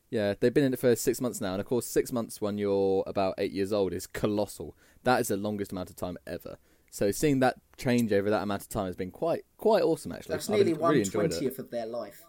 Yeah, 0.10 0.36
they've 0.40 0.54
been 0.54 0.64
in 0.64 0.74
it 0.74 0.80
for 0.80 0.96
six 0.96 1.20
months 1.20 1.42
now, 1.42 1.52
and 1.52 1.60
of 1.60 1.66
course, 1.66 1.86
six 1.86 2.12
months 2.12 2.40
when 2.40 2.58
you're 2.58 3.04
about 3.06 3.36
eight 3.38 3.52
years 3.52 3.74
old 3.74 3.94
is 3.94 4.08
colossal. 4.08 4.76
That 5.04 5.20
is 5.20 5.28
the 5.28 5.38
longest 5.38 5.72
amount 5.72 5.90
of 5.90 5.96
time 5.96 6.18
ever. 6.26 6.58
So 6.92 7.12
seeing 7.12 7.42
that 7.42 7.56
change 7.78 8.14
over 8.14 8.30
that 8.30 8.42
amount 8.42 8.62
of 8.62 8.70
time 8.70 8.86
has 8.86 8.96
been 8.96 9.12
quite 9.12 9.44
quite 9.58 9.84
awesome. 9.84 10.14
Actually, 10.14 10.34
That's 10.34 10.50
I've 10.50 10.56
nearly 10.56 10.74
really 10.74 11.02
one 11.02 11.10
twentieth 11.10 11.60
of 11.60 11.70
their 11.70 11.86
life. 11.86 12.24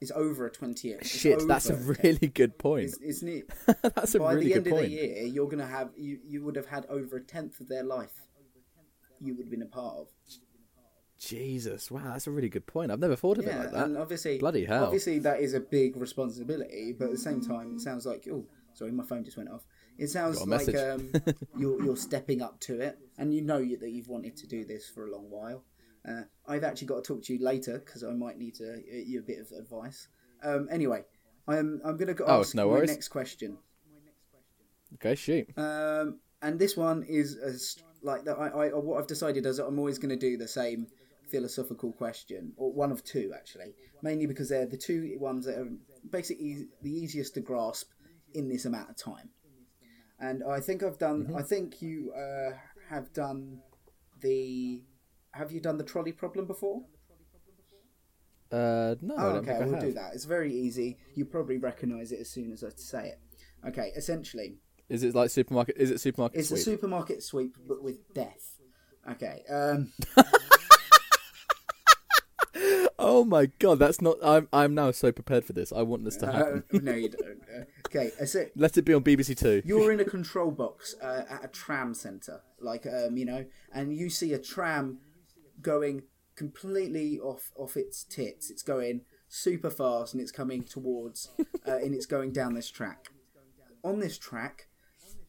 It's 0.00 0.10
over 0.14 0.46
a 0.46 0.50
twentieth. 0.50 1.06
Shit, 1.06 1.46
that's 1.46 1.70
a 1.70 1.76
really 1.76 2.28
good 2.28 2.58
point. 2.58 2.86
It's, 2.86 2.98
it's 3.00 3.22
neat. 3.22 3.44
that's 3.66 4.14
a 4.14 4.18
By 4.18 4.32
really 4.32 4.48
the 4.48 4.54
end 4.54 4.66
of 4.66 4.76
the 4.76 4.88
year, 4.88 5.22
you're 5.22 5.48
gonna 5.48 5.66
have 5.66 5.90
you, 5.96 6.18
you 6.26 6.42
would 6.42 6.56
have 6.56 6.66
had 6.66 6.84
over 6.86 7.16
a 7.16 7.22
tenth 7.22 7.60
of 7.60 7.68
their 7.68 7.84
life. 7.84 8.20
You 9.20 9.34
would 9.36 9.46
have 9.46 9.50
been 9.50 9.62
a 9.62 9.66
part 9.66 9.96
of. 9.96 10.08
Jesus, 11.26 11.90
wow, 11.90 12.02
that's 12.12 12.26
a 12.26 12.30
really 12.30 12.48
good 12.48 12.66
point. 12.66 12.90
I've 12.90 12.98
never 13.00 13.16
thought 13.16 13.38
of 13.38 13.46
it 13.46 13.56
like 13.56 13.72
that. 13.72 13.84
and 13.86 13.96
obviously, 13.96 14.38
Bloody 14.38 14.64
hell. 14.64 14.84
Obviously, 14.84 15.18
that 15.20 15.40
is 15.40 15.54
a 15.54 15.60
big 15.60 15.96
responsibility, 15.96 16.94
but 16.98 17.06
at 17.06 17.10
the 17.12 17.18
same 17.18 17.40
time, 17.40 17.74
it 17.76 17.80
sounds 17.80 18.04
like 18.06 18.26
oh, 18.30 18.44
sorry, 18.74 18.92
my 18.92 19.04
phone 19.04 19.24
just 19.24 19.36
went 19.36 19.48
off. 19.50 19.64
It 19.96 20.08
sounds 20.08 20.44
like 20.46 20.74
um, 20.74 21.12
you're 21.56 21.82
you're 21.82 21.96
stepping 21.96 22.42
up 22.42 22.58
to 22.60 22.80
it, 22.80 22.98
and 23.18 23.32
you 23.34 23.42
know 23.42 23.58
that 23.58 23.90
you've 23.90 24.08
wanted 24.08 24.36
to 24.38 24.46
do 24.46 24.64
this 24.64 24.88
for 24.88 25.06
a 25.06 25.10
long 25.10 25.30
while. 25.30 25.64
Uh, 26.06 26.22
I've 26.46 26.64
actually 26.64 26.88
got 26.88 27.02
to 27.04 27.14
talk 27.14 27.22
to 27.24 27.32
you 27.34 27.42
later 27.42 27.78
because 27.84 28.04
I 28.04 28.10
might 28.12 28.36
need 28.36 28.54
to, 28.56 28.82
you 28.86 29.20
a 29.20 29.22
bit 29.22 29.38
of 29.38 29.50
advice. 29.52 30.08
Um, 30.42 30.68
anyway, 30.70 31.04
I'm 31.48 31.80
I'm 31.84 31.96
going 31.96 32.08
to 32.08 32.14
go 32.14 32.24
Oh, 32.26 32.40
ask 32.40 32.54
no 32.54 32.66
my 32.66 32.72
worries. 32.74 32.90
next 32.90 33.08
question. 33.08 33.56
Okay, 34.94 35.14
shoot. 35.14 35.48
Um, 35.56 36.18
and 36.42 36.58
this 36.58 36.76
one 36.76 37.02
is 37.04 37.36
as 37.36 37.76
like 38.02 38.24
that. 38.24 38.36
I, 38.38 38.48
I 38.48 38.68
what 38.70 39.00
I've 39.00 39.06
decided 39.06 39.46
is 39.46 39.56
that 39.56 39.66
I'm 39.66 39.78
always 39.78 39.98
going 39.98 40.10
to 40.10 40.16
do 40.16 40.36
the 40.36 40.48
same 40.48 40.86
philosophical 41.30 41.92
question, 41.92 42.52
or 42.56 42.72
one 42.72 42.92
of 42.92 43.02
two 43.04 43.32
actually, 43.34 43.74
mainly 44.02 44.26
because 44.26 44.48
they're 44.48 44.66
the 44.66 44.76
two 44.76 45.16
ones 45.20 45.46
that 45.46 45.58
are 45.58 45.68
basically 46.10 46.66
the 46.82 46.90
easiest 46.90 47.34
to 47.34 47.40
grasp 47.40 47.90
in 48.34 48.48
this 48.48 48.64
amount 48.64 48.90
of 48.90 48.96
time. 48.96 49.30
And 50.20 50.42
I 50.48 50.60
think 50.60 50.82
I've 50.82 50.98
done. 50.98 51.32
I 51.36 51.42
think 51.42 51.82
you 51.82 52.12
uh, 52.12 52.52
have 52.88 53.12
done 53.12 53.60
the. 54.20 54.82
Have 55.32 55.50
you 55.50 55.60
done 55.60 55.76
the 55.78 55.84
trolley 55.84 56.12
problem 56.12 56.46
before? 56.46 56.82
Uh, 58.52 58.94
no, 59.02 59.14
Oh, 59.18 59.30
okay, 59.36 59.58
we'll 59.64 59.80
do 59.80 59.92
that. 59.94 60.14
It's 60.14 60.26
very 60.26 60.54
easy. 60.54 60.96
You 61.16 61.24
probably 61.24 61.58
recognise 61.58 62.12
it 62.12 62.20
as 62.20 62.30
soon 62.30 62.52
as 62.52 62.62
I 62.62 62.68
say 62.76 63.08
it. 63.08 63.18
Okay, 63.66 63.90
essentially, 63.96 64.58
Is 64.88 65.02
it 65.02 65.14
like 65.14 65.30
supermarket? 65.30 65.76
Is 65.76 65.90
it 65.90 66.00
supermarket 66.00 66.38
It's 66.38 66.48
sweep? 66.50 66.60
a 66.60 66.62
supermarket 66.62 67.22
sweep, 67.24 67.56
but 67.66 67.82
with 67.82 68.12
death. 68.14 68.60
Okay. 69.10 69.42
Um, 69.50 69.92
oh 73.14 73.24
my 73.24 73.46
god, 73.58 73.78
that's 73.78 74.00
not. 74.00 74.16
I'm 74.22 74.48
I'm 74.52 74.74
now 74.74 74.90
so 74.90 75.12
prepared 75.12 75.44
for 75.44 75.52
this. 75.52 75.72
I 75.72 75.82
want 75.82 76.04
this 76.04 76.16
to 76.18 76.28
uh, 76.28 76.32
happen. 76.32 76.64
no, 76.72 76.92
you 76.92 77.08
don't. 77.08 77.42
Uh, 77.48 77.64
okay. 77.86 78.10
So 78.26 78.46
Let 78.56 78.76
it 78.76 78.82
be 78.82 78.92
on 78.92 79.04
BBC 79.04 79.38
Two. 79.38 79.62
you're 79.64 79.92
in 79.92 80.00
a 80.00 80.04
control 80.16 80.50
box 80.50 80.94
uh, 81.00 81.22
at 81.30 81.44
a 81.44 81.48
tram 81.48 81.94
centre, 81.94 82.42
like 82.60 82.86
um, 82.86 83.16
you 83.16 83.24
know, 83.24 83.44
and 83.72 83.94
you 83.96 84.10
see 84.10 84.32
a 84.32 84.38
tram 84.38 84.98
going 85.62 86.02
completely 86.34 87.20
off 87.20 87.52
off 87.56 87.76
its 87.76 88.02
tits. 88.02 88.50
It's 88.50 88.62
going 88.62 89.02
super 89.28 89.70
fast, 89.70 90.12
and 90.12 90.20
it's 90.20 90.32
coming 90.32 90.64
towards, 90.64 91.30
uh, 91.38 91.76
and 91.76 91.94
it's 91.94 92.06
going 92.06 92.32
down 92.32 92.54
this 92.54 92.70
track. 92.70 93.10
On 93.84 94.00
this 94.00 94.18
track, 94.18 94.66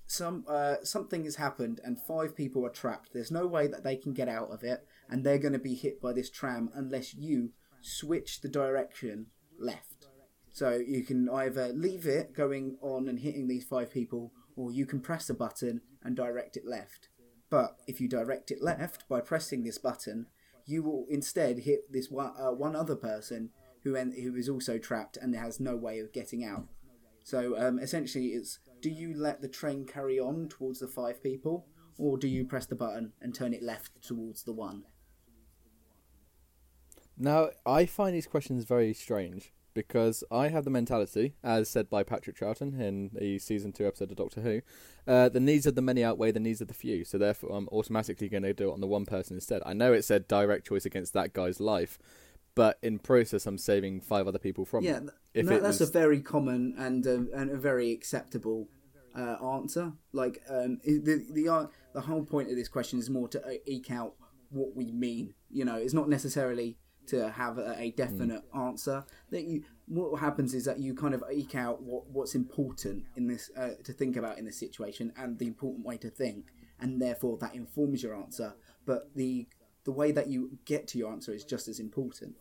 some 0.07 0.43
uh, 0.47 0.77
something 0.83 1.23
has 1.25 1.35
happened, 1.35 1.79
and 1.83 2.01
five 2.01 2.35
people 2.35 2.65
are 2.65 2.71
trapped. 2.71 3.09
There's 3.13 3.31
no 3.31 3.45
way 3.45 3.67
that 3.67 3.83
they 3.83 3.95
can 3.95 4.13
get 4.13 4.27
out 4.27 4.49
of 4.49 4.63
it, 4.63 4.87
and 5.07 5.23
they're 5.23 5.37
going 5.37 5.53
to 5.53 5.59
be 5.59 5.75
hit 5.75 6.01
by 6.01 6.13
this 6.13 6.31
tram 6.31 6.71
unless 6.73 7.13
you 7.13 7.51
switch 7.85 8.41
the 8.41 8.49
direction 8.49 9.27
left. 9.59 10.07
So 10.51 10.71
you 10.71 11.03
can 11.03 11.29
either 11.29 11.69
leave 11.73 12.07
it 12.07 12.33
going 12.33 12.77
on 12.81 13.07
and 13.07 13.19
hitting 13.19 13.47
these 13.47 13.65
five 13.65 13.91
people, 13.91 14.31
or 14.55 14.71
you 14.71 14.85
can 14.85 15.01
press 15.01 15.29
a 15.29 15.33
button 15.33 15.81
and 16.03 16.15
direct 16.15 16.57
it 16.57 16.65
left. 16.65 17.09
But 17.49 17.77
if 17.87 18.01
you 18.01 18.07
direct 18.07 18.51
it 18.51 18.61
left 18.61 19.07
by 19.07 19.21
pressing 19.21 19.63
this 19.63 19.77
button, 19.77 20.27
you 20.65 20.81
will 20.81 21.05
instead 21.09 21.59
hit 21.59 21.91
this 21.91 22.09
one, 22.09 22.33
uh, 22.39 22.51
one 22.51 22.75
other 22.75 22.95
person 22.95 23.51
who 23.83 23.95
en- 23.95 24.15
who 24.19 24.35
is 24.35 24.49
also 24.49 24.77
trapped 24.77 25.17
and 25.17 25.35
has 25.35 25.59
no 25.59 25.75
way 25.75 25.99
of 25.99 26.11
getting 26.11 26.43
out. 26.43 26.67
So 27.23 27.57
um, 27.57 27.77
essentially, 27.79 28.27
it's 28.27 28.59
do 28.81 28.89
you 28.89 29.13
let 29.15 29.41
the 29.41 29.47
train 29.47 29.85
carry 29.85 30.19
on 30.19 30.47
towards 30.47 30.79
the 30.79 30.87
five 30.87 31.21
people, 31.21 31.67
or 31.97 32.17
do 32.17 32.27
you 32.27 32.45
press 32.45 32.65
the 32.65 32.75
button 32.75 33.13
and 33.21 33.33
turn 33.33 33.53
it 33.53 33.61
left 33.61 34.01
towards 34.01 34.43
the 34.43 34.53
one? 34.53 34.85
Now, 37.17 37.49
I 37.65 37.85
find 37.85 38.15
these 38.15 38.27
questions 38.27 38.65
very 38.65 38.93
strange 38.93 39.51
because 39.73 40.23
I 40.31 40.47
have 40.49 40.63
the 40.63 40.69
mentality, 40.69 41.35
as 41.43 41.69
said 41.69 41.89
by 41.89 42.03
Patrick 42.03 42.37
Troughton 42.37 42.79
in 42.79 43.11
the 43.13 43.39
season 43.39 43.71
two 43.73 43.85
episode 43.87 44.09
of 44.11 44.17
Doctor 44.17 44.41
Who, 44.41 44.61
uh, 45.07 45.29
the 45.29 45.39
needs 45.39 45.65
of 45.65 45.75
the 45.75 45.81
many 45.81 46.03
outweigh 46.03 46.31
the 46.31 46.39
needs 46.39 46.61
of 46.61 46.67
the 46.67 46.73
few. 46.73 47.03
So 47.03 47.17
therefore, 47.17 47.51
I'm 47.55 47.67
automatically 47.69 48.29
going 48.29 48.43
to 48.43 48.53
do 48.53 48.69
it 48.69 48.73
on 48.73 48.81
the 48.81 48.87
one 48.87 49.05
person 49.05 49.35
instead. 49.35 49.61
I 49.65 49.73
know 49.73 49.93
it 49.93 50.03
said 50.03 50.27
direct 50.27 50.67
choice 50.67 50.85
against 50.85 51.13
that 51.13 51.33
guy's 51.33 51.59
life, 51.59 51.97
but 52.53 52.77
in 52.81 52.99
process, 52.99 53.45
I'm 53.45 53.57
saving 53.57 53.99
five 54.01 54.27
other 54.27 54.39
people 54.39 54.65
from 54.65 54.83
Yeah, 54.85 55.01
it. 55.33 55.45
that- 55.45 55.61
that's 55.61 55.79
was- 55.81 55.89
a 55.89 55.91
very 55.91 56.21
common 56.21 56.73
and 56.77 57.05
a, 57.05 57.25
and 57.33 57.51
a 57.51 57.57
very 57.57 57.91
acceptable 57.91 58.69
uh, 59.13 59.37
answer. 59.55 59.93
Like 60.11 60.41
um, 60.49 60.79
the 60.83 61.25
the 61.31 61.47
uh, 61.47 61.67
the 61.93 62.01
whole 62.01 62.23
point 62.25 62.49
of 62.49 62.57
this 62.57 62.67
question 62.67 62.99
is 62.99 63.09
more 63.09 63.29
to 63.29 63.45
uh, 63.45 63.51
eke 63.65 63.91
out 63.91 64.15
what 64.49 64.75
we 64.75 64.91
mean. 64.91 65.33
You 65.49 65.63
know, 65.63 65.75
it's 65.75 65.93
not 65.93 66.09
necessarily 66.09 66.77
to 67.07 67.29
have 67.31 67.57
a, 67.57 67.75
a 67.79 67.91
definite 67.91 68.43
answer. 68.55 69.05
That 69.31 69.43
you 69.43 69.63
what 69.87 70.19
happens 70.19 70.53
is 70.53 70.65
that 70.65 70.79
you 70.79 70.95
kind 70.95 71.13
of 71.13 71.23
eke 71.31 71.55
out 71.55 71.81
what 71.81 72.07
what's 72.09 72.35
important 72.35 73.05
in 73.15 73.27
this 73.27 73.51
uh, 73.57 73.71
to 73.83 73.93
think 73.93 74.17
about 74.17 74.37
in 74.37 74.45
this 74.45 74.57
situation 74.59 75.13
and 75.17 75.37
the 75.39 75.47
important 75.47 75.85
way 75.85 75.97
to 75.97 76.09
think, 76.09 76.51
and 76.79 77.01
therefore 77.01 77.37
that 77.37 77.55
informs 77.55 78.03
your 78.03 78.15
answer. 78.15 78.53
But 78.85 79.15
the 79.15 79.47
the 79.83 79.91
way 79.91 80.11
that 80.11 80.27
you 80.27 80.57
get 80.65 80.87
to 80.89 80.97
your 80.97 81.11
answer 81.11 81.31
is 81.33 81.43
just 81.43 81.67
as 81.67 81.79
important. 81.79 82.35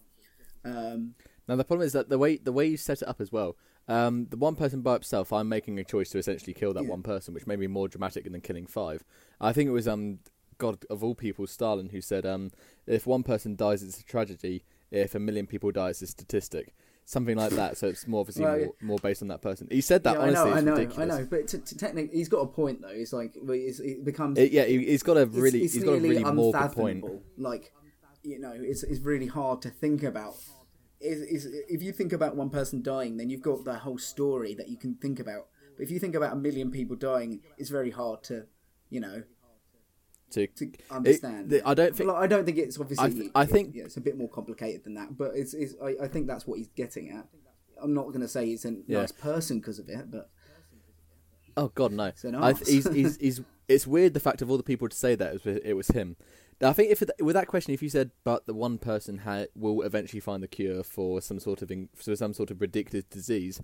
Um, 0.64 1.14
Now 1.46 1.57
the 1.57 1.64
problem 1.64 1.87
is 1.87 1.92
that 1.92 2.09
the 2.09 2.18
way 2.18 2.37
the 2.37 2.53
way 2.53 2.66
you 2.66 2.77
set 2.77 3.03
it 3.03 3.09
up 3.09 3.20
as 3.20 3.31
well. 3.31 3.57
Um, 3.87 4.29
the 4.31 4.38
one 4.38 4.57
person 4.57 4.81
by 4.81 4.96
itself, 4.96 5.31
I'm 5.31 5.46
making 5.50 5.79
a 5.79 5.85
choice 5.85 6.09
to 6.11 6.18
essentially 6.18 6.55
kill 6.55 6.72
that 6.72 6.85
Yeah. 6.85 6.88
one 6.88 7.03
person, 7.03 7.35
which 7.35 7.46
may 7.46 7.57
be 7.57 7.66
more 7.66 7.87
dramatic 7.87 8.24
than 8.24 8.40
killing 8.40 8.66
five. 8.66 9.05
I 9.38 9.53
think 9.53 9.68
it 9.68 9.72
was 9.72 9.87
um, 9.87 10.20
God 10.64 10.85
of 10.88 11.05
all 11.05 11.14
people, 11.14 11.46
Stalin, 11.46 11.90
who 11.90 12.00
said 12.00 12.24
um, 12.24 12.50
if 12.87 13.07
one 13.07 13.22
person 13.22 13.55
dies, 13.55 13.83
it's 13.83 14.00
a 14.00 14.05
tragedy. 14.05 14.64
If 14.90 15.14
a 15.14 15.18
million 15.18 15.46
people 15.46 15.70
die, 15.72 15.90
it's 15.90 16.03
a 16.03 16.07
statistic. 16.07 16.74
Something 17.05 17.37
like 17.37 17.50
that. 17.50 17.77
So 17.77 17.88
it's 17.88 18.07
more 18.07 18.20
obviously 18.20 18.44
Well, 18.44 18.59
more, 18.59 18.74
more 18.81 18.98
based 18.98 19.20
on 19.20 19.29
that 19.29 19.42
person. 19.42 19.68
He 19.70 19.83
said 19.83 20.05
that 20.05 20.14
yeah, 20.14 20.20
honestly. 20.22 20.38
I 20.38 20.44
know, 20.44 20.55
it's 20.55 20.57
I 20.57 20.61
know, 20.61 20.72
ridiculous. 20.77 21.14
I 21.14 21.20
know. 21.20 21.27
But 21.31 21.48
t- 21.48 21.59
t- 21.59 21.77
technically, 21.77 22.16
he's 22.16 22.31
got 22.31 22.38
a 22.38 22.46
point 22.46 22.81
though. 22.81 22.88
It's 22.88 23.12
like 23.12 23.35
it's, 23.37 23.81
it 23.81 24.05
becomes 24.05 24.38
It- 24.38 24.53
yeah, 24.53 24.64
he, 24.64 24.79
he's 24.87 25.03
got 25.03 25.18
a 25.18 25.27
really, 25.27 25.64
it's 25.64 25.74
he's 25.74 25.85
got 25.85 25.96
a 25.96 26.00
really 26.00 26.24
morbid 26.24 26.72
point. 26.72 27.05
Like 27.37 27.72
you 28.22 28.38
know, 28.38 28.55
it's 28.57 28.83
it's 28.85 29.00
really 29.00 29.27
hard 29.27 29.61
to 29.62 29.70
think 29.70 30.03
about. 30.03 30.37
Is 31.00 31.20
is 31.20 31.42
if 31.68 31.83
you 31.83 31.92
think 31.92 32.14
about 32.14 32.37
one 32.37 32.48
person 32.48 32.81
dying, 32.81 33.18
then 33.18 33.29
you've 33.29 33.42
got 33.42 33.64
the 33.66 33.74
whole 33.74 33.98
story 33.98 34.55
that 34.55 34.68
you 34.68 34.79
can 34.79 34.94
think 34.94 35.20
about. 35.20 35.48
But 35.77 35.83
if 35.83 35.90
you 35.90 35.98
think 35.98 36.14
about 36.14 36.33
a 36.33 36.37
million 36.37 36.70
people 36.70 36.96
dying, 36.96 37.40
it's 37.59 37.68
very 37.68 37.90
hard 37.90 38.22
to, 38.24 38.46
you 38.88 39.00
know, 39.00 39.24
To, 40.30 40.46
to 40.46 40.72
understand. 40.90 41.50
the- 41.50 41.66
I 41.68 41.74
don't 41.74 41.94
think- 41.94 42.08
Well, 42.08 42.16
I 42.16 42.26
don't 42.26 42.44
think 42.44 42.58
it's 42.58 42.78
obviously. 42.80 43.06
I 43.06 43.10
th- 43.10 43.30
I 43.34 43.46
think- 43.46 43.74
yeah, 43.74 43.84
it's 43.84 43.96
a 43.96 44.00
bit 44.00 44.16
more 44.18 44.28
complicated 44.28 44.82
than 44.84 44.94
that. 44.94 45.16
But 45.16 45.32
it's, 45.37 45.54
it's 45.54 45.74
I, 45.82 45.94
I 46.02 46.08
think 46.08 46.26
that's 46.26 46.46
what 46.46 46.58
he's 46.58 46.68
getting 46.74 47.10
at. 47.10 47.26
I'm 47.80 47.94
not 47.94 48.06
going 48.08 48.20
to 48.20 48.28
say 48.28 48.46
he's 48.46 48.64
a 48.64 48.74
Yeah. 48.87 49.00
nice 49.00 49.12
person 49.12 49.58
because 49.60 49.78
of 49.78 49.88
it, 49.88 50.10
but 50.10 50.30
Oh 51.56 51.68
God, 51.74 51.92
no! 51.92 52.10
th- 52.64 52.68
he's, 52.68 52.88
he's, 52.92 53.16
he's, 53.18 53.40
it's 53.68 53.87
weird 53.87 54.12
the 54.12 54.20
fact 54.20 54.42
of 54.42 54.50
all 54.50 54.56
the 54.56 54.62
people 54.64 54.88
to 54.88 54.96
say 54.96 55.14
that 55.14 55.34
it 55.34 55.44
was, 55.44 55.56
it 55.64 55.72
was 55.74 55.88
him. 55.88 56.16
Now, 56.61 56.71
I 56.71 56.73
think 56.73 56.90
if 56.90 57.03
with 57.21 57.35
that 57.35 57.47
question, 57.49 57.75
if 57.75 57.83
you 57.83 57.88
said, 57.88 58.11
"But 58.25 58.47
the 58.47 58.55
one 58.55 58.79
person 58.79 59.19
ha- 59.19 59.47
will 59.55 59.83
eventually 59.83 60.21
find 60.21 60.43
the 60.43 60.49
cure 60.49 60.83
for 60.83 61.21
some 61.21 61.38
sort 61.40 61.62
of 61.62 61.71
in- 61.71 61.88
for 61.95 62.14
some 62.17 62.33
sort 62.33 62.51
of 62.51 62.61
ridiculous 62.61 63.05
disease," 63.05 63.61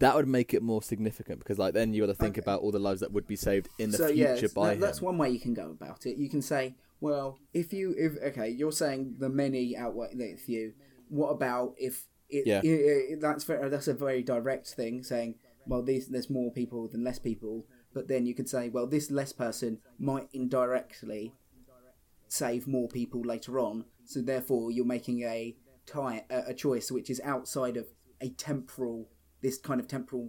that 0.00 0.14
would 0.16 0.28
make 0.28 0.52
it 0.52 0.62
more 0.62 0.82
significant 0.82 1.38
because, 1.38 1.58
like, 1.58 1.72
then 1.74 1.94
you 1.94 2.02
got 2.02 2.06
to 2.08 2.14
think 2.14 2.34
Okay. 2.36 2.44
about 2.44 2.60
all 2.62 2.72
the 2.72 2.78
lives 2.78 3.00
that 3.00 3.12
would 3.12 3.26
be 3.26 3.36
saved 3.36 3.68
in 3.78 3.90
the 3.90 3.96
so 3.98 4.08
future 4.08 4.34
yeah, 4.46 4.48
by 4.54 4.70
that, 4.74 4.80
that's 4.80 5.00
one 5.02 5.18
way 5.18 5.30
you 5.30 5.38
can 5.40 5.54
go 5.54 5.70
about 5.70 6.04
it. 6.06 6.16
You 6.18 6.28
can 6.28 6.42
say, 6.42 6.74
well, 7.00 7.38
if 7.52 7.72
you 7.72 7.94
if 7.96 8.16
okay, 8.22 8.48
you're 8.48 8.72
saying 8.72 9.16
the 9.18 9.28
many 9.28 9.76
outweigh 9.76 10.14
the 10.14 10.36
few. 10.36 10.74
What 11.08 11.28
about 11.30 11.74
if 11.78 12.06
it, 12.30 12.46
Yeah. 12.46 12.60
i- 12.64 13.12
i- 13.12 13.16
that's 13.20 13.44
very, 13.44 13.68
that's 13.68 13.86
a 13.88 13.94
very 13.94 14.22
direct 14.22 14.68
thing 14.74 15.02
saying, 15.04 15.36
well, 15.66 15.82
these, 15.82 16.08
there's 16.08 16.28
more 16.30 16.50
people 16.52 16.88
than 16.88 17.04
less 17.04 17.18
people. 17.18 17.66
But 17.92 18.08
then 18.08 18.26
you 18.26 18.34
could 18.34 18.48
say, 18.48 18.68
well, 18.70 18.86
this 18.88 19.10
less 19.10 19.32
person 19.32 19.78
might 19.98 20.28
indirectly 20.32 21.34
save 22.34 22.66
more 22.66 22.88
people 22.88 23.20
later 23.34 23.58
on. 23.58 23.84
So 24.04 24.20
therefore, 24.20 24.70
you're 24.74 24.92
making 24.98 25.22
a 25.22 25.56
tie 25.86 26.24
a, 26.30 26.54
choice 26.54 26.90
which 26.90 27.08
is 27.14 27.20
outside 27.24 27.76
of 27.76 27.86
a 28.20 28.28
temporal 28.30 29.08
this 29.42 29.58
kind 29.58 29.80
of 29.80 29.86
temporal 29.86 30.26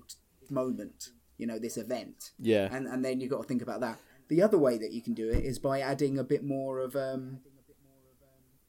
moment. 0.49 1.09
You 1.37 1.47
know, 1.47 1.59
this 1.59 1.77
event 1.77 2.31
Yeah, 2.39 2.67
and 2.75 2.87
and 2.87 3.03
then 3.05 3.19
you've 3.19 3.31
got 3.35 3.41
to 3.41 3.47
think 3.47 3.61
about 3.61 3.81
that. 3.81 3.99
The 4.29 4.41
other 4.41 4.57
way 4.57 4.77
that 4.77 4.91
you 4.95 5.01
can 5.01 5.13
do 5.13 5.27
it 5.29 5.43
is 5.51 5.59
by 5.59 5.75
adding 5.81 6.17
a 6.17 6.23
bit 6.23 6.43
more 6.43 6.79
of 6.79 6.95
um, 6.95 7.39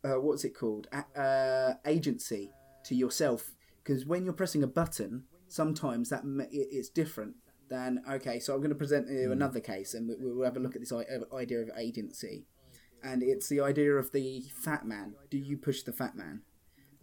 uh, 0.04 0.20
what's 0.20 0.44
it 0.44 0.54
called, 0.54 0.86
a- 0.92 1.20
uh, 1.20 1.74
agency 1.86 2.50
to 2.84 2.94
yourself. 2.94 3.52
Because 3.82 4.04
when 4.04 4.24
you're 4.24 4.34
pressing 4.34 4.62
a 4.62 4.66
button, 4.66 5.24
sometimes 5.48 6.08
that 6.10 6.20
m- 6.20 6.46
it's 6.50 6.88
different 6.88 7.36
than 7.68 8.02
okay. 8.10 8.38
So 8.40 8.52
I'm 8.52 8.60
going 8.60 8.70
to 8.70 8.76
present 8.84 9.08
you 9.08 9.32
another 9.32 9.60
case, 9.60 9.94
and 9.94 10.08
we- 10.08 10.16
we'll 10.18 10.44
have 10.44 10.56
a 10.56 10.60
look 10.60 10.74
at 10.74 10.80
this 10.82 10.92
i- 10.92 11.02
uh, 11.04 11.34
idea 11.34 11.60
of 11.62 11.70
agency, 11.76 12.46
and 13.06 13.22
it's 13.22 13.48
the 13.48 13.60
idea 13.60 13.94
of 13.94 14.12
the 14.12 14.42
fat 14.52 14.84
man. 14.84 15.14
Do 15.30 15.38
you 15.38 15.56
push 15.56 15.82
the 15.82 15.92
fat 15.92 16.16
man? 16.16 16.42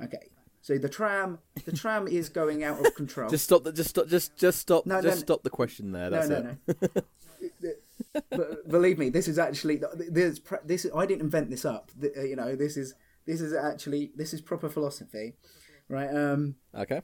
Okay. 0.03 0.29
So 0.61 0.77
the 0.77 0.89
tram, 0.89 1.39
the 1.65 1.71
tram 1.71 2.07
is 2.07 2.29
going 2.29 2.63
out 2.63 2.85
of 2.85 2.95
control. 2.95 3.29
Just 3.35 3.45
stop. 3.45 3.63
The, 3.63 3.73
just 3.73 3.89
stop. 3.89 4.07
Just 4.07 4.37
just 4.37 4.59
stop. 4.59 4.85
No, 4.85 4.95
no, 4.95 5.01
just 5.01 5.17
no. 5.17 5.25
stop 5.25 5.43
the 5.43 5.49
question 5.49 5.91
there. 5.91 6.09
That's 6.09 6.29
no, 6.29 6.35
it. 6.37 6.45
no, 6.81 6.87
no. 6.95 7.71
but 8.29 8.69
believe 8.69 8.97
me, 8.97 9.09
this 9.09 9.27
is 9.27 9.37
actually 9.37 9.81
this. 10.09 10.39
This 10.63 10.87
I 10.95 11.05
didn't 11.05 11.21
invent 11.21 11.49
this 11.49 11.65
up. 11.65 11.91
Uh, 12.01 12.21
You 12.21 12.37
know, 12.37 12.55
this 12.55 12.77
is 12.77 12.95
this 13.25 13.41
is 13.41 13.53
actually 13.53 14.11
this 14.15 14.33
is 14.33 14.39
proper 14.41 14.69
philosophy, 14.69 15.35
right? 15.89 16.09
Um, 16.09 16.55
Okay. 16.73 17.01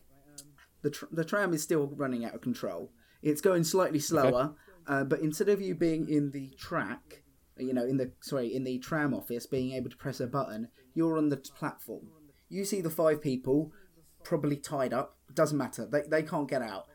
the 0.82 0.92
tr- 0.92 1.12
the 1.12 1.26
tram 1.26 1.54
is 1.54 1.62
still 1.62 1.88
running 1.88 2.24
out 2.24 2.36
of 2.36 2.42
control. 2.42 2.92
It's 3.22 3.42
going 3.42 3.66
slightly 3.66 4.00
slower, 4.00 4.56
uh, 4.88 5.04
but 5.04 5.20
instead 5.20 5.50
of 5.50 5.62
you 5.62 5.76
being 5.76 6.08
in 6.08 6.32
the 6.32 6.52
track, 6.58 7.24
you 7.60 7.74
know, 7.74 7.86
in 7.86 7.98
the 7.98 8.12
sorry, 8.22 8.54
in 8.54 8.64
the 8.64 8.80
tram 8.80 9.14
office, 9.14 9.46
being 9.46 9.74
able 9.74 9.90
to 9.90 9.98
press 9.98 10.20
a 10.20 10.28
button, 10.28 10.70
you're 10.94 11.18
on 11.18 11.30
the 11.30 11.38
platform. 11.38 12.08
You 12.50 12.66
see 12.66 12.82
the 12.82 12.90
five 12.90 13.22
people, 13.22 13.72
probably 14.24 14.58
tied 14.58 14.94
up. 14.94 15.18
Doesn't 15.34 15.58
matter. 15.58 15.86
They 15.86 16.02
they 16.08 16.24
can't 16.24 16.50
get 16.50 16.62
out. 16.62 16.86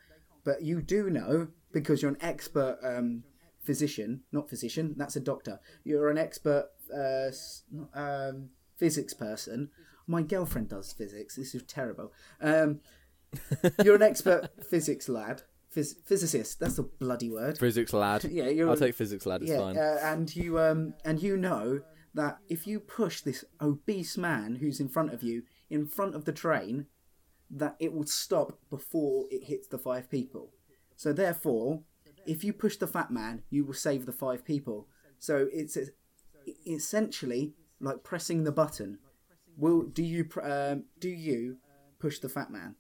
But 0.45 0.63
you 0.63 0.83
do 0.83 1.09
know 1.11 1.49
because 1.73 2.03
you're 2.03 2.11
an 2.11 2.19
expert 2.21 2.79
um, 2.83 3.25
physician, 3.65 4.23
not 4.33 4.49
physician. 4.49 4.95
That's 4.97 5.17
a 5.17 5.21
doctor. 5.21 5.61
You're 5.85 6.11
an 6.11 6.19
expert 6.19 6.67
uh, 6.95 7.31
um, 7.95 8.51
physics 8.77 9.15
person. 9.15 9.71
My 10.07 10.23
girlfriend 10.23 10.69
does 10.69 10.93
physics. 10.93 11.37
This 11.37 11.55
is 11.55 11.63
terrible. 11.63 12.13
Um, 12.41 12.81
you're 13.83 13.97
an 13.97 14.03
expert 14.03 14.51
physics 14.71 15.09
lad, 15.09 15.43
phys- 15.75 15.97
physicist. 16.05 16.61
That's 16.61 16.79
a 16.79 16.83
bloody 16.83 17.31
word. 17.31 17.59
Physics 17.59 17.93
lad. 17.93 18.25
Yeah, 18.31 18.49
you're. 18.49 18.71
I'll 18.71 18.77
take 18.77 18.95
physics 18.95 19.27
lad. 19.27 19.43
It's 19.43 19.51
yeah, 19.51 19.59
fine. 19.59 19.77
uh, 19.77 19.99
and 20.03 20.35
you 20.35 20.59
um 20.59 20.95
and 21.05 21.23
you 21.23 21.37
know 21.37 21.81
that 22.15 22.39
if 22.49 22.67
you 22.67 22.81
push 22.81 23.21
this 23.21 23.45
obese 23.61 24.17
man 24.17 24.57
who's 24.57 24.81
in 24.81 24.89
front 24.89 25.13
of 25.13 25.23
you 25.23 25.43
in 25.69 25.87
front 25.87 26.15
of 26.15 26.25
the 26.25 26.33
train, 26.33 26.87
that 27.51 27.77
it 27.79 27.93
will 27.93 28.07
stop 28.07 28.59
before 28.71 29.25
it 29.31 29.45
hits 29.45 29.67
the 29.69 29.79
five 29.79 30.11
people. 30.11 30.51
So 30.97 31.13
therefore, 31.13 31.83
if 32.27 32.45
you 32.45 32.53
push 32.53 32.77
the 32.77 32.87
fat 32.87 33.11
man, 33.11 33.43
you 33.51 33.65
will 33.65 33.75
save 33.75 34.07
the 34.07 34.13
five 34.13 34.45
people. 34.45 34.89
So 35.19 35.49
it's 35.53 35.77
essentially 36.67 37.55
like 37.81 38.05
pressing 38.05 38.45
the 38.45 38.53
button. 38.53 38.99
Will 39.57 39.83
do 39.83 40.03
you 40.03 40.29
um, 40.43 40.85
do 40.99 41.09
you 41.09 41.59
push 41.99 42.19
the 42.19 42.29
fat 42.29 42.51
man? 42.51 42.77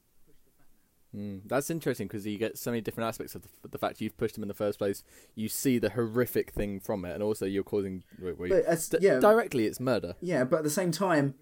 Mm, 1.14 1.42
that's 1.46 1.70
interesting 1.70 2.08
because 2.08 2.26
you 2.26 2.38
get 2.38 2.58
so 2.58 2.70
many 2.72 2.80
different 2.80 3.06
aspects 3.08 3.34
of 3.34 3.42
the, 3.42 3.68
the 3.68 3.78
fact 3.78 4.00
you've 4.00 4.16
pushed 4.16 4.36
him 4.36 4.42
in 4.42 4.48
the 4.48 4.54
first 4.54 4.78
place. 4.78 5.04
You 5.34 5.48
see 5.48 5.78
the 5.78 5.90
horrific 5.90 6.50
thing 6.50 6.80
from 6.80 7.04
it, 7.04 7.14
and 7.14 7.22
also 7.22 7.46
you're 7.46 7.62
causing. 7.62 8.02
wait, 8.20 8.38
wait, 8.38 8.50
But 8.50 8.64
as- 8.64 8.88
d- 8.88 8.98
yeah. 9.00 9.20
directly, 9.20 9.66
it's 9.66 9.78
murder. 9.78 10.14
Yeah, 10.20 10.44
but 10.44 10.58
at 10.58 10.64
the 10.64 10.70
same 10.70 10.90
time, 10.90 11.34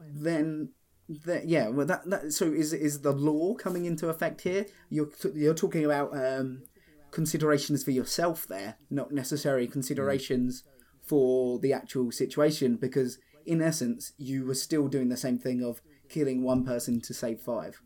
then, 0.00 0.70
the, 1.08 1.42
yeah, 1.44 1.68
well, 1.68 1.86
that, 1.86 2.08
that 2.10 2.32
so 2.32 2.46
is 2.46 2.72
is 2.72 3.02
the 3.02 3.12
law 3.12 3.54
coming 3.54 3.84
into 3.84 4.08
effect 4.08 4.40
here? 4.40 4.66
You're 4.88 5.10
you're 5.34 5.54
talking 5.54 5.84
about 5.84 6.16
um, 6.16 6.62
considerations 7.10 7.84
for 7.84 7.90
yourself 7.92 8.46
there, 8.48 8.76
not 8.90 9.12
necessary 9.12 9.66
considerations 9.66 10.64
for 11.04 11.58
the 11.58 11.72
actual 11.72 12.10
situation, 12.12 12.76
because 12.76 13.18
in 13.46 13.60
essence, 13.62 14.12
you 14.18 14.44
were 14.44 14.54
still 14.54 14.88
doing 14.88 15.08
the 15.08 15.16
same 15.16 15.38
thing 15.38 15.62
of 15.62 15.80
killing 16.08 16.42
one 16.42 16.64
person 16.64 17.00
to 17.00 17.14
save 17.14 17.40
five. 17.40 17.80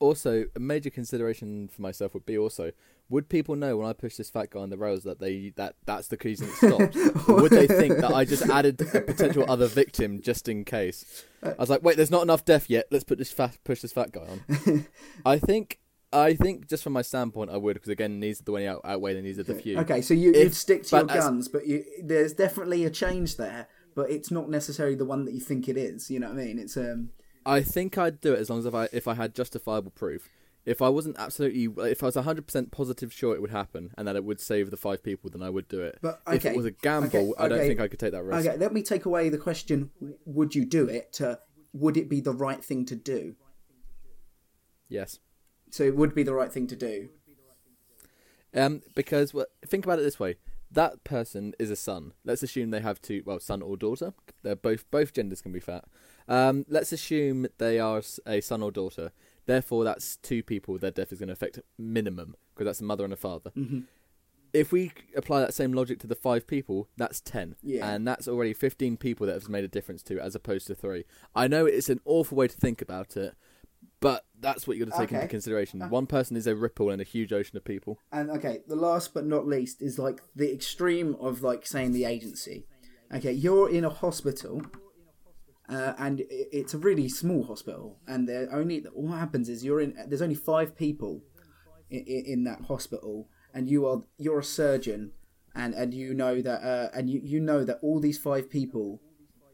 Also, 0.00 0.44
a 0.54 0.60
major 0.60 0.90
consideration 0.90 1.68
for 1.68 1.82
myself 1.82 2.14
would 2.14 2.26
be 2.26 2.36
also: 2.36 2.72
would 3.08 3.28
people 3.28 3.54
know 3.54 3.76
when 3.76 3.86
I 3.86 3.92
push 3.92 4.16
this 4.16 4.30
fat 4.30 4.50
guy 4.50 4.60
on 4.60 4.70
the 4.70 4.76
rails 4.76 5.04
that 5.04 5.20
they 5.20 5.52
that 5.56 5.76
that's 5.84 6.08
the 6.08 6.18
reason 6.22 6.48
it 6.48 6.54
stopped? 6.54 7.28
or 7.28 7.42
would 7.42 7.52
they 7.52 7.66
think 7.66 7.98
that 7.98 8.12
I 8.12 8.24
just 8.24 8.42
added 8.50 8.80
a 8.80 9.00
potential 9.00 9.44
other 9.48 9.66
victim 9.66 10.20
just 10.22 10.48
in 10.48 10.64
case? 10.64 11.24
I 11.42 11.54
was 11.58 11.70
like, 11.70 11.82
wait, 11.82 11.96
there's 11.96 12.10
not 12.10 12.22
enough 12.22 12.44
death 12.44 12.70
yet. 12.70 12.86
Let's 12.90 13.04
put 13.04 13.18
this 13.18 13.30
fat 13.30 13.58
push 13.64 13.80
this 13.82 13.92
fat 13.92 14.12
guy 14.12 14.26
on. 14.26 14.86
I 15.26 15.38
think. 15.38 15.80
I 16.12 16.34
think, 16.34 16.68
just 16.68 16.84
from 16.84 16.92
my 16.92 17.02
standpoint, 17.02 17.50
I 17.50 17.56
would 17.56 17.74
because 17.74 17.88
again, 17.88 18.20
needs 18.20 18.38
of 18.38 18.46
the 18.46 18.52
way 18.52 18.68
out, 18.68 18.82
outweigh 18.84 19.14
the 19.14 19.22
needs 19.22 19.38
of 19.38 19.46
the 19.46 19.54
few. 19.56 19.80
Okay, 19.80 20.00
so 20.00 20.14
you, 20.14 20.32
you'd 20.32 20.54
stick 20.54 20.84
to 20.84 20.96
your 20.98 21.10
as- 21.10 21.24
guns, 21.24 21.48
but 21.48 21.66
you, 21.66 21.84
there's 22.04 22.32
definitely 22.32 22.84
a 22.84 22.90
change 22.90 23.36
there, 23.36 23.66
but 23.96 24.12
it's 24.12 24.30
not 24.30 24.48
necessarily 24.48 24.94
the 24.94 25.04
one 25.04 25.24
that 25.24 25.34
you 25.34 25.40
think 25.40 25.68
it 25.68 25.76
is. 25.76 26.12
You 26.12 26.20
know 26.20 26.28
what 26.28 26.38
I 26.38 26.44
mean? 26.44 26.60
It's 26.60 26.76
um. 26.76 27.10
I 27.46 27.62
think 27.62 27.98
I'd 27.98 28.20
do 28.20 28.32
it 28.32 28.38
as 28.38 28.50
long 28.50 28.58
as 28.60 28.66
if 28.66 28.74
I 28.74 28.88
if 28.92 29.06
I 29.08 29.14
had 29.14 29.34
justifiable 29.34 29.90
proof. 29.90 30.28
If 30.64 30.80
I 30.80 30.88
wasn't 30.88 31.16
absolutely, 31.18 31.68
if 31.90 32.02
I 32.02 32.06
was 32.06 32.14
hundred 32.14 32.46
percent 32.46 32.70
positive 32.72 33.12
sure 33.12 33.34
it 33.34 33.42
would 33.42 33.50
happen 33.50 33.92
and 33.98 34.08
that 34.08 34.16
it 34.16 34.24
would 34.24 34.40
save 34.40 34.70
the 34.70 34.78
five 34.78 35.02
people, 35.02 35.28
then 35.28 35.42
I 35.42 35.50
would 35.50 35.68
do 35.68 35.82
it. 35.82 35.98
But, 36.00 36.22
if 36.32 36.46
it 36.46 36.56
was 36.56 36.64
a 36.64 36.70
gamble, 36.70 37.32
okay, 37.32 37.32
I 37.38 37.48
don't 37.48 37.58
okay, 37.58 37.68
think 37.68 37.80
I 37.80 37.88
could 37.88 37.98
take 37.98 38.12
that 38.12 38.24
risk. 38.24 38.48
Okay, 38.48 38.56
let 38.56 38.72
me 38.72 38.82
take 38.82 39.04
away 39.04 39.28
the 39.28 39.36
question: 39.36 39.90
Would 40.24 40.54
you 40.54 40.64
do 40.64 40.88
it? 40.88 41.12
To 41.14 41.38
would 41.74 41.98
it 41.98 42.08
be 42.08 42.20
the 42.20 42.32
right 42.32 42.64
thing 42.64 42.86
to 42.86 42.96
do? 42.96 43.34
Yes, 44.88 45.18
So 45.70 45.82
it 45.82 45.96
would 45.96 46.14
be 46.14 46.22
the 46.22 46.34
right 46.34 46.52
thing 46.52 46.66
to 46.68 46.76
do. 46.76 47.08
um, 48.54 48.82
because 48.94 49.34
well, 49.34 49.46
think 49.66 49.84
about 49.84 49.98
it 49.98 50.02
this 50.02 50.20
way: 50.20 50.36
that 50.74 51.04
person 51.04 51.54
is 51.58 51.70
a 51.70 51.76
son. 51.76 52.12
Let's 52.24 52.42
assume 52.42 52.70
they 52.70 52.80
have 52.80 53.00
two, 53.00 53.22
well, 53.24 53.40
son 53.40 53.62
or 53.62 53.76
daughter. 53.76 54.12
They're 54.42 54.56
both 54.56 54.88
both 54.90 55.12
genders 55.12 55.40
can 55.40 55.52
be 55.52 55.60
fat. 55.60 55.84
Um, 56.28 56.64
let's 56.68 56.92
assume 56.92 57.46
they 57.58 57.78
are 57.78 58.02
a 58.26 58.40
son 58.40 58.62
or 58.62 58.70
daughter. 58.70 59.12
Therefore, 59.46 59.84
that's 59.84 60.16
two 60.16 60.42
people. 60.42 60.78
Their 60.78 60.90
death 60.90 61.12
is 61.12 61.18
going 61.18 61.26
to 61.28 61.32
affect 61.34 61.60
minimum 61.78 62.34
because 62.54 62.66
that's 62.66 62.80
a 62.80 62.84
mother 62.84 63.04
and 63.04 63.12
a 63.12 63.16
father. 63.16 63.50
Mm-hmm. 63.56 63.80
if 64.52 64.70
we 64.72 64.92
apply 65.16 65.40
that 65.40 65.52
same 65.52 65.72
logic 65.72 65.98
to 66.00 66.06
the 66.06 66.14
five 66.14 66.46
people, 66.46 66.88
that's 66.96 67.20
ten, 67.20 67.56
Yeah. 67.62 67.88
and 67.90 68.06
that's 68.06 68.28
already 68.28 68.52
fifteen 68.54 68.96
people 68.96 69.26
that 69.26 69.34
has 69.34 69.48
made 69.48 69.64
a 69.64 69.68
difference 69.68 70.02
to, 70.04 70.18
as 70.20 70.34
opposed 70.34 70.66
to 70.68 70.74
three. 70.74 71.04
I 71.34 71.48
know 71.48 71.66
it's 71.66 71.88
an 71.88 72.00
awful 72.04 72.36
way 72.38 72.48
to 72.48 72.56
think 72.56 72.80
about 72.80 73.16
it, 73.16 73.34
but 74.08 74.20
that's 74.46 74.66
what 74.66 74.76
you 74.76 74.84
got 74.84 74.92
to 74.92 74.98
take 75.00 75.08
Okay. 75.10 75.16
into 75.22 75.28
consideration. 75.28 75.80
Uh. 75.82 75.88
One 75.88 76.06
person 76.06 76.36
is 76.36 76.46
a 76.46 76.54
ripple 76.54 76.88
in 76.90 77.00
a 77.00 77.04
huge 77.14 77.32
ocean 77.32 77.56
of 77.56 77.64
people. 77.64 77.98
And 78.12 78.30
okay, 78.36 78.56
the 78.68 78.76
last 78.76 79.14
but 79.14 79.24
not 79.34 79.46
least 79.46 79.76
is 79.88 79.98
like 79.98 80.18
the 80.36 80.52
extreme 80.52 81.10
of 81.28 81.42
like 81.42 81.62
saying 81.66 81.92
the 81.92 82.04
agency. 82.04 82.58
Okay, 83.16 83.32
you're 83.32 83.68
in 83.78 83.84
a 83.84 83.90
hospital, 83.90 84.54
uh, 85.68 85.94
and 85.98 86.20
i- 86.20 86.26
it's 86.60 86.74
a 86.74 86.78
really 86.78 87.08
small 87.08 87.42
hospital, 87.44 87.98
and 88.06 88.28
there 88.28 88.48
only 88.52 88.80
what 88.92 89.18
happens 89.18 89.48
is 89.48 89.64
you're 89.64 89.80
in. 89.80 89.94
There's 90.08 90.22
only 90.28 90.34
five 90.52 90.76
people 90.76 91.22
in, 91.90 92.02
in 92.32 92.44
that 92.44 92.62
hospital, 92.72 93.28
and 93.54 93.68
you 93.70 93.86
are 93.86 94.02
you're 94.18 94.40
a 94.40 94.44
surgeon, 94.44 95.12
and 95.54 95.74
and 95.74 95.94
you 95.94 96.12
know 96.14 96.42
that 96.42 96.60
uh, 96.62 96.88
and 96.96 97.08
you 97.08 97.20
you 97.24 97.40
know 97.40 97.64
that 97.64 97.78
all 97.82 98.00
these 98.00 98.18
five 98.18 98.50
people 98.50 99.00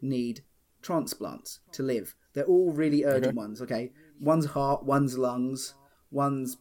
need 0.01 0.41
transplants 0.81 1.59
to 1.71 1.83
live. 1.83 2.15
They're 2.33 2.45
all 2.45 2.71
really 2.71 3.03
urgent 3.05 3.35
ones. 3.35 3.61
Okay, 3.61 3.91
one's 4.21 4.45
heart, 4.47 4.85
one's 4.85 5.17
lungs, 5.17 5.73
one's 6.11 6.57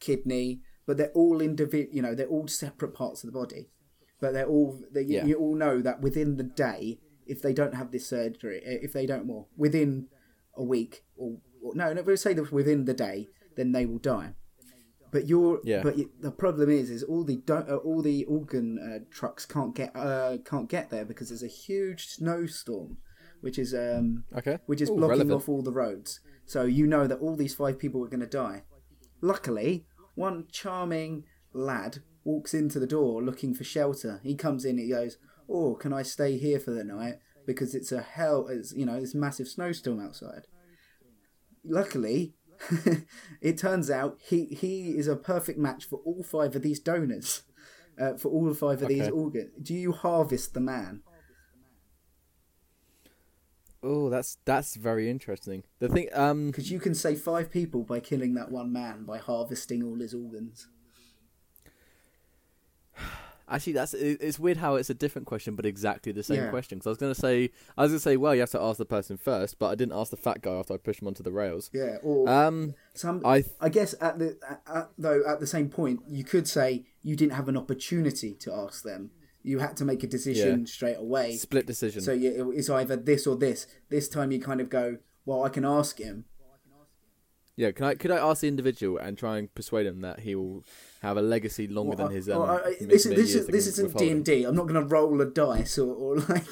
kidney, 0.00 0.60
but 0.86 0.96
they're 0.96 1.12
all 1.14 1.40
individual. 1.40 1.94
You 1.94 2.02
know, 2.02 2.14
they're 2.14 2.26
all 2.26 2.48
separate 2.48 2.94
parts 2.94 3.22
of 3.24 3.32
the 3.32 3.38
body, 3.38 3.68
but 4.20 4.32
they're 4.32 4.46
all. 4.48 4.78
They, 4.92 5.02
Yeah. 5.02 5.24
You 5.24 5.36
all 5.38 5.54
know 5.54 5.80
that 5.80 6.00
within 6.00 6.36
the 6.36 6.42
day, 6.42 6.98
if 7.26 7.40
they 7.42 7.52
don't 7.52 7.74
have 7.74 7.90
this 7.92 8.06
surgery, 8.06 8.60
if 8.64 8.92
they 8.92 9.06
don't 9.06 9.26
more 9.26 9.46
within 9.56 10.08
a 10.56 10.62
week 10.64 11.04
or, 11.16 11.36
or 11.62 11.74
no, 11.74 11.92
no, 11.92 12.02
we'll 12.02 12.16
say 12.16 12.32
that 12.34 12.50
within 12.52 12.84
the 12.84 12.94
day, 12.94 13.28
then 13.56 13.72
they 13.72 13.86
will 13.86 13.98
die. 13.98 14.34
But 15.10 15.26
you're, 15.26 15.60
Yeah. 15.64 15.82
but 15.82 15.96
the 16.20 16.30
problem 16.30 16.68
is, 16.70 16.90
is 16.90 17.02
all 17.02 17.24
the 17.24 17.36
don't, 17.36 17.68
uh, 17.68 17.76
all 17.76 18.02
the 18.02 18.24
organ 18.26 18.78
uh, 18.78 19.04
trucks 19.10 19.46
can't 19.46 19.74
get, 19.74 19.94
uh, 19.96 20.36
can't 20.44 20.68
get 20.68 20.90
there 20.90 21.04
because 21.06 21.30
there's 21.30 21.42
a 21.42 21.46
huge 21.46 22.08
snowstorm, 22.08 22.98
which 23.40 23.58
is 23.58 23.72
um, 23.74 24.24
Okay, 24.36 24.58
which 24.66 24.82
is 24.82 24.90
Ooh, 24.90 24.96
blocking 24.96 25.10
relevant. 25.10 25.32
off 25.36 25.48
all 25.48 25.62
the 25.62 25.72
roads. 25.72 26.20
So 26.48 26.62
you 26.62 26.86
know 26.86 27.06
that 27.06 27.20
all 27.20 27.36
these 27.36 27.54
five 27.54 27.78
people 27.78 28.02
are 28.02 28.08
going 28.08 28.20
to 28.20 28.26
die. 28.26 28.62
Luckily, 29.20 29.84
one 30.14 30.46
charming 30.50 31.24
lad 31.52 31.98
walks 32.24 32.54
into 32.54 32.80
the 32.80 32.86
door 32.86 33.22
looking 33.22 33.54
for 33.54 33.64
shelter. 33.64 34.20
He 34.22 34.34
comes 34.34 34.64
in, 34.64 34.78
he 34.78 34.88
goes, 34.88 35.18
"Oh, 35.46 35.74
can 35.74 35.92
I 35.92 36.02
stay 36.02 36.38
here 36.38 36.58
for 36.58 36.70
the 36.70 36.84
night? 36.84 37.16
Because 37.46 37.74
it's 37.74 37.92
a 37.92 38.00
hell, 38.00 38.48
it's 38.48 38.72
you 38.72 38.86
know, 38.86 38.98
this 38.98 39.14
massive 39.14 39.46
snowstorm 39.46 40.00
outside." 40.00 40.46
Luckily, 41.62 42.32
it 43.42 43.58
turns 43.58 43.90
out 43.90 44.16
he 44.26 44.46
he 44.46 44.96
is 44.96 45.06
a 45.06 45.16
perfect 45.16 45.58
match 45.58 45.84
for 45.84 46.00
all 46.06 46.22
five 46.22 46.56
of 46.56 46.62
these 46.62 46.80
donors. 46.80 47.42
Uh, 48.00 48.16
for 48.16 48.28
all 48.30 48.54
five 48.54 48.80
of 48.80 48.88
these 48.88 49.10
organs, 49.10 49.50
do 49.60 49.74
you 49.74 49.92
harvest 49.92 50.54
the 50.54 50.60
man? 50.60 51.02
Oh, 53.82 54.10
that's 54.10 54.38
that's 54.44 54.74
very 54.74 55.08
interesting. 55.08 55.62
The 55.78 55.88
thing, 55.88 56.08
um, 56.12 56.48
Because 56.48 56.70
you 56.70 56.80
can 56.80 56.94
save 56.94 57.20
five 57.20 57.50
people 57.50 57.82
by 57.84 58.00
killing 58.00 58.34
that 58.34 58.50
one 58.50 58.72
man 58.72 59.04
by 59.04 59.18
harvesting 59.18 59.82
all 59.84 59.96
his 60.00 60.14
organs. 60.14 60.66
actually, 63.48 63.72
that's 63.74 63.94
it's 63.94 64.38
weird 64.38 64.56
how 64.58 64.74
it's 64.74 64.90
a 64.90 64.94
different 64.94 65.26
question, 65.26 65.54
but 65.54 65.64
exactly 65.64 66.12
the 66.12 66.22
same 66.22 66.44
Yeah. 66.44 66.50
question. 66.50 66.78
Because 66.78 66.86
I 66.88 66.90
was 66.90 66.98
gonna 66.98 67.14
say, 67.14 67.50
I 67.76 67.82
was 67.82 67.92
gonna 67.92 68.00
say, 68.00 68.16
well, 68.16 68.34
you 68.34 68.40
have 68.40 68.50
to 68.50 68.60
ask 68.60 68.78
the 68.78 68.84
person 68.84 69.16
first, 69.16 69.58
but 69.58 69.68
I 69.68 69.74
didn't 69.74 69.94
ask 69.94 70.10
the 70.10 70.16
fat 70.16 70.42
guy 70.42 70.52
after 70.54 70.74
I 70.74 70.76
pushed 70.76 71.00
him 71.00 71.08
onto 71.08 71.22
the 71.22 71.32
rails. 71.32 71.70
Yeah, 71.72 71.98
or 72.02 72.28
Um, 72.28 72.74
some. 72.94 73.22
I 73.24 73.44
I 73.60 73.68
guess 73.68 73.94
at 74.00 74.18
the 74.18 74.38
at, 74.48 74.62
at, 74.66 74.90
though 74.98 75.22
at 75.26 75.40
the 75.40 75.46
same 75.46 75.68
point, 75.68 76.00
you 76.08 76.24
could 76.24 76.48
say 76.48 76.84
you 77.02 77.14
didn't 77.16 77.32
have 77.34 77.48
an 77.48 77.56
opportunity 77.56 78.34
to 78.34 78.52
ask 78.52 78.82
them. 78.82 79.12
You 79.42 79.60
had 79.60 79.76
to 79.78 79.84
make 79.84 80.02
a 80.02 80.06
decision 80.06 80.60
Yeah. 80.60 80.66
straight 80.66 80.96
away. 80.98 81.36
split 81.36 81.66
decision. 81.66 82.02
So 82.02 82.12
you, 82.12 82.52
it's 82.54 82.68
either 82.68 82.96
this 82.96 83.26
or 83.26 83.36
this. 83.36 83.66
This 83.88 84.08
time 84.08 84.30
you 84.32 84.40
kind 84.40 84.60
of 84.60 84.68
go, 84.68 84.98
well, 85.24 85.44
I 85.44 85.48
can 85.48 85.64
ask 85.64 85.98
him. 85.98 86.24
Yeah, 87.56 87.72
can 87.72 87.86
I 87.86 87.94
could 87.96 88.12
I 88.12 88.18
ask 88.18 88.42
the 88.42 88.46
individual 88.46 88.98
and 88.98 89.18
try 89.18 89.36
and 89.38 89.52
persuade 89.52 89.84
him 89.84 90.00
that 90.02 90.20
he 90.20 90.36
will 90.36 90.62
have 91.02 91.16
a 91.16 91.22
legacy 91.22 91.66
longer 91.66 91.96
Well, 91.96 92.06
than 92.06 92.16
his 92.16 92.28
um, 92.30 92.38
well, 92.38 92.50
I- 92.64 92.76
this 92.80 93.04
is 93.04 93.16
this 93.16 93.34
is 93.34 93.46
this 93.48 93.66
isn't 93.66 93.96
D 93.98 94.10
and 94.10 94.24
D. 94.24 94.44
I'm 94.44 94.54
not 94.54 94.68
going 94.68 94.80
to 94.80 94.86
roll 94.86 95.20
a 95.20 95.24
dice 95.26 95.76
or, 95.76 95.92
or 95.92 96.16
like. 96.28 96.46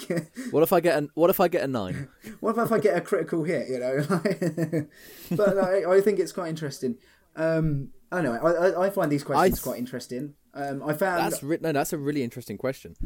What 0.51 0.65
if 0.65 0.73
I 0.73 0.81
get 0.81 0.99
an 0.99 1.11
What 1.15 1.31
if 1.31 1.39
I 1.39 1.47
get 1.47 1.63
a 1.63 1.69
nine? 1.69 2.09
what 2.41 2.59
if 2.59 2.73
I 2.73 2.81
get 2.81 2.97
a 2.97 3.01
critical 3.01 3.45
hit? 3.45 3.69
You 3.69 3.79
know, 3.79 4.87
but 5.37 5.59
I, 5.59 5.89
I 5.97 6.01
think 6.01 6.19
it's 6.19 6.33
quite 6.33 6.49
interesting. 6.49 6.97
Um, 7.37 7.91
I 8.13 8.23
don't 8.23 8.25
know. 8.25 8.47
I, 8.47 8.51
I, 8.51 8.87
I 8.87 8.91
find 8.91 9.11
these 9.11 9.25
questions 9.25 9.59
I- 9.61 9.63
quite 9.63 9.79
interesting. 9.79 10.35
Um, 10.55 10.83
I 10.83 10.95
found 10.95 11.21
That's 11.33 11.43
re- 11.43 11.59
no, 11.61 11.73
that's 11.73 11.93
a 11.93 11.99
really 11.99 12.23
interesting 12.23 12.57
question. 12.57 12.97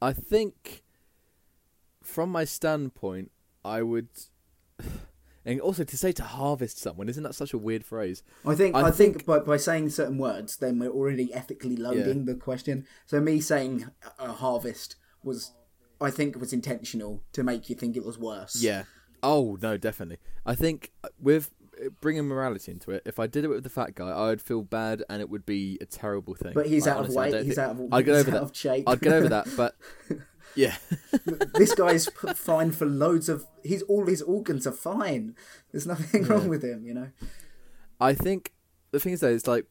I 0.00 0.12
think, 0.12 0.82
from 2.02 2.30
my 2.30 2.44
standpoint, 2.44 3.32
I 3.64 3.82
would, 3.82 4.08
and 5.44 5.60
also 5.60 5.82
to 5.84 5.96
say 5.96 6.12
to 6.12 6.22
harvest 6.22 6.78
someone 6.78 7.08
isn't 7.08 7.22
that 7.22 7.34
such 7.34 7.52
a 7.52 7.58
weird 7.58 7.84
phrase? 7.84 8.22
I 8.46 8.54
think 8.54 8.76
I 8.76 8.82
I, 8.82 8.90
think, 8.90 9.16
think- 9.16 9.26
by, 9.26 9.38
by 9.40 9.56
saying 9.56 9.90
certain 9.90 10.18
words, 10.18 10.56
then 10.58 10.78
we're 10.78 10.90
already 10.90 11.32
ethically 11.34 11.76
loading 11.76 12.26
the 12.26 12.34
question. 12.34 12.86
So 13.06 13.20
me 13.20 13.40
saying 13.40 13.86
a 14.18 14.32
harvest 14.32 14.96
was, 15.22 15.52
I 16.00 16.10
think, 16.10 16.36
was 16.38 16.52
intentional 16.52 17.22
to 17.32 17.42
make 17.42 17.68
you 17.68 17.74
think 17.74 17.96
it 17.96 18.04
was 18.04 18.18
worse. 18.18 18.62
Yeah. 18.62 18.84
Oh 19.22 19.56
no, 19.60 19.76
definitely. 19.78 20.18
I 20.44 20.54
think 20.54 20.92
with 21.18 21.50
bringing 22.00 22.24
morality 22.26 22.72
into 22.72 22.90
it, 22.90 23.02
if 23.04 23.18
I 23.18 23.26
did 23.26 23.44
it 23.44 23.48
with 23.48 23.62
the 23.64 23.70
fat 23.70 23.94
guy, 23.94 24.08
I 24.10 24.28
would 24.28 24.40
feel 24.42 24.62
bad, 24.62 25.02
and 25.08 25.20
it 25.20 25.28
would 25.28 25.44
be 25.46 25.78
a 25.80 25.86
terrible 25.86 26.34
thing. 26.34 26.52
But 26.54 26.66
he's 26.66 26.86
out 26.86 26.98
honestly, 26.98 27.16
of 27.28 27.34
I 27.34 27.36
weight. 27.38 27.46
He's 27.46 27.58
out 27.58 27.70
of. 27.72 27.92
I'd 27.92 28.04
get 28.04 28.14
over 28.14 28.30
out 28.30 28.34
that. 28.34 28.42
of 28.42 28.56
shape. 28.56 28.88
I'd 28.88 29.00
get 29.00 29.12
over 29.12 29.28
that, 29.28 29.46
but 29.56 29.76
yeah, 30.56 30.76
this 31.54 31.74
guy's 31.74 32.06
fine 32.34 32.72
for 32.72 32.86
loads 32.86 33.28
of. 33.28 33.46
He's 33.62 33.82
all 33.82 34.06
his 34.06 34.22
organs 34.22 34.66
are 34.66 34.72
fine. 34.72 35.34
There's 35.72 35.86
nothing 35.86 36.24
wrong 36.24 36.48
with 36.48 36.62
him. 36.64 36.84
You 36.84 36.94
know. 36.94 37.08
I 38.00 38.14
think 38.14 38.52
the 38.90 39.00
thing 39.00 39.12
is 39.12 39.20
though, 39.20 39.28
it's 39.28 39.46
like 39.46 39.66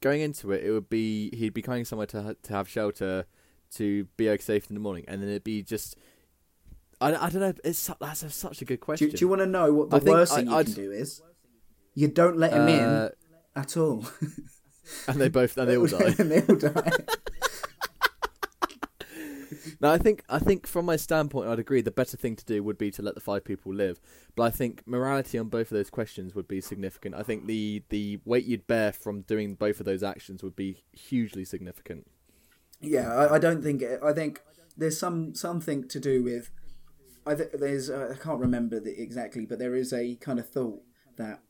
going 0.00 0.20
into 0.20 0.52
it, 0.52 0.62
it 0.64 0.70
would 0.70 0.90
be 0.90 1.30
he'd 1.34 1.54
be 1.54 1.62
coming 1.62 1.84
somewhere 1.84 2.06
to 2.08 2.36
to 2.42 2.52
have 2.52 2.68
shelter, 2.68 3.26
to 3.74 4.04
be 4.16 4.28
okay 4.30 4.42
safe 4.42 4.68
in 4.70 4.74
the 4.74 4.80
morning, 4.80 5.04
and 5.08 5.22
then 5.22 5.28
it'd 5.28 5.44
be 5.44 5.62
just. 5.62 5.96
I, 7.00 7.08
I 7.26 7.28
don't 7.28 7.40
know. 7.40 7.52
It's 7.64 7.90
that's 8.00 8.22
a, 8.22 8.30
such 8.30 8.62
a 8.62 8.64
good 8.64 8.80
question. 8.80 9.10
do 9.10 9.16
you 9.18 9.28
want 9.28 9.40
to 9.40 9.46
know 9.46 9.72
what 9.74 9.90
the 9.90 9.96
I 9.96 10.00
worst 10.00 10.32
I- 10.32 10.36
thing 10.36 10.46
you 10.46 10.54
I'd- 10.54 10.72
can 10.72 10.84
do 10.84 10.92
is? 10.92 11.20
You 11.94 12.08
don't 12.08 12.36
let 12.36 12.52
him 12.52 12.62
Uh, 12.62 12.66
in 12.66 13.10
at 13.56 13.76
all. 13.76 14.06
and 15.08 15.20
they 15.20 15.28
both 15.28 15.56
and 15.56 15.68
they 15.68 15.76
all 15.76 15.86
die. 15.86 16.14
and 16.18 16.30
they 16.30 16.42
all 16.42 16.56
die. 16.56 16.90
No, 19.80 19.90
I 19.90 19.98
think 19.98 20.22
I 20.28 20.38
think 20.38 20.66
from 20.66 20.86
my 20.86 20.96
standpoint, 20.96 21.48
I'd 21.48 21.58
agree. 21.58 21.82
The 21.82 21.90
better 21.90 22.16
thing 22.16 22.36
to 22.36 22.44
do 22.44 22.62
would 22.62 22.78
be 22.78 22.90
to 22.92 23.02
let 23.02 23.14
the 23.14 23.20
five 23.20 23.44
people 23.44 23.74
live. 23.74 24.00
But 24.34 24.44
I 24.44 24.50
think 24.50 24.82
morality 24.86 25.36
on 25.38 25.48
both 25.48 25.70
of 25.70 25.76
those 25.76 25.90
questions 25.90 26.34
would 26.34 26.48
be 26.48 26.60
significant. 26.60 27.14
I 27.14 27.22
think 27.22 27.46
the 27.46 27.82
the 27.88 28.18
weight 28.24 28.44
you'd 28.44 28.66
bear 28.66 28.92
from 28.92 29.22
doing 29.22 29.54
both 29.54 29.80
of 29.80 29.86
those 29.86 30.02
actions 30.02 30.42
would 30.42 30.56
be 30.56 30.84
hugely 30.92 31.44
significant. 31.44 32.06
Yeah, 32.80 33.12
I, 33.12 33.34
I 33.34 33.38
don't 33.38 33.62
think. 33.62 33.82
It, 33.82 34.00
I 34.02 34.12
think 34.12 34.40
there's 34.76 34.98
some 34.98 35.34
something 35.34 35.86
to 35.88 36.00
do 36.00 36.22
with. 36.22 36.50
I 37.26 37.34
think 37.34 37.52
there's. 37.52 37.90
Uh, 37.90 38.14
I 38.14 38.22
can't 38.22 38.40
remember 38.40 38.80
the, 38.80 38.98
exactly, 39.00 39.44
but 39.44 39.58
there 39.58 39.74
is 39.74 39.92
a 39.92 40.14
kind 40.16 40.38
of 40.38 40.48
thought 40.48 40.82
that 41.16 41.40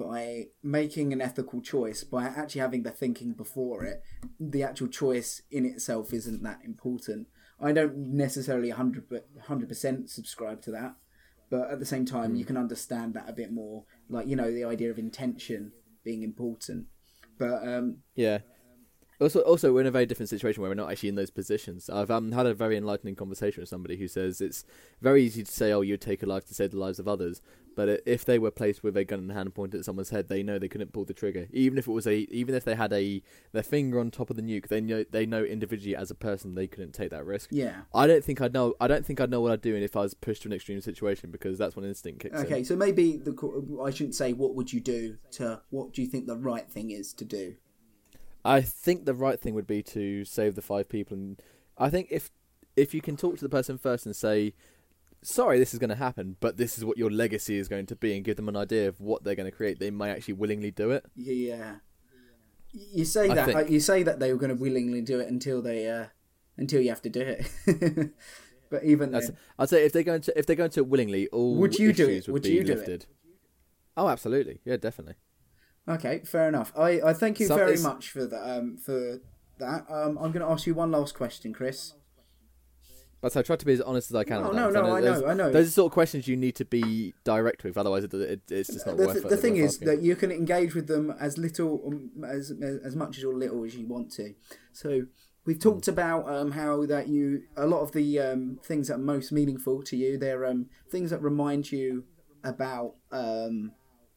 by 0.00 0.46
making 0.62 1.12
an 1.12 1.20
ethical 1.20 1.60
choice, 1.60 2.02
by 2.04 2.24
actually 2.24 2.62
having 2.62 2.82
the 2.82 2.90
thinking 2.90 3.32
before 3.32 3.84
it, 3.84 4.02
the 4.40 4.62
actual 4.62 4.88
choice 4.88 5.42
in 5.50 5.66
itself 5.66 6.14
isn't 6.14 6.42
that 6.42 6.60
important. 6.64 7.26
I 7.60 7.72
don't 7.72 7.96
necessarily 7.96 8.70
100 8.70 9.68
percent 9.68 10.08
subscribe 10.08 10.62
to 10.62 10.70
that, 10.70 10.94
but 11.50 11.70
at 11.70 11.78
the 11.78 11.84
same 11.84 12.06
time, 12.06 12.34
you 12.34 12.46
can 12.46 12.56
understand 12.56 13.12
that 13.14 13.28
a 13.28 13.34
bit 13.34 13.52
more. 13.52 13.84
Like 14.08 14.26
you 14.26 14.36
know, 14.36 14.50
the 14.50 14.64
idea 14.64 14.90
of 14.90 14.98
intention 14.98 15.72
being 16.02 16.22
important. 16.22 16.86
But 17.38 17.66
um, 17.68 17.98
Yeah. 18.14 18.38
Also, 19.20 19.40
also, 19.40 19.72
we're 19.72 19.82
in 19.82 19.86
a 19.86 19.90
very 19.90 20.06
different 20.06 20.30
situation 20.30 20.62
where 20.62 20.70
we're 20.70 20.74
not 20.74 20.90
actually 20.90 21.10
in 21.10 21.14
those 21.14 21.30
positions. 21.30 21.90
I've 21.90 22.10
um, 22.10 22.32
had 22.32 22.46
a 22.46 22.54
very 22.54 22.76
enlightening 22.76 23.16
conversation 23.16 23.60
with 23.60 23.68
somebody 23.68 23.96
who 23.96 24.08
says 24.08 24.40
it's 24.40 24.64
very 25.02 25.22
easy 25.22 25.42
to 25.42 25.52
say, 25.52 25.72
"Oh, 25.72 25.82
you'd 25.82 26.00
take 26.00 26.22
a 26.22 26.26
life 26.26 26.46
to 26.46 26.54
save 26.54 26.70
the 26.70 26.78
lives 26.78 26.98
of 26.98 27.06
others," 27.06 27.42
but 27.76 28.02
if 28.06 28.24
they 28.24 28.38
were 28.38 28.50
placed 28.50 28.82
with 28.82 28.96
a 28.96 29.04
gun 29.04 29.20
in 29.20 29.28
hand 29.30 29.54
pointed 29.54 29.78
at 29.78 29.84
someone's 29.84 30.10
head, 30.10 30.28
they 30.28 30.42
know 30.42 30.58
they 30.58 30.68
couldn't 30.68 30.92
pull 30.92 31.04
the 31.04 31.12
trigger. 31.12 31.48
Even 31.52 31.78
if 31.78 31.86
it 31.86 31.92
was 31.92 32.06
a, 32.06 32.14
even 32.30 32.54
if 32.54 32.64
they 32.64 32.74
had 32.74 32.92
a 32.92 33.22
their 33.52 33.62
finger 33.62 34.00
on 34.00 34.10
top 34.10 34.30
of 34.30 34.36
the 34.36 34.42
nuke, 34.42 34.68
they 34.68 34.80
know 34.80 35.04
they 35.10 35.26
know 35.26 35.44
individually 35.44 35.94
as 35.94 36.10
a 36.10 36.14
person 36.14 36.54
they 36.54 36.66
couldn't 36.66 36.92
take 36.92 37.10
that 37.10 37.26
risk. 37.26 37.50
yeah. 37.52 37.82
I 37.94 38.06
don't 38.06 38.24
think 38.24 38.40
I'd 38.40 38.54
know. 38.54 38.74
I 38.80 38.88
don't 38.88 39.04
think 39.04 39.20
I'd 39.20 39.30
know 39.30 39.40
what 39.40 39.52
I'd 39.52 39.60
do 39.60 39.76
if 39.76 39.96
I 39.96 40.00
was 40.00 40.14
pushed 40.14 40.42
to 40.42 40.48
an 40.48 40.54
extreme 40.54 40.80
situation 40.80 41.30
because 41.30 41.58
that's 41.58 41.76
when 41.76 41.84
instinct 41.84 42.22
kicks 42.22 42.40
in. 42.40 42.46
Okay, 42.46 42.64
so 42.64 42.74
maybe 42.74 43.18
the 43.18 43.32
I 43.84 43.90
shouldn't 43.90 44.14
say 44.14 44.32
what 44.32 44.54
would 44.54 44.72
you 44.72 44.80
do 44.80 45.18
to 45.32 45.60
what 45.68 45.92
do 45.92 46.00
you 46.00 46.08
think 46.08 46.26
the 46.26 46.36
right 46.38 46.70
thing 46.70 46.90
is 46.90 47.12
to 47.14 47.24
do. 47.24 47.56
I 48.44 48.60
think 48.60 49.04
the 49.04 49.14
right 49.14 49.38
thing 49.38 49.54
would 49.54 49.66
be 49.66 49.82
to 49.84 50.24
save 50.24 50.54
the 50.54 50.62
five 50.62 50.88
people, 50.88 51.16
and 51.16 51.42
I 51.76 51.90
think 51.90 52.08
if 52.10 52.30
if 52.76 52.94
you 52.94 53.00
can 53.00 53.16
talk 53.16 53.36
to 53.36 53.44
the 53.44 53.48
person 53.48 53.78
first 53.78 54.06
and 54.06 54.16
say, 54.16 54.54
"Sorry, 55.22 55.58
this 55.58 55.72
is 55.72 55.78
going 55.78 55.90
to 55.90 55.96
happen, 55.96 56.36
but 56.40 56.56
this 56.56 56.78
is 56.78 56.84
what 56.84 56.96
your 56.96 57.10
legacy 57.10 57.56
is 57.58 57.68
going 57.68 57.86
to 57.86 57.96
be," 57.96 58.14
and 58.14 58.24
give 58.24 58.36
them 58.36 58.48
an 58.48 58.56
idea 58.56 58.88
of 58.88 59.00
what 59.00 59.24
they're 59.24 59.34
going 59.34 59.50
to 59.50 59.56
create, 59.56 59.78
they 59.78 59.90
might 59.90 60.10
actually 60.10 60.34
willingly 60.34 60.70
do 60.70 60.90
it. 60.90 61.04
Yeah, 61.14 61.76
you 62.72 63.04
say 63.04 63.28
I 63.28 63.34
that 63.34 63.54
uh, 63.54 63.64
you 63.64 63.80
say 63.80 64.02
that 64.02 64.20
they 64.20 64.32
were 64.32 64.38
going 64.38 64.54
to 64.54 64.60
willingly 64.60 65.02
do 65.02 65.20
it 65.20 65.28
until 65.28 65.60
they 65.60 65.88
uh, 65.88 66.06
until 66.56 66.80
you 66.80 66.88
have 66.90 67.02
to 67.02 67.10
do 67.10 67.20
it. 67.20 67.50
but 68.70 68.84
even 68.84 69.10
then, 69.12 69.36
I'd 69.58 69.68
say 69.68 69.84
if 69.84 69.92
they're 69.92 70.02
going 70.02 70.22
to 70.22 70.38
if 70.38 70.46
they're 70.46 70.56
going 70.56 70.70
to 70.70 70.84
willingly, 70.84 71.28
all 71.28 71.56
Would 71.56 71.78
you 71.78 71.92
do 71.92 72.08
it? 72.08 72.26
would, 72.26 72.32
Would 72.34 72.42
be 72.44 72.50
you 72.52 72.64
do 72.64 72.72
it? 72.72 73.06
Oh, 73.96 74.08
absolutely, 74.08 74.60
yeah, 74.64 74.76
definitely. 74.76 75.16
Okay, 75.88 76.20
fair 76.24 76.48
enough. 76.48 76.72
I, 76.76 77.00
I 77.02 77.12
thank 77.12 77.40
you 77.40 77.46
Some- 77.46 77.58
very 77.58 77.72
it's- 77.72 77.84
much 77.84 78.10
for 78.10 78.26
that. 78.26 78.58
Um, 78.58 78.76
for 78.76 79.20
that. 79.58 79.84
Um, 79.88 80.18
I'm 80.18 80.32
going 80.32 80.44
to 80.46 80.50
ask 80.50 80.66
you 80.66 80.74
one 80.74 80.90
last 80.90 81.14
question, 81.14 81.52
Chris. 81.52 81.94
But 83.22 83.36
I 83.36 83.42
try 83.42 83.54
to 83.56 83.66
be 83.66 83.74
as 83.74 83.82
honest 83.82 84.10
as 84.10 84.14
I 84.14 84.24
can. 84.24 84.42
No, 84.42 84.50
no, 84.50 84.70
no, 84.70 84.94
I 84.96 85.00
those- 85.02 85.20
know, 85.20 85.26
I 85.28 85.34
know. 85.34 85.52
Those 85.52 85.68
are 85.68 85.70
sort 85.72 85.90
of 85.90 85.92
questions 85.92 86.26
you 86.26 86.38
need 86.38 86.56
to 86.56 86.64
be 86.64 87.12
direct 87.24 87.64
with, 87.64 87.76
otherwise 87.76 88.04
it, 88.04 88.14
it, 88.14 88.40
it's 88.50 88.72
just 88.72 88.86
not 88.86 88.96
the, 88.96 89.04
worth 89.06 89.14
th- 89.16 89.26
it. 89.26 89.28
the 89.28 89.36
thing 89.36 89.56
is 89.58 89.74
asking. 89.74 89.88
that 89.88 90.00
you 90.02 90.16
can 90.16 90.30
engage 90.32 90.74
with 90.74 90.86
them 90.86 91.14
as 91.20 91.36
little 91.36 91.82
um, 91.86 92.10
as 92.24 92.50
as 92.82 92.96
much 92.96 93.18
as 93.18 93.24
or 93.24 93.34
little 93.34 93.62
as 93.64 93.76
you 93.76 93.86
want 93.86 94.10
to 94.12 94.32
so 94.72 95.02
we've 95.44 95.58
talked 95.60 95.86
about 95.86 96.26
um, 96.34 96.52
how 96.52 96.86
that 96.86 97.08
you 97.08 97.42
a 97.58 97.66
lot 97.66 97.80
of 97.82 97.92
the 97.92 98.18
um, 98.18 98.58
things 98.64 98.88
that 98.88 98.94
are 98.94 98.98
most 98.98 99.32
meaningful 99.32 99.82
to 99.82 99.96
you 99.98 100.16
they're 100.16 100.46
um, 100.46 100.64
things 100.90 101.10
that 101.10 101.20
remind 101.22 101.70
you 101.70 102.04
about 102.42 102.94
um, 103.12 103.72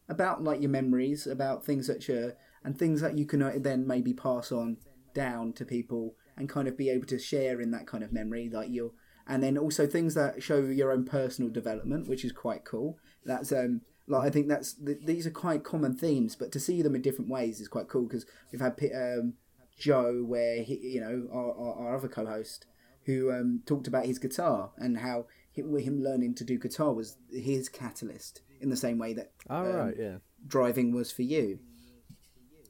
about 0.09 0.43
like 0.43 0.61
your 0.61 0.69
memories 0.69 1.27
about 1.27 1.65
things 1.65 1.87
that 1.87 2.07
you 2.07 2.33
and 2.63 2.77
things 2.77 3.01
that 3.01 3.17
you 3.17 3.25
can 3.25 3.41
uh, 3.41 3.53
then 3.55 3.85
maybe 3.87 4.13
pass 4.13 4.51
on 4.51 4.77
down 5.13 5.53
to 5.53 5.65
people 5.65 6.15
and 6.37 6.49
kind 6.49 6.67
of 6.67 6.77
be 6.77 6.89
able 6.89 7.05
to 7.05 7.19
share 7.19 7.61
in 7.61 7.71
that 7.71 7.87
kind 7.87 8.03
of 8.03 8.11
memory 8.11 8.49
like 8.51 8.69
you 8.69 8.93
and 9.27 9.41
then 9.41 9.57
also 9.57 9.87
things 9.87 10.15
that 10.15 10.41
show 10.43 10.59
your 10.59 10.91
own 10.91 11.05
personal 11.05 11.49
development 11.49 12.09
which 12.09 12.25
is 12.25 12.31
quite 12.33 12.65
cool. 12.65 12.97
That's 13.25 13.51
um 13.51 13.81
like 14.07 14.27
i 14.27 14.29
think 14.29 14.47
that's 14.47 14.73
th- 14.73 14.99
these 15.05 15.25
are 15.25 15.31
quite 15.31 15.63
common 15.63 15.95
themes 15.95 16.35
but 16.35 16.51
to 16.51 16.59
see 16.59 16.81
them 16.81 16.95
in 16.95 17.01
different 17.01 17.29
ways 17.29 17.59
is 17.59 17.67
quite 17.67 17.87
cool 17.87 18.03
because 18.03 18.25
we've 18.51 18.61
had 18.61 18.77
um, 18.95 19.33
joe 19.77 20.23
where 20.25 20.61
he 20.61 20.75
you 20.75 21.01
know 21.01 21.27
our, 21.31 21.51
our, 21.51 21.87
our 21.87 21.95
other 21.95 22.07
co-host 22.07 22.65
who 23.05 23.31
um, 23.31 23.61
talked 23.65 23.87
about 23.87 24.05
his 24.05 24.19
guitar 24.19 24.71
and 24.77 24.99
how 24.99 25.25
hi- 25.55 25.79
him 25.79 26.01
learning 26.01 26.33
to 26.35 26.43
do 26.43 26.57
guitar 26.57 26.93
was 26.93 27.17
his 27.31 27.69
catalyst 27.69 28.41
in 28.63 28.69
the 28.69 28.77
same 28.77 28.97
way 28.97 29.13
that 29.13 29.31
All 29.49 29.65
um, 29.65 29.75
right, 29.75 29.95
yeah. 29.99 30.17
driving 30.47 30.93
was 30.95 31.11
for 31.11 31.21
you. 31.23 31.59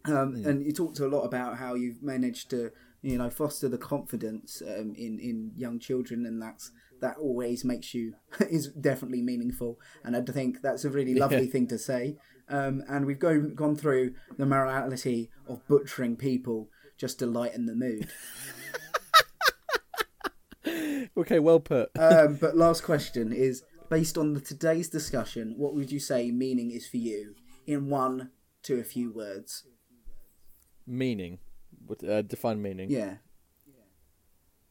Um, 0.05 0.35
And 0.45 0.65
you 0.65 0.73
talked 0.73 0.99
a 0.99 1.07
lot 1.07 1.23
about 1.23 1.57
how 1.57 1.75
you've 1.75 2.03
managed 2.03 2.49
to, 2.49 2.71
you 3.01 3.17
know, 3.17 3.29
foster 3.29 3.69
the 3.69 3.77
confidence 3.77 4.61
um, 4.61 4.93
in 4.97 5.17
in 5.19 5.51
young 5.55 5.79
children, 5.79 6.25
and 6.25 6.41
that's 6.41 6.71
that 6.99 7.15
always 7.17 7.63
makes 7.63 7.93
you 7.93 8.13
is 8.49 8.67
definitely 8.69 9.21
meaningful. 9.21 9.79
And 10.03 10.15
I 10.17 10.21
think 10.21 10.61
that's 10.61 10.83
a 10.85 10.89
really 10.89 11.15
lovely 11.15 11.45
Yeah. 11.45 11.51
thing 11.51 11.67
to 11.67 11.77
say. 11.77 12.17
Um, 12.49 12.83
and 12.89 13.05
we've 13.05 13.19
gone 13.19 13.55
gone 13.55 13.75
through 13.77 14.15
the 14.37 14.45
morality 14.45 15.29
of 15.47 15.65
butchering 15.69 16.17
people 16.17 16.69
just 16.97 17.19
to 17.19 17.25
lighten 17.25 17.65
the 17.65 17.75
mood. 17.75 18.09
Okay, 21.15 21.37
well 21.39 21.59
put. 21.59 21.89
um, 21.99 22.37
but 22.41 22.57
last 22.57 22.81
question 22.83 23.31
is 23.31 23.63
based 23.93 24.17
on 24.17 24.33
the, 24.33 24.39
today's 24.41 24.89
discussion. 24.89 25.53
What 25.57 25.75
would 25.75 25.91
you 25.91 25.99
say 25.99 26.31
meaning 26.31 26.71
is 26.71 26.87
for 26.87 26.97
you 26.97 27.35
in 27.67 27.89
one 27.89 28.31
to 28.63 28.79
a 28.79 28.83
few 28.83 29.11
words? 29.11 29.63
meaning. 30.87 31.39
What, 31.85 32.03
uh, 32.03 32.21
define 32.21 32.61
meaning. 32.61 32.89
Yeah. 32.89 33.15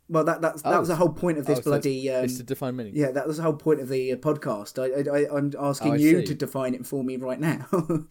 Well, 0.09 0.25
that 0.25 0.41
that's 0.43 0.63
that 0.63 0.75
Oh, 0.75 0.81
was 0.81 0.89
the 0.89 0.97
whole 0.97 1.09
point 1.25 1.39
of 1.39 1.47
this 1.47 1.59
Oh, 1.59 1.63
so 1.63 1.71
bloody. 1.71 2.11
Um, 2.11 2.25
it's 2.25 2.37
to 2.39 2.43
define 2.43 2.75
meaning. 2.77 2.95
yeah, 2.97 3.13
that 3.13 3.27
was 3.27 3.37
the 3.39 3.43
whole 3.45 3.55
point 3.67 3.81
of 3.81 3.89
the 3.89 4.13
uh, 4.13 4.17
podcast. 4.17 4.79
I, 4.79 4.87
I, 5.19 5.37
I'm 5.39 5.53
asking 5.59 5.93
Oh, 5.93 5.95
I 5.95 5.99
you 5.99 6.21
see. 6.21 6.27
to 6.27 6.35
define 6.35 6.75
it 6.75 6.85
for 6.87 7.03
me 7.05 7.17
right 7.17 7.41
now. 7.41 7.67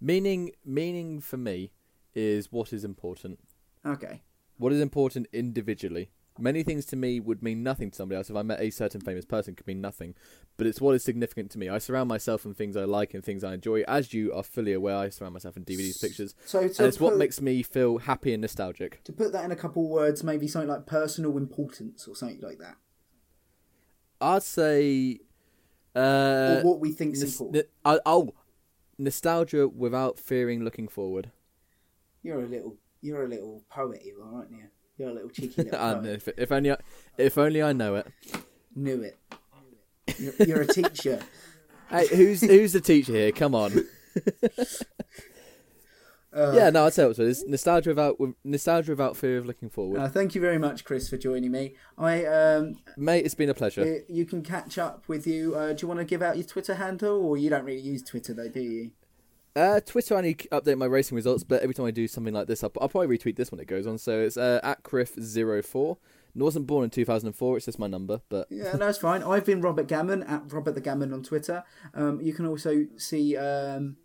Meaning, 0.00 0.50
meaning 0.64 1.20
for 1.20 1.36
me 1.38 1.72
is 2.14 2.50
what 2.52 2.72
is 2.72 2.84
important. 2.84 3.38
okay. 3.84 4.22
What 4.58 4.72
is 4.72 4.80
important 4.80 5.26
individually, 5.32 6.10
Many 6.38 6.62
things 6.62 6.84
to 6.86 6.96
me 6.96 7.20
would 7.20 7.42
mean 7.42 7.62
nothing 7.62 7.90
to 7.90 7.96
somebody 7.96 8.16
else. 8.16 8.28
If 8.30 8.36
I 8.36 8.42
met 8.42 8.60
a 8.60 8.70
certain 8.70 9.00
famous 9.00 9.24
person, 9.24 9.52
it 9.52 9.56
could 9.56 9.66
mean 9.66 9.80
nothing. 9.80 10.14
But 10.56 10.66
it's 10.66 10.80
what 10.80 10.94
is 10.94 11.02
significant 11.04 11.50
to 11.52 11.58
me. 11.58 11.68
I 11.68 11.78
surround 11.78 12.08
myself 12.08 12.44
in 12.44 12.54
things 12.54 12.76
I 12.76 12.84
like 12.84 13.14
and 13.14 13.24
things 13.24 13.42
I 13.44 13.54
enjoy. 13.54 13.82
As 13.88 14.12
you 14.14 14.32
are 14.32 14.42
fully 14.42 14.72
aware, 14.72 14.96
I 14.96 15.08
surround 15.08 15.34
myself 15.34 15.56
in 15.56 15.64
DVDs, 15.64 16.00
pictures, 16.00 16.34
So 16.44 16.60
and 16.60 16.70
it's 16.80 17.00
what 17.00 17.16
makes 17.16 17.40
me 17.40 17.62
feel 17.62 17.98
happy 17.98 18.32
and 18.32 18.40
nostalgic. 18.42 19.02
to 19.04 19.12
put 19.12 19.32
that 19.32 19.44
in 19.44 19.52
a 19.52 19.56
couple 19.56 19.84
of 19.84 19.90
words, 19.90 20.22
maybe 20.24 20.46
something 20.48 20.68
like 20.68 20.86
personal 20.86 21.36
importance 21.36 22.06
or 22.08 22.14
something 22.16 22.40
like 22.40 22.58
that, 22.58 22.76
I'd 24.20 24.42
say, 24.42 25.20
uh, 25.94 26.60
or 26.60 26.62
what 26.62 26.80
we 26.80 26.92
think's 26.92 27.20
nos- 27.20 27.40
important. 27.40 27.66
n- 27.84 27.98
oh, 28.06 28.30
nostalgia 28.98 29.68
without 29.68 30.18
fearing 30.18 30.64
looking 30.64 30.88
forward. 30.88 31.30
You're 32.22 32.40
a 32.42 32.46
little, 32.46 32.76
you're 33.02 33.24
a 33.24 33.28
little 33.28 33.62
poet, 33.70 34.02
you 34.04 34.20
are, 34.22 34.36
aren't 34.38 34.50
you? 34.50 34.64
You're 34.98 35.10
a 35.10 35.12
little 35.14 35.28
cheeky 35.30 35.62
little 35.64 35.78
And 35.78 36.02
poet. 36.04 36.14
if, 36.14 36.28
if 36.38 36.52
only, 36.52 36.70
I, 36.72 36.76
if 37.18 37.36
only 37.38 37.62
I 37.62 37.72
know 37.72 37.96
it. 37.96 38.06
Knew 38.74 39.02
it. 39.02 39.18
You're, 40.18 40.34
you're 40.46 40.60
a 40.62 40.66
teacher. 40.66 41.20
Hey, 41.88 42.08
who's 42.08 42.40
who's 42.40 42.72
the 42.72 42.80
teacher 42.80 43.12
here? 43.12 43.30
Come 43.30 43.54
on. 43.54 43.72
Uh, 46.34 46.52
yeah, 46.54 46.68
no, 46.68 46.84
I'll 46.84 46.90
tell 46.90 47.06
you 47.06 47.14
what. 47.16 47.18
It's 47.30 47.46
nostalgia 47.46 47.90
without 47.90 48.16
nostalgia 48.44 48.92
without 48.92 49.16
fear 49.16 49.38
of 49.38 49.46
looking 49.46 49.70
forward. 49.70 50.00
Uh, 50.00 50.08
thank 50.08 50.34
you 50.34 50.40
very 50.40 50.58
much, 50.58 50.84
Chris, 50.84 51.08
for 51.08 51.16
joining 51.16 51.50
me. 51.50 51.76
I 51.96 52.26
um, 52.26 52.76
Mate, 52.98 53.24
it's 53.24 53.34
been 53.34 53.48
a 53.48 53.54
pleasure. 53.54 54.02
you 54.06 54.26
can 54.26 54.42
catch 54.42 54.76
up 54.76 55.08
with 55.08 55.26
you. 55.26 55.54
Uh, 55.54 55.72
do 55.72 55.78
you 55.80 55.88
want 55.88 56.00
to 56.00 56.04
give 56.04 56.20
out 56.20 56.36
your 56.36 56.44
Twitter 56.44 56.74
handle, 56.74 57.24
or 57.24 57.38
you 57.38 57.48
don't 57.48 57.64
really 57.64 57.80
use 57.80 58.02
Twitter, 58.02 58.34
though, 58.34 58.48
do 58.50 58.60
you? 58.60 58.90
Uh, 59.56 59.80
Twitter, 59.80 60.14
I 60.14 60.20
need 60.20 60.38
to 60.40 60.48
update 60.48 60.76
my 60.76 60.84
racing 60.84 61.16
results, 61.16 61.42
but 61.42 61.62
every 61.62 61.74
time 61.74 61.86
I 61.86 61.90
do 61.90 62.06
something 62.06 62.34
like 62.34 62.46
this, 62.46 62.62
I'll, 62.62 62.72
I'll 62.78 62.90
probably 62.90 63.16
retweet 63.16 63.36
this 63.36 63.50
when 63.50 63.58
it 63.58 63.66
goes 63.66 63.86
on. 63.86 63.96
So 63.96 64.20
it's 64.20 64.36
uh, 64.36 64.60
at 64.62 64.82
Criff04. 64.82 65.96
I 65.96 66.42
wasn't 66.42 66.66
born 66.66 66.84
in 66.84 66.90
2004, 66.90 67.56
it's 67.56 67.64
just 67.64 67.78
my 67.78 67.86
number, 67.86 68.20
but 68.28 68.46
Yeah, 68.50 68.76
that's 68.76 68.98
fine. 68.98 69.22
I've 69.22 69.46
been 69.46 69.62
Robert 69.62 69.88
Gammon 69.88 70.22
at 70.24 70.52
Robert 70.52 70.74
the 70.74 70.82
Gammon 70.82 71.14
on 71.14 71.22
Twitter. 71.22 71.64
Um, 71.94 72.20
you 72.20 72.34
can 72.34 72.46
also 72.46 72.86
see 72.98 73.38
um, 73.38 73.96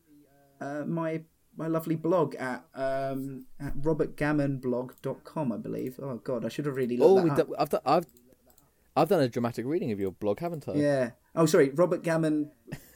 uh, 0.62 0.86
my 0.86 1.24
my 1.58 1.68
lovely 1.68 1.96
blog 1.96 2.36
at 2.36 2.64
um, 2.74 3.46
at 3.60 3.76
robertgammonblog.com, 3.78 5.52
I 5.52 5.58
believe. 5.58 6.00
Oh 6.02 6.16
God, 6.24 6.46
I 6.46 6.48
should 6.48 6.66
have 6.66 6.78
really 6.78 6.96
looked 6.96 7.26
oh, 7.26 7.28
that 7.28 7.36
done, 7.36 7.56
I've, 7.60 7.70
done, 7.70 7.82
I've 7.86 8.06
I've 8.96 9.10
done 9.10 9.22
a 9.22 9.28
dramatic 9.28 9.66
reading 9.66 9.92
of 9.92 10.00
your 10.00 10.12
blog, 10.14 10.40
haven't 10.40 10.70
I? 10.70 10.74
Yeah. 10.76 11.10
Oh, 11.36 11.46
sorry. 11.46 11.72
Robert 11.72 12.02
Gammon. 12.02 12.52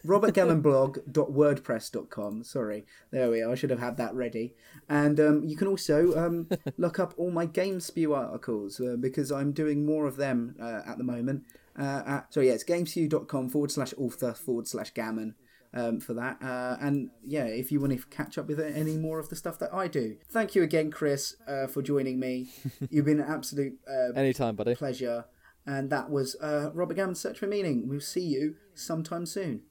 robertgammonblog.wordpress.com. 0.06 2.44
Sorry. 2.44 2.86
There 3.12 3.30
we 3.30 3.42
are. 3.42 3.52
I 3.52 3.56
should 3.56 3.70
have 3.70 3.80
had 3.80 3.98
that 3.98 4.14
ready. 4.14 4.54
And 4.88 5.20
um, 5.20 5.44
you 5.44 5.58
can 5.58 5.68
also 5.68 6.18
um, 6.18 6.48
look 6.78 7.00
up 7.00 7.14
all 7.18 7.32
my 7.32 7.46
Game 7.46 7.80
Spew 7.80 8.14
articles 8.14 8.80
uh, 8.80 8.96
because 9.00 9.32
I'm 9.32 9.52
doing 9.52 9.86
more 9.86 10.08
of 10.08 10.18
them 10.18 10.56
uh, 10.62 10.82
at 10.88 10.98
the 10.98 11.04
moment. 11.04 11.44
Uh, 11.78 12.04
at, 12.06 12.34
so, 12.34 12.40
yeah, 12.40 12.54
it's 12.54 12.64
gamespew.com 12.64 13.50
forward 13.50 13.72
slash 13.72 13.94
author 13.98 14.34
forward 14.34 14.68
slash 14.68 14.92
gammon. 14.92 15.36
Um, 15.78 16.00
for 16.00 16.14
that, 16.14 16.42
uh, 16.42 16.78
and 16.80 17.10
yeah, 17.22 17.44
if 17.44 17.70
you 17.70 17.82
want 17.82 17.92
to 17.92 18.00
catch 18.08 18.38
up 18.38 18.48
with 18.48 18.62
any 18.62 18.96
more 18.96 19.20
of 19.20 19.28
the 19.28 19.36
stuff 19.36 19.60
that 19.60 19.74
I 19.74 19.90
do, 19.90 20.16
thank 20.32 20.56
you 20.56 20.64
again, 20.64 20.90
Chris, 20.90 21.36
uh, 21.50 21.68
for 21.68 21.82
joining 21.82 22.18
me. 22.18 22.48
You've 22.90 23.04
been 23.04 23.20
an 23.20 23.30
absolute 23.30 23.74
uh, 23.86 24.18
Anytime, 24.18 24.56
buddy. 24.56 24.76
pleasure. 24.76 25.26
And 25.66 25.90
that 25.90 26.10
was 26.10 26.38
uh, 26.42 26.70
Robert 26.74 26.94
Gammon's 26.94 27.20
Search 27.20 27.40
for 27.40 27.48
Meaning. 27.48 27.90
We'll 27.90 28.00
see 28.00 28.22
you 28.22 28.56
sometime 28.74 29.26
soon. 29.26 29.64